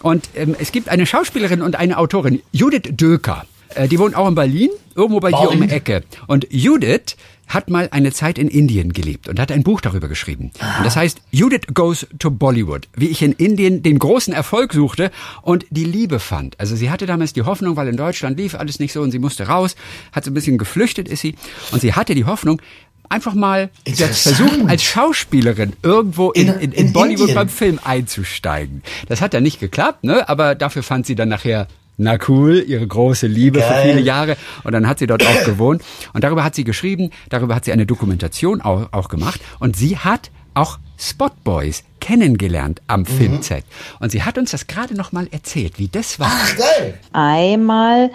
Und 0.03 0.29
ähm, 0.35 0.55
es 0.59 0.73
gibt 0.73 0.89
eine 0.89 1.07
Schauspielerin 1.07 1.63
und 1.63 1.77
eine 1.77 1.99
Autorin, 1.99 2.41
Judith 2.53 2.91
Döker. 2.91 3.45
Äh, 3.75 3.89
die 3.89 3.99
wohnt 3.99 4.15
auch 4.15 4.29
in 4.29 4.35
Berlin, 4.35 4.71
irgendwo 4.95 5.21
bei 5.21 5.31
dir 5.31 5.51
um 5.51 5.61
die. 5.61 5.69
Ecke. 5.69 6.05
Und 6.27 6.47
Judith 6.51 7.17
hat 7.49 7.71
mal 7.71 7.89
eine 7.93 8.13
Zeit 8.13 8.39
in 8.39 8.49
Indien 8.49 8.93
gelebt 8.93 9.29
und 9.29 9.41
hat 9.41 9.51
ein 9.51 9.63
Buch 9.63 9.81
darüber 9.81 10.07
geschrieben. 10.07 10.51
Und 10.61 10.85
das 10.85 10.97
heißt 10.97 11.23
Judith 11.31 11.63
Goes 11.73 12.07
to 12.19 12.31
Bollywood, 12.31 12.89
wie 12.95 13.07
ich 13.07 13.23
in 13.23 13.33
Indien 13.33 13.83
den 13.83 13.99
großen 13.99 14.35
Erfolg 14.35 14.75
suchte 14.75 15.11
und 15.43 15.65
die 15.71 15.85
Liebe 15.85 16.21
fand. 16.21 16.61
Also 16.61 16.77
sie 16.77 16.91
hatte 16.91 17.07
damals 17.07 17.33
die 17.33 17.43
Hoffnung, 17.43 17.77
weil 17.77 17.89
in 17.89 17.97
Deutschland 17.97 18.39
lief 18.39 18.55
alles 18.55 18.79
nicht 18.79 18.93
so 18.93 19.01
und 19.01 19.13
sie 19.13 19.19
musste 19.19 19.47
raus, 19.47 19.77
hat 20.13 20.25
so 20.25 20.31
ein 20.31 20.35
bisschen 20.35 20.59
geflüchtet 20.59 21.09
ist 21.09 21.23
sie 21.23 21.37
und 21.73 21.81
sie 21.81 21.95
hatte 21.95 22.15
die 22.15 22.27
Hoffnung, 22.27 22.61
einfach 23.09 23.35
mal 23.35 23.71
sie 23.87 23.93
hat 24.05 24.11
Interessant. 24.11 24.37
versucht 24.37 24.71
als 24.71 24.83
Schauspielerin 24.83 25.73
irgendwo 25.83 26.31
in, 26.31 26.49
In- 26.49 26.55
in, 26.55 26.61
in, 26.61 26.87
in 26.87 26.93
Bollywood 26.93 27.21
Indien. 27.21 27.35
beim 27.35 27.49
Film 27.49 27.79
einzusteigen. 27.85 28.83
Das 29.09 29.21
hat 29.21 29.35
ja 29.35 29.41
nicht 29.41 29.61
geklappt, 29.61 30.05
ne? 30.05 30.29
Aber 30.29 30.55
dafür 30.55 30.83
fand 30.83 31.07
sie 31.07 31.15
dann 31.15 31.29
nachher 31.29 31.67
na 32.01 32.17
cool, 32.29 32.65
ihre 32.65 32.87
große 32.87 33.27
Liebe 33.27 33.61
für 33.61 33.69
Geil. 33.69 33.89
viele 33.91 34.01
Jahre. 34.01 34.37
Und 34.63 34.71
dann 34.73 34.87
hat 34.87 35.01
sie 35.01 35.09
dort 35.09 35.27
auch 35.27 35.45
gewohnt. 35.45 35.83
Und 36.13 36.23
darüber 36.23 36.45
hat 36.45 36.55
sie 36.55 36.63
geschrieben, 36.63 37.11
darüber 37.29 37.57
hat 37.57 37.65
sie 37.65 37.73
eine 37.73 37.87
Dokumentation 37.87 38.61
auch, 38.61 38.93
auch 38.93 39.09
gemacht. 39.09 39.41
Und 39.59 39.77
sie 39.77 39.99
hat 39.99 40.31
auch 40.55 40.79
Spotboys 40.97 41.83
kennengelernt 42.01 42.83
am 42.87 43.05
Filmset. 43.05 43.65
Und 43.99 44.13
sie 44.13 44.23
hat 44.23 44.39
uns 44.39 44.53
das 44.53 44.69
gerade 44.69 44.95
noch 44.95 45.11
mal 45.11 45.27
erzählt, 45.33 45.81
wie 45.81 45.89
das 45.89 46.21
war. 46.21 46.31
Ach, 46.31 46.57
geil. 46.57 46.99
Einmal 47.13 48.11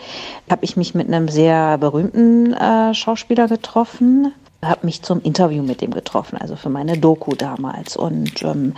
habe 0.49 0.63
ich 0.63 0.77
mich 0.77 0.95
mit 0.95 1.07
einem 1.07 1.27
sehr 1.27 1.77
berühmten 1.77 2.53
äh, 2.53 2.93
Schauspieler 2.93 3.47
getroffen, 3.49 4.33
habe 4.67 4.85
mich 4.85 5.01
zum 5.01 5.21
Interview 5.21 5.63
mit 5.63 5.81
dem 5.81 5.91
getroffen, 5.91 6.37
also 6.37 6.55
für 6.55 6.69
meine 6.69 6.97
Doku 6.97 7.35
damals. 7.35 7.97
Und 7.97 8.43
ähm, 8.43 8.75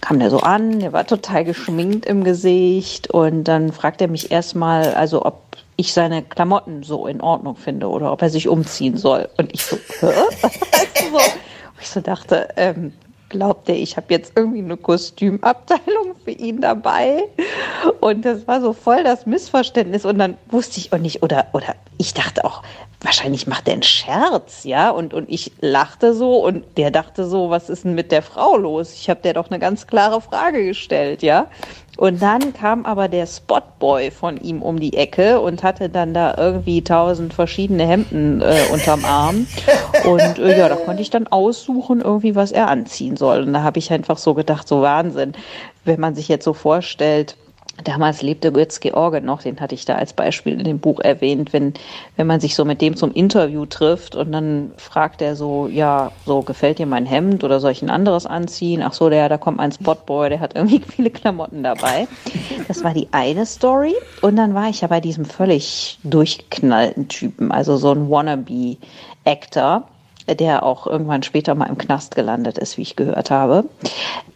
kam 0.00 0.18
der 0.18 0.30
so 0.30 0.40
an, 0.40 0.80
der 0.80 0.92
war 0.92 1.06
total 1.06 1.44
geschminkt 1.44 2.06
im 2.06 2.24
Gesicht 2.24 3.10
und 3.10 3.44
dann 3.44 3.72
fragt 3.72 4.00
er 4.00 4.08
mich 4.08 4.30
erstmal, 4.30 4.94
also 4.94 5.24
ob 5.24 5.42
ich 5.76 5.92
seine 5.92 6.22
Klamotten 6.22 6.82
so 6.82 7.06
in 7.06 7.20
Ordnung 7.20 7.56
finde 7.56 7.88
oder 7.88 8.12
ob 8.12 8.22
er 8.22 8.30
sich 8.30 8.48
umziehen 8.48 8.96
soll. 8.96 9.28
Und 9.36 9.52
ich 9.52 9.64
so, 9.64 9.76
hä? 10.00 10.12
So. 11.12 11.20
Ich 11.80 11.90
so 11.90 12.00
dachte, 12.00 12.48
ähm, 12.56 12.92
glaubt 13.28 13.68
er, 13.68 13.76
ich 13.76 13.96
habe 13.96 14.06
jetzt 14.10 14.32
irgendwie 14.34 14.60
eine 14.60 14.76
Kostümabteilung 14.76 16.16
für 16.24 16.30
ihn 16.30 16.60
dabei? 16.60 17.24
Und 18.00 18.24
das 18.24 18.46
war 18.46 18.60
so 18.60 18.72
voll 18.72 19.04
das 19.04 19.26
Missverständnis. 19.26 20.04
Und 20.04 20.18
dann 20.18 20.36
wusste 20.48 20.78
ich 20.78 20.92
auch 20.92 20.98
nicht, 20.98 21.22
oder, 21.22 21.46
oder 21.52 21.74
ich 21.98 22.14
dachte 22.14 22.44
auch, 22.44 22.62
wahrscheinlich 23.06 23.46
macht 23.46 23.68
er 23.68 23.74
einen 23.74 23.82
Scherz, 23.84 24.64
ja? 24.64 24.90
Und, 24.90 25.14
und 25.14 25.30
ich 25.30 25.52
lachte 25.60 26.12
so 26.12 26.44
und 26.44 26.64
der 26.76 26.90
dachte 26.90 27.24
so, 27.26 27.50
was 27.50 27.70
ist 27.70 27.84
denn 27.84 27.94
mit 27.94 28.10
der 28.10 28.20
Frau 28.20 28.56
los? 28.56 28.92
Ich 28.94 29.08
habe 29.08 29.20
der 29.22 29.32
doch 29.32 29.48
eine 29.48 29.60
ganz 29.60 29.86
klare 29.86 30.20
Frage 30.20 30.64
gestellt, 30.64 31.22
ja? 31.22 31.46
Und 31.96 32.20
dann 32.20 32.52
kam 32.52 32.84
aber 32.84 33.08
der 33.08 33.26
Spotboy 33.26 34.10
von 34.10 34.36
ihm 34.38 34.60
um 34.60 34.78
die 34.78 34.96
Ecke 34.96 35.40
und 35.40 35.62
hatte 35.62 35.88
dann 35.88 36.12
da 36.12 36.34
irgendwie 36.36 36.82
tausend 36.82 37.32
verschiedene 37.32 37.86
Hemden 37.86 38.42
äh, 38.42 38.64
unterm 38.70 39.04
Arm. 39.04 39.46
Und 40.04 40.38
äh, 40.38 40.58
ja, 40.58 40.68
da 40.68 40.74
konnte 40.76 41.00
ich 41.00 41.08
dann 41.08 41.26
aussuchen, 41.28 42.02
irgendwie, 42.02 42.34
was 42.34 42.52
er 42.52 42.68
anziehen 42.68 43.16
soll. 43.16 43.44
Und 43.44 43.52
da 43.54 43.62
habe 43.62 43.78
ich 43.78 43.92
einfach 43.92 44.18
so 44.18 44.34
gedacht, 44.34 44.68
so 44.68 44.82
Wahnsinn, 44.82 45.32
wenn 45.84 46.00
man 46.00 46.14
sich 46.14 46.28
jetzt 46.28 46.44
so 46.44 46.52
vorstellt, 46.52 47.36
Damals 47.84 48.22
lebte 48.22 48.52
Götz 48.52 48.80
George 48.80 49.20
noch, 49.20 49.42
den 49.42 49.60
hatte 49.60 49.74
ich 49.74 49.84
da 49.84 49.96
als 49.96 50.14
Beispiel 50.14 50.54
in 50.54 50.64
dem 50.64 50.78
Buch 50.78 51.00
erwähnt, 51.00 51.52
wenn, 51.52 51.74
wenn 52.16 52.26
man 52.26 52.40
sich 52.40 52.54
so 52.54 52.64
mit 52.64 52.80
dem 52.80 52.96
zum 52.96 53.12
Interview 53.12 53.66
trifft 53.66 54.16
und 54.16 54.32
dann 54.32 54.72
fragt 54.78 55.20
er 55.20 55.36
so, 55.36 55.68
ja, 55.68 56.10
so 56.24 56.40
gefällt 56.40 56.78
dir 56.78 56.86
mein 56.86 57.04
Hemd 57.04 57.44
oder 57.44 57.60
soll 57.60 57.72
ich 57.72 57.82
ein 57.82 57.90
anderes 57.90 58.24
anziehen? 58.24 58.82
Ach 58.82 58.94
so, 58.94 59.10
der, 59.10 59.28
da 59.28 59.36
kommt 59.36 59.60
ein 59.60 59.72
Spotboy, 59.72 60.30
der 60.30 60.40
hat 60.40 60.56
irgendwie 60.56 60.80
viele 60.88 61.10
Klamotten 61.10 61.62
dabei. 61.62 62.08
Das 62.66 62.82
war 62.82 62.94
die 62.94 63.08
eine 63.12 63.44
Story. 63.44 63.94
Und 64.22 64.36
dann 64.36 64.54
war 64.54 64.70
ich 64.70 64.80
ja 64.80 64.88
bei 64.88 65.00
diesem 65.00 65.26
völlig 65.26 65.98
durchgeknallten 66.02 67.08
Typen, 67.08 67.52
also 67.52 67.76
so 67.76 67.92
ein 67.92 68.08
Wannabe-Actor 68.08 69.86
der 70.28 70.64
auch 70.64 70.86
irgendwann 70.86 71.22
später 71.22 71.54
mal 71.54 71.66
im 71.66 71.78
Knast 71.78 72.14
gelandet 72.14 72.58
ist, 72.58 72.76
wie 72.76 72.82
ich 72.82 72.96
gehört 72.96 73.30
habe. 73.30 73.64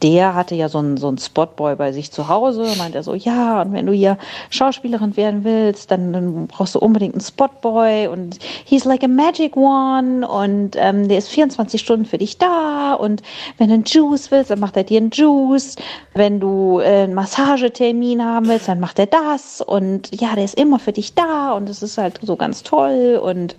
Der 0.02 0.34
hatte 0.34 0.54
ja 0.54 0.68
so 0.68 0.78
einen, 0.78 0.96
so 0.96 1.08
einen 1.08 1.18
Spotboy 1.18 1.76
bei 1.76 1.92
sich 1.92 2.12
zu 2.12 2.28
Hause, 2.28 2.66
meint 2.78 2.94
er 2.94 3.02
so, 3.02 3.14
ja, 3.14 3.62
und 3.62 3.72
wenn 3.72 3.86
du 3.86 3.92
hier 3.92 4.16
Schauspielerin 4.50 5.16
werden 5.16 5.44
willst, 5.44 5.90
dann, 5.90 6.12
dann 6.12 6.46
brauchst 6.46 6.74
du 6.74 6.78
unbedingt 6.78 7.14
einen 7.14 7.20
Spotboy. 7.20 8.06
Und 8.08 8.38
he's 8.64 8.84
like 8.84 9.02
a 9.02 9.08
magic 9.08 9.56
one. 9.56 10.26
Und 10.26 10.76
ähm, 10.76 11.08
der 11.08 11.18
ist 11.18 11.28
24 11.28 11.80
Stunden 11.80 12.04
für 12.04 12.18
dich 12.18 12.38
da. 12.38 12.94
Und 12.94 13.22
wenn 13.58 13.68
du 13.68 13.74
einen 13.74 13.84
Juice 13.84 14.30
willst, 14.30 14.50
dann 14.50 14.60
macht 14.60 14.76
er 14.76 14.84
dir 14.84 14.98
einen 14.98 15.10
Juice. 15.10 15.76
Wenn 16.14 16.40
du 16.40 16.80
äh, 16.80 17.04
einen 17.04 17.14
Massagetermin 17.14 18.24
haben 18.24 18.48
willst, 18.48 18.68
dann 18.68 18.80
macht 18.80 18.98
er 18.98 19.06
das. 19.06 19.60
Und 19.60 20.20
ja, 20.20 20.34
der 20.34 20.44
ist 20.44 20.58
immer 20.58 20.78
für 20.78 20.92
dich 20.92 21.14
da. 21.14 21.52
Und 21.52 21.68
es 21.68 21.82
ist 21.82 21.98
halt 21.98 22.20
so 22.22 22.36
ganz 22.36 22.62
toll. 22.62 23.20
Und 23.22 23.56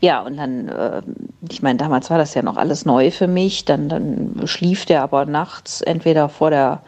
ja, 0.00 0.20
und 0.20 0.36
dann, 0.36 0.68
äh, 0.68 1.02
ich 1.50 1.62
meine, 1.62 1.78
damals 1.78 2.10
war 2.10 2.18
das 2.18 2.34
ja 2.34 2.42
noch 2.42 2.56
alles 2.56 2.84
neu 2.84 3.10
für 3.10 3.26
mich. 3.26 3.64
Dann, 3.64 3.88
dann 3.88 4.42
schlief 4.44 4.86
der 4.86 5.02
aber 5.02 5.26
nachts 5.26 5.80
entweder 5.80 6.28
vor 6.28 6.50
der 6.50 6.82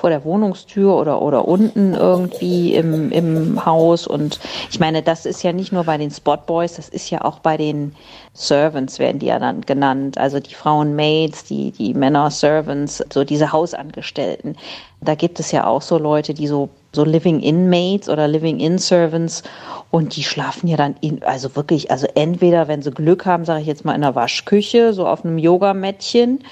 vor 0.00 0.08
der 0.08 0.24
Wohnungstür 0.24 0.96
oder, 0.96 1.20
oder 1.20 1.46
unten 1.46 1.92
irgendwie 1.94 2.74
im, 2.74 3.12
im 3.12 3.66
Haus. 3.66 4.06
Und 4.06 4.40
ich 4.70 4.80
meine, 4.80 5.02
das 5.02 5.26
ist 5.26 5.42
ja 5.42 5.52
nicht 5.52 5.72
nur 5.72 5.84
bei 5.84 5.98
den 5.98 6.10
Spotboys, 6.10 6.76
das 6.76 6.88
ist 6.88 7.10
ja 7.10 7.22
auch 7.22 7.40
bei 7.40 7.58
den 7.58 7.94
Servants, 8.32 8.98
werden 8.98 9.18
die 9.18 9.26
ja 9.26 9.38
dann 9.38 9.60
genannt. 9.60 10.16
Also 10.16 10.40
die 10.40 10.54
Frauen 10.54 10.96
Maids, 10.96 11.44
die, 11.44 11.70
die 11.72 11.92
Männer 11.92 12.30
Servants, 12.30 13.04
so 13.12 13.24
diese 13.24 13.52
Hausangestellten. 13.52 14.56
Da 15.02 15.14
gibt 15.14 15.38
es 15.38 15.52
ja 15.52 15.66
auch 15.66 15.82
so 15.82 15.98
Leute, 15.98 16.32
die 16.32 16.46
so, 16.46 16.70
so 16.92 17.04
Living-In-Maids 17.04 18.08
oder 18.08 18.28
Living-In-Servants 18.28 19.42
und 19.90 20.14
die 20.14 20.22
schlafen 20.22 20.68
ja 20.68 20.76
dann 20.76 20.94
in, 21.00 21.22
also 21.24 21.56
wirklich, 21.56 21.90
also 21.90 22.06
entweder, 22.14 22.68
wenn 22.68 22.80
sie 22.80 22.92
Glück 22.92 23.26
haben, 23.26 23.44
sage 23.44 23.62
ich 23.62 23.66
jetzt 23.66 23.84
mal 23.84 23.94
in 23.94 24.02
der 24.02 24.14
Waschküche, 24.14 24.92
so 24.92 25.06
auf 25.06 25.24
einem 25.24 25.36
Yogamättchen, 25.36 26.44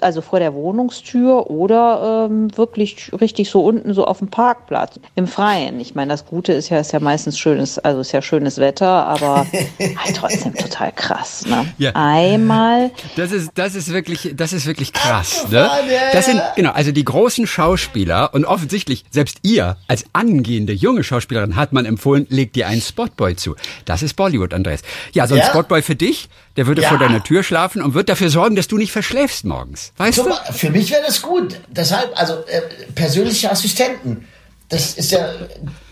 also 0.00 0.20
vor 0.20 0.38
der 0.38 0.54
Wohnungstür 0.54 1.50
oder 1.50 2.28
ähm, 2.30 2.56
wirklich 2.56 3.10
richtig 3.20 3.50
so 3.50 3.64
unten 3.64 3.94
so 3.94 4.06
auf 4.06 4.18
dem 4.18 4.28
Parkplatz 4.28 5.00
im 5.16 5.26
Freien. 5.26 5.80
Ich 5.80 5.96
meine, 5.96 6.12
das 6.12 6.24
Gute 6.24 6.52
ist 6.52 6.68
ja, 6.68 6.78
ist 6.78 6.92
ja 6.92 7.00
meistens 7.00 7.36
schönes, 7.38 7.80
also 7.80 8.00
ist 8.00 8.12
ja 8.12 8.22
schönes 8.22 8.58
Wetter, 8.58 8.88
aber 8.88 9.46
halt 9.80 10.16
trotzdem 10.16 10.54
total 10.54 10.92
krass. 10.92 11.44
Ne? 11.46 11.66
Ja. 11.78 11.92
Einmal 11.94 12.92
Das 13.16 13.32
ist, 13.32 13.50
das 13.54 13.74
ist 13.74 13.92
wirklich, 13.92 14.34
das 14.36 14.52
ist 14.52 14.66
wirklich 14.66 14.92
krass, 14.92 15.46
ne? 15.50 15.68
Das 16.12 16.26
sind, 16.26 16.40
genau, 16.54 16.70
also 16.70 16.92
die 16.92 17.04
großen 17.04 17.46
Schauspieler 17.46 18.32
und 18.34 18.44
offensichtlich 18.44 19.04
selbst 19.10 19.38
ihr 19.42 19.76
als 19.86 20.04
angehende 20.12 20.72
junge 20.72 21.04
Schauspielerin 21.04 21.56
hat 21.56 21.72
man 21.72 21.84
empfohlen, 21.84 22.26
leg 22.30 22.52
dir 22.52 22.66
einen 22.66 22.80
Spotboy 22.80 23.36
zu. 23.36 23.54
Das 23.84 24.02
ist 24.02 24.14
Bollywood, 24.14 24.54
Andreas. 24.54 24.80
Ja, 25.12 25.26
so 25.26 25.34
ein 25.34 25.40
Ja? 25.40 25.46
Spotboy 25.48 25.82
für 25.82 25.94
dich, 25.96 26.28
der 26.56 26.66
würde 26.66 26.82
Ja. 26.82 26.88
vor 26.88 26.98
deiner 26.98 27.22
Tür 27.22 27.42
schlafen 27.42 27.82
und 27.82 27.94
wird 27.94 28.08
dafür 28.08 28.30
sorgen, 28.30 28.56
dass 28.56 28.68
du 28.68 28.76
nicht 28.78 28.92
verschläfst 28.92 29.44
morgens. 29.44 29.92
Weißt 29.96 30.16
Zum 30.16 30.28
du? 30.28 30.52
Für 30.52 30.70
mich 30.70 30.90
wäre 30.90 31.02
das 31.06 31.20
gut. 31.22 31.60
Deshalb, 31.68 32.10
also 32.18 32.34
äh, 32.46 32.62
persönliche 32.94 33.50
Assistenten. 33.50 34.26
Das 34.70 34.94
ist 34.94 35.12
ja 35.12 35.28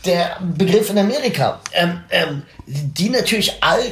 der 0.07 0.38
Begriff 0.57 0.88
in 0.90 0.99
Amerika. 0.99 1.61
Ähm, 1.72 2.01
ähm, 2.11 2.43
die 2.66 3.11
natürlich 3.11 3.53
all 3.62 3.82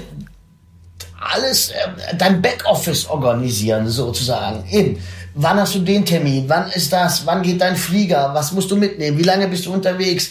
alles, 1.20 1.70
ähm, 1.70 2.16
dein 2.16 2.40
Backoffice 2.40 3.06
organisieren, 3.06 3.88
sozusagen. 3.88 4.64
Eben. 4.70 4.98
Wann 5.34 5.60
hast 5.60 5.74
du 5.74 5.80
den 5.80 6.04
Termin? 6.04 6.48
Wann 6.48 6.70
ist 6.70 6.92
das? 6.92 7.24
Wann 7.26 7.42
geht 7.42 7.60
dein 7.60 7.76
Flieger? 7.76 8.34
Was 8.34 8.52
musst 8.52 8.70
du 8.70 8.76
mitnehmen? 8.76 9.18
Wie 9.18 9.22
lange 9.22 9.48
bist 9.48 9.66
du 9.66 9.72
unterwegs? 9.72 10.30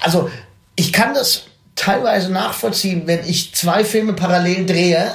Also, 0.00 0.30
ich 0.74 0.92
kann 0.92 1.14
das 1.14 1.44
teilweise 1.76 2.32
nachvollziehen, 2.32 3.02
wenn 3.06 3.20
ich 3.26 3.54
zwei 3.54 3.84
Filme 3.84 4.14
parallel 4.14 4.66
drehe, 4.66 5.12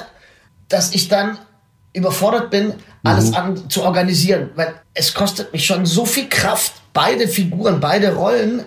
dass 0.68 0.94
ich 0.94 1.08
dann 1.08 1.38
überfordert 1.92 2.50
bin, 2.50 2.74
alles 3.04 3.32
an 3.32 3.70
zu 3.70 3.84
organisieren, 3.84 4.50
weil 4.54 4.74
es 4.94 5.14
kostet 5.14 5.52
mich 5.52 5.64
schon 5.64 5.86
so 5.86 6.04
viel 6.04 6.28
Kraft, 6.28 6.74
beide 6.92 7.28
Figuren, 7.28 7.80
beide 7.80 8.14
Rollen 8.14 8.64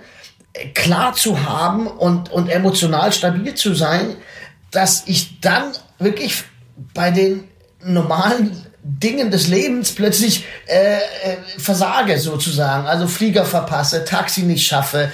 äh, 0.54 0.68
klar 0.70 1.14
zu 1.14 1.44
haben 1.44 1.88
und, 1.88 2.32
und 2.32 2.50
emotional 2.50 3.12
stabil 3.12 3.54
zu 3.56 3.76
sein, 3.76 4.16
dass 4.72 5.04
ich 5.06 5.40
dann 5.42 5.74
wirklich 6.00 6.44
bei 6.94 7.12
den 7.12 7.44
normalen 7.84 8.66
Dingen 8.84 9.30
des 9.32 9.48
Lebens 9.48 9.92
plötzlich 9.94 10.46
äh, 10.68 10.96
äh, 10.96 11.00
versage 11.58 12.18
sozusagen, 12.20 12.88
also 12.88 13.08
Flieger 13.08 13.46
verpasse, 13.46 14.06
Taxi 14.06 14.42
nicht 14.42 14.66
schaffe, 14.66 15.12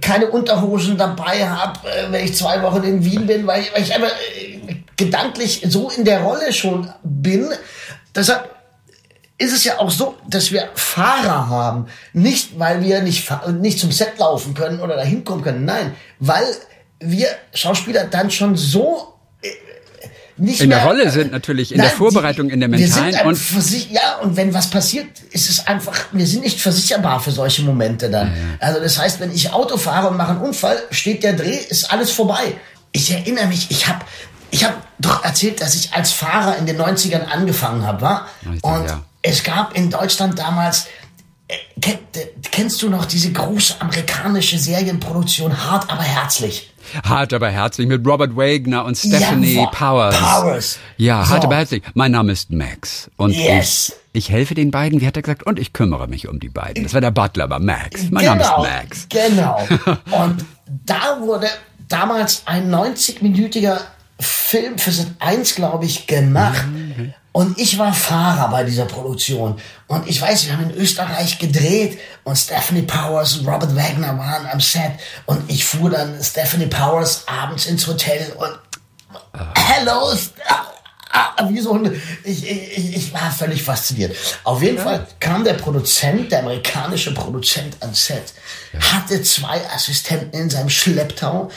keine 0.00 0.26
Unterhosen 0.30 0.96
dabei 0.96 1.48
habe, 1.48 1.80
äh, 1.88 2.10
wenn 2.10 2.24
ich 2.24 2.34
zwei 2.36 2.62
Wochen 2.62 2.82
in 2.82 3.04
Wien 3.04 3.26
bin, 3.26 3.46
weil, 3.46 3.62
ich- 3.62 3.74
weil 3.74 3.82
ich 3.82 3.94
einfach 3.94 4.12
äh, 4.38 4.76
gedanklich 4.96 5.62
so 5.68 5.90
in 5.90 6.04
der 6.04 6.20
Rolle 6.20 6.52
schon 6.52 6.90
bin. 7.02 7.48
Deshalb 8.14 8.48
ist 9.38 9.52
es 9.54 9.64
ja 9.64 9.78
auch 9.78 9.90
so, 9.90 10.16
dass 10.28 10.52
wir 10.52 10.68
Fahrer 10.74 11.48
haben. 11.48 11.86
Nicht, 12.12 12.58
weil 12.58 12.82
wir 12.82 13.00
nicht, 13.02 13.30
nicht 13.60 13.78
zum 13.78 13.90
Set 13.92 14.18
laufen 14.18 14.52
können 14.54 14.80
oder 14.80 14.96
da 14.96 15.02
hinkommen 15.02 15.42
können. 15.42 15.64
Nein, 15.64 15.94
weil 16.18 16.44
wir 16.98 17.28
Schauspieler 17.54 18.04
dann 18.04 18.30
schon 18.30 18.56
so 18.56 19.14
nicht 20.40 20.60
In 20.60 20.70
der 20.70 20.78
mehr, 20.78 20.86
Rolle 20.86 21.10
sind 21.10 21.32
natürlich, 21.32 21.72
in 21.72 21.80
der 21.80 21.90
Vorbereitung, 21.90 22.50
in 22.50 22.60
der 22.60 22.70
wir 22.70 22.78
sind 22.78 23.04
mentalen 23.04 23.28
und- 23.28 23.90
ja, 23.90 24.16
und 24.22 24.36
wenn 24.36 24.52
was 24.54 24.70
passiert, 24.70 25.06
ist 25.30 25.48
es 25.50 25.66
einfach, 25.66 26.06
wir 26.12 26.26
sind 26.26 26.42
nicht 26.42 26.60
versicherbar 26.60 27.20
für 27.20 27.30
solche 27.30 27.62
Momente 27.62 28.10
dann. 28.10 28.32
Also 28.58 28.80
das 28.80 28.98
heißt, 28.98 29.20
wenn 29.20 29.32
ich 29.32 29.52
Auto 29.52 29.76
fahre 29.76 30.08
und 30.08 30.16
mache 30.16 30.30
einen 30.30 30.40
Unfall, 30.40 30.78
steht 30.90 31.22
der 31.22 31.34
Dreh, 31.34 31.56
ist 31.56 31.92
alles 31.92 32.10
vorbei. 32.10 32.54
Ich 32.92 33.10
erinnere 33.10 33.46
mich, 33.46 33.70
ich 33.70 33.86
habe 33.88 34.04
ich 34.50 34.64
hab 34.64 34.74
doch 34.98 35.24
erzählt, 35.24 35.60
dass 35.60 35.74
ich 35.74 35.92
als 35.92 36.10
Fahrer 36.12 36.56
in 36.58 36.66
den 36.66 36.80
90ern 36.80 37.24
angefangen 37.24 37.86
habe, 37.86 38.00
war. 38.02 38.26
Und 38.62 38.86
ja. 38.86 39.02
es 39.22 39.44
gab 39.44 39.76
in 39.76 39.90
Deutschland 39.90 40.38
damals, 40.38 40.86
äh, 41.48 41.94
kennst 42.50 42.82
du 42.82 42.90
noch 42.90 43.04
diese 43.06 43.32
große 43.32 43.80
amerikanische 43.80 44.58
Serienproduktion 44.58 45.64
Hart 45.66 45.90
aber 45.90 46.02
herzlich? 46.02 46.69
Hart 47.04 47.32
aber 47.32 47.48
herzlich 47.50 47.86
mit 47.86 48.06
Robert 48.06 48.36
Wagner 48.36 48.84
und 48.84 48.96
Stephanie 48.96 49.54
Jawohl, 49.54 49.70
Powers. 49.72 50.16
Powers. 50.18 50.78
Ja, 50.96 51.24
So. 51.24 51.30
hart 51.30 51.44
aber 51.44 51.56
herzlich. 51.56 51.82
Mein 51.94 52.12
Name 52.12 52.32
ist 52.32 52.50
Max 52.50 53.10
und 53.16 53.32
Yes. 53.32 53.92
ich, 54.12 54.24
ich 54.26 54.30
helfe 54.30 54.54
den 54.54 54.70
beiden, 54.70 55.00
wie 55.00 55.06
hat 55.06 55.16
er 55.16 55.22
gesagt, 55.22 55.44
und 55.44 55.58
ich 55.58 55.72
kümmere 55.72 56.08
mich 56.08 56.28
um 56.28 56.40
die 56.40 56.48
beiden. 56.48 56.82
Das 56.84 56.94
war 56.94 57.00
der 57.00 57.10
Butler, 57.10 57.44
aber 57.44 57.58
Max. 57.58 58.10
Mein 58.10 58.24
Name 58.24 58.42
ist 58.42 58.50
Max. 58.58 59.06
Genau. 59.08 59.66
Und 60.10 60.44
da 60.86 61.18
wurde 61.20 61.48
damals 61.88 62.42
ein 62.46 62.70
90-minütiger 62.72 63.78
Film 64.18 64.78
für 64.78 64.90
Sat 64.92 65.08
1, 65.18 65.54
glaube 65.54 65.86
ich, 65.86 66.06
gemacht. 66.06 66.66
Mhm. 66.66 66.89
Und 67.32 67.58
ich 67.58 67.78
war 67.78 67.92
Fahrer 67.92 68.50
bei 68.50 68.64
dieser 68.64 68.86
Produktion. 68.86 69.60
Und 69.86 70.08
ich 70.08 70.20
weiß, 70.20 70.46
wir 70.46 70.52
haben 70.52 70.70
in 70.70 70.76
Österreich 70.76 71.38
gedreht 71.38 71.98
und 72.24 72.36
Stephanie 72.36 72.82
Powers 72.82 73.36
und 73.36 73.46
Robert 73.46 73.74
Wagner 73.76 74.18
waren 74.18 74.46
am 74.46 74.60
Set. 74.60 74.92
Und 75.26 75.48
ich 75.48 75.64
fuhr 75.64 75.90
dann 75.90 76.20
Stephanie 76.22 76.66
Powers 76.66 77.24
abends 77.28 77.66
ins 77.66 77.86
Hotel 77.86 78.32
und 78.36 78.58
Hello, 79.56 80.12
Ah, 81.12 81.48
wie 81.48 81.58
so 81.60 81.74
ein, 81.74 82.00
ich, 82.22 82.48
ich, 82.48 82.96
ich 82.96 83.12
war 83.12 83.32
völlig 83.32 83.64
fasziniert. 83.64 84.14
Auf 84.44 84.62
jeden 84.62 84.78
Fall 84.78 85.08
kam 85.18 85.42
der 85.42 85.54
Produzent, 85.54 86.30
der 86.30 86.38
amerikanische 86.38 87.12
Produzent 87.12 87.76
ans 87.80 88.06
Set, 88.06 88.32
hatte 88.78 89.20
zwei 89.22 89.60
Assistenten 89.74 90.38
in 90.38 90.48
seinem 90.48 90.70
Schlepptau, 90.70 91.50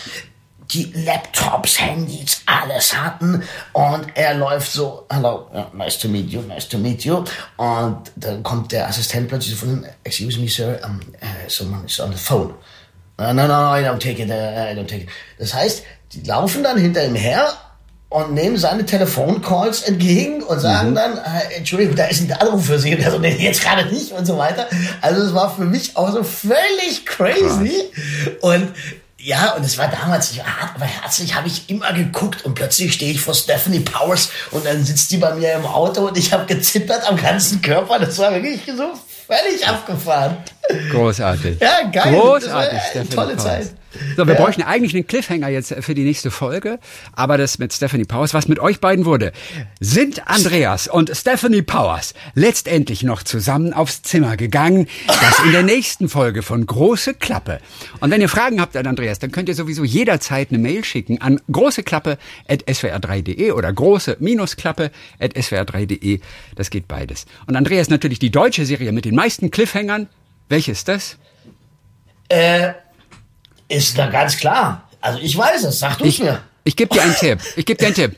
die 0.72 0.92
Laptops, 1.06 1.80
Handys, 1.80 2.42
alles 2.46 2.96
hatten 2.96 3.44
und 3.74 4.06
er 4.16 4.34
läuft 4.36 4.72
so, 4.72 5.06
hello, 5.10 5.48
nice 5.74 6.00
to 6.00 6.08
meet 6.08 6.30
you, 6.30 6.42
nice 6.42 6.68
to 6.68 6.78
meet 6.78 7.04
you 7.04 7.24
und 7.58 8.12
dann 8.16 8.44
kommt 8.44 8.72
der 8.72 8.88
Assistent 8.88 9.28
plötzlich 9.28 9.56
von, 9.56 9.86
excuse 10.04 10.40
me 10.40 10.48
sir, 10.48 10.80
um, 10.86 11.00
uh, 11.22 11.50
someone 11.50 11.86
is 11.86 12.00
on 12.00 12.12
the 12.12 12.18
phone. 12.18 12.54
No, 13.18 13.32
no, 13.32 13.48
no, 13.48 13.76
I 13.76 13.84
don't 13.84 14.00
take 14.00 14.22
it, 14.22 14.30
uh, 14.30 14.34
I 14.34 14.76
don't 14.76 14.88
take 14.88 15.04
it. 15.04 15.10
Das 15.38 15.54
heißt, 15.54 15.84
die 16.14 16.22
laufen 16.22 16.64
dann 16.64 16.78
hinter 16.78 17.06
ihm 17.06 17.16
her 17.16 17.54
und 18.14 18.34
nehmen 18.34 18.58
seine 18.58 18.86
Telefoncalls 18.86 19.82
entgegen 19.84 20.44
und 20.44 20.60
sagen 20.60 20.94
dann, 20.94 21.18
äh, 21.18 21.58
Entschuldigung, 21.58 21.96
da 21.96 22.06
ist 22.06 22.22
ein 22.22 22.32
Anruf 22.32 22.68
für 22.68 22.78
Sie. 22.78 22.94
Und 22.94 23.02
er 23.02 23.12
so, 23.12 23.18
nee, 23.18 23.36
jetzt 23.40 23.64
gerade 23.64 23.92
nicht 23.92 24.12
und 24.12 24.26
so 24.26 24.38
weiter. 24.38 24.68
Also 25.02 25.24
es 25.24 25.34
war 25.34 25.56
für 25.56 25.66
mich 25.66 25.98
auch 25.98 26.12
so 26.12 26.24
völlig 26.24 27.06
crazy. 27.08 27.90
Und 28.42 28.72
ja, 29.24 29.54
und 29.54 29.64
es 29.64 29.78
war 29.78 29.88
damals, 29.88 30.32
ich 30.32 30.40
war 30.40 30.62
hart, 30.62 30.76
aber 30.76 30.86
herzlich 30.86 31.34
habe 31.34 31.48
ich 31.48 31.70
immer 31.70 31.94
geguckt 31.94 32.44
und 32.44 32.56
plötzlich 32.56 32.94
stehe 32.94 33.14
ich 33.14 33.22
vor 33.22 33.34
Stephanie 33.34 33.80
Powers 33.80 34.30
und 34.52 34.66
dann 34.66 34.84
sitzt 34.84 35.12
die 35.12 35.18
bei 35.18 35.34
mir 35.34 35.54
im 35.54 35.66
Auto 35.66 36.08
und 36.08 36.18
ich 36.18 36.34
habe 36.34 36.46
gezittert 36.46 37.08
am 37.08 37.16
ganzen 37.16 37.62
Körper. 37.62 38.00
Das 38.00 38.18
war 38.20 38.34
wirklich 38.34 38.62
so 38.66 38.94
völlig 39.26 39.66
abgefahren. 39.66 40.38
Großartig. 40.92 41.60
Ja, 41.60 41.90
geil. 41.92 42.14
Großartig, 42.14 42.80
Stephanie 42.90 43.10
tolle 43.10 43.36
Powers. 43.36 43.44
Zeit. 43.44 43.74
So, 44.18 44.26
wir 44.26 44.34
Ja. 44.34 44.42
bräuchten 44.42 44.64
eigentlich 44.64 44.96
einen 44.96 45.06
Cliffhanger 45.06 45.50
jetzt 45.50 45.72
für 45.82 45.94
die 45.94 46.04
nächste 46.04 46.32
Folge, 46.32 46.80
aber 47.12 47.38
das 47.38 47.60
mit 47.60 47.74
Stephanie 47.74 48.06
Powers, 48.06 48.34
was 48.34 48.48
mit 48.48 48.58
euch 48.58 48.80
beiden 48.80 49.06
wurde, 49.06 49.32
sind 49.80 50.28
Andreas 50.28 50.88
und 50.88 51.12
Stephanie 51.16 51.62
Powers 51.62 52.16
letztendlich 52.34 53.04
noch 53.04 53.22
zusammen 53.22 53.72
aufs 53.72 54.02
Zimmer 54.02 54.36
gegangen, 54.36 54.88
das 55.08 55.38
in 55.46 55.52
der 55.52 55.62
nächsten 55.62 56.10
Folge 56.10 56.42
von 56.42 56.66
Große 56.66 57.14
Klappe. 57.14 57.60
Und 58.00 58.10
wenn 58.10 58.20
ihr 58.22 58.30
Fragen 58.30 58.60
habt 58.62 58.76
an 58.76 58.88
Andreas, 58.88 59.20
dann 59.20 59.32
könnt 59.32 59.48
ihr 59.48 59.54
sowieso 59.56 59.84
jederzeit 59.84 60.50
eine 60.50 60.58
Mail 60.58 60.84
schicken 60.84 61.22
an 61.22 61.40
großeklappe.swr3.de 61.52 63.52
oder 63.52 63.72
große-klappe.swr3.de. 63.74 66.20
Das 66.56 66.72
geht 66.72 66.88
beides. 66.88 67.26
Und 67.46 67.56
Andreas 67.56 67.90
natürlich 67.90 68.18
die 68.20 68.32
deutsche 68.32 68.66
Serie 68.66 68.92
mit 68.92 69.06
den 69.06 69.14
meisten 69.14 69.52
Cliffhangern. 69.52 70.08
Welche 70.50 70.72
ist 70.72 70.88
das? 70.88 71.18
Ist 73.68 73.98
da 73.98 74.08
ganz 74.08 74.38
klar. 74.38 74.88
Also 75.02 75.20
ich 75.20 75.38
weiß 75.38 75.64
es, 75.66 75.80
sag 75.80 75.98
du 75.98 76.06
es 76.06 76.16
Ich, 76.16 76.20
mir. 76.24 76.42
ich 76.64 76.76
gebe 76.76 76.94
dir 76.94 77.02
einen 77.02 77.16
Tipp. 77.16 77.40
Ich 77.56 77.66
gebe 77.66 77.78
dir 77.80 77.88
einen 77.88 77.96
Tipp. 77.96 78.18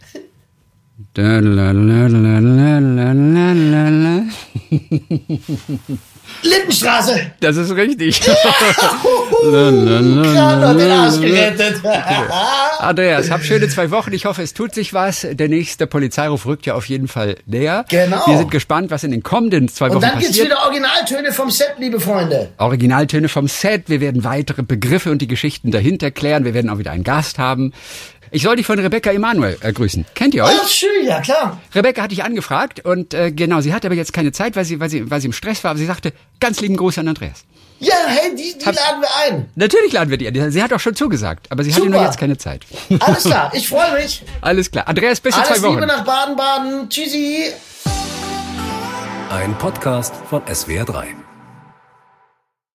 Lindenstraße. 6.42 7.32
Das 7.40 7.58
ist 7.58 7.76
richtig. 7.76 8.22
Gerade 9.42 10.60
noch 10.60 10.78
den 10.78 10.92
Arsch 10.92 11.20
gerettet. 11.20 11.82
Andreas, 12.80 13.32
hab 13.32 13.44
schöne 13.44 13.68
zwei 13.68 13.92
Wochen. 13.92 14.14
Ich 14.14 14.26
hoffe, 14.26 14.42
es 14.42 14.54
tut 14.54 14.74
sich 14.74 14.94
was. 14.94 15.26
Der 15.30 15.48
nächste 15.50 15.88
Polizeiruf 15.88 16.46
rückt 16.46 16.66
ja 16.66 16.76
auf 16.76 16.88
jeden 16.88 17.08
Fall 17.08 17.36
näher. 17.46 17.86
Genau. 17.90 18.22
Wir 18.28 18.38
sind 18.38 18.52
gespannt, 18.52 18.92
was 18.92 19.04
in 19.04 19.12
den 19.12 19.24
kommenden 19.24 19.68
zwei 19.68 19.88
Wochen 19.88 19.96
Und 19.96 20.04
dann 20.04 20.12
gibt's 20.20 20.28
passiert. 20.30 20.48
wieder 20.48 20.64
Originaltöne 20.64 21.32
vom 21.32 21.50
Set, 21.52 21.74
liebe 21.78 22.00
Freunde. 22.00 22.50
Originaltöne 22.58 23.30
vom 23.30 23.48
Set. 23.48 23.84
Wir 23.88 24.02
werden 24.02 24.24
weitere 24.24 24.64
Begriffe 24.64 25.12
und 25.12 25.22
die 25.22 25.28
Geschichten 25.28 25.72
dahinter 25.72 26.12
klären. 26.12 26.46
Wir 26.46 26.54
werden 26.54 26.70
auch 26.70 26.78
wieder 26.78 26.92
einen 26.92 27.04
Gast 27.04 27.40
haben. 27.40 27.74
Ich 28.36 28.44
soll 28.44 28.58
dich 28.58 28.66
von 28.66 28.78
Rebecca 28.78 29.12
Emanuel 29.12 29.58
äh, 29.62 29.72
grüßen. 29.72 30.06
Kennt 30.14 30.34
ihr 30.34 30.44
euch? 30.44 30.52
Ah, 30.52 30.68
schön, 30.68 31.06
ja 31.06 31.22
klar. 31.22 31.62
Rebecca 31.74 32.02
hatte 32.02 32.14
ich 32.14 32.22
angefragt 32.22 32.84
und 32.84 33.14
äh, 33.14 33.32
genau, 33.32 33.62
sie 33.62 33.74
hatte 33.74 33.88
aber 33.88 33.96
jetzt 33.96 34.12
keine 34.12 34.34
Zeit, 34.34 34.58
weil 34.58 34.66
sie, 34.66 34.78
weil 34.82 34.90
sie, 34.90 35.10
weil 35.10 35.22
sie 35.22 35.28
im 35.28 35.32
Stress 35.32 35.64
war. 35.64 35.72
Aber 35.72 35.78
sie 35.78 35.86
sagte, 35.86 36.12
ganz 36.42 36.60
lieben 36.60 36.76
Gruß 36.76 36.98
an 36.98 37.08
Andreas. 37.08 37.46
Ja, 37.80 37.96
hey, 38.08 38.36
die, 38.36 38.58
die 38.60 38.66
laden 38.66 39.00
wir 39.00 39.08
ein. 39.26 39.46
Natürlich 39.56 39.94
laden 39.94 40.10
wir 40.10 40.18
die. 40.18 40.52
Sie 40.52 40.62
hat 40.62 40.74
auch 40.74 40.82
schon 40.82 40.96
zugesagt, 40.96 41.50
aber 41.50 41.64
sie 41.64 41.72
hatte 41.72 41.84
Super. 41.84 41.96
nur 41.96 42.04
jetzt 42.04 42.18
keine 42.18 42.38
Zeit. 42.38 42.66
Alles 43.00 43.24
klar, 43.24 43.54
ich 43.56 43.70
freue 43.70 43.94
mich. 43.94 44.22
Alles 44.42 44.70
klar. 44.70 44.86
Andreas, 44.90 45.22
bis 45.22 45.34
in 45.34 45.42
Alles 45.42 45.58
zwei 45.58 45.68
Wochen. 45.70 45.76
Liebe 45.76 45.88
nach 45.88 46.04
Baden-Baden. 46.04 46.90
Tschüssi. 46.90 47.46
Ein 49.30 49.58
Podcast 49.58 50.14
von 50.30 50.42
SWR3. 50.42 51.06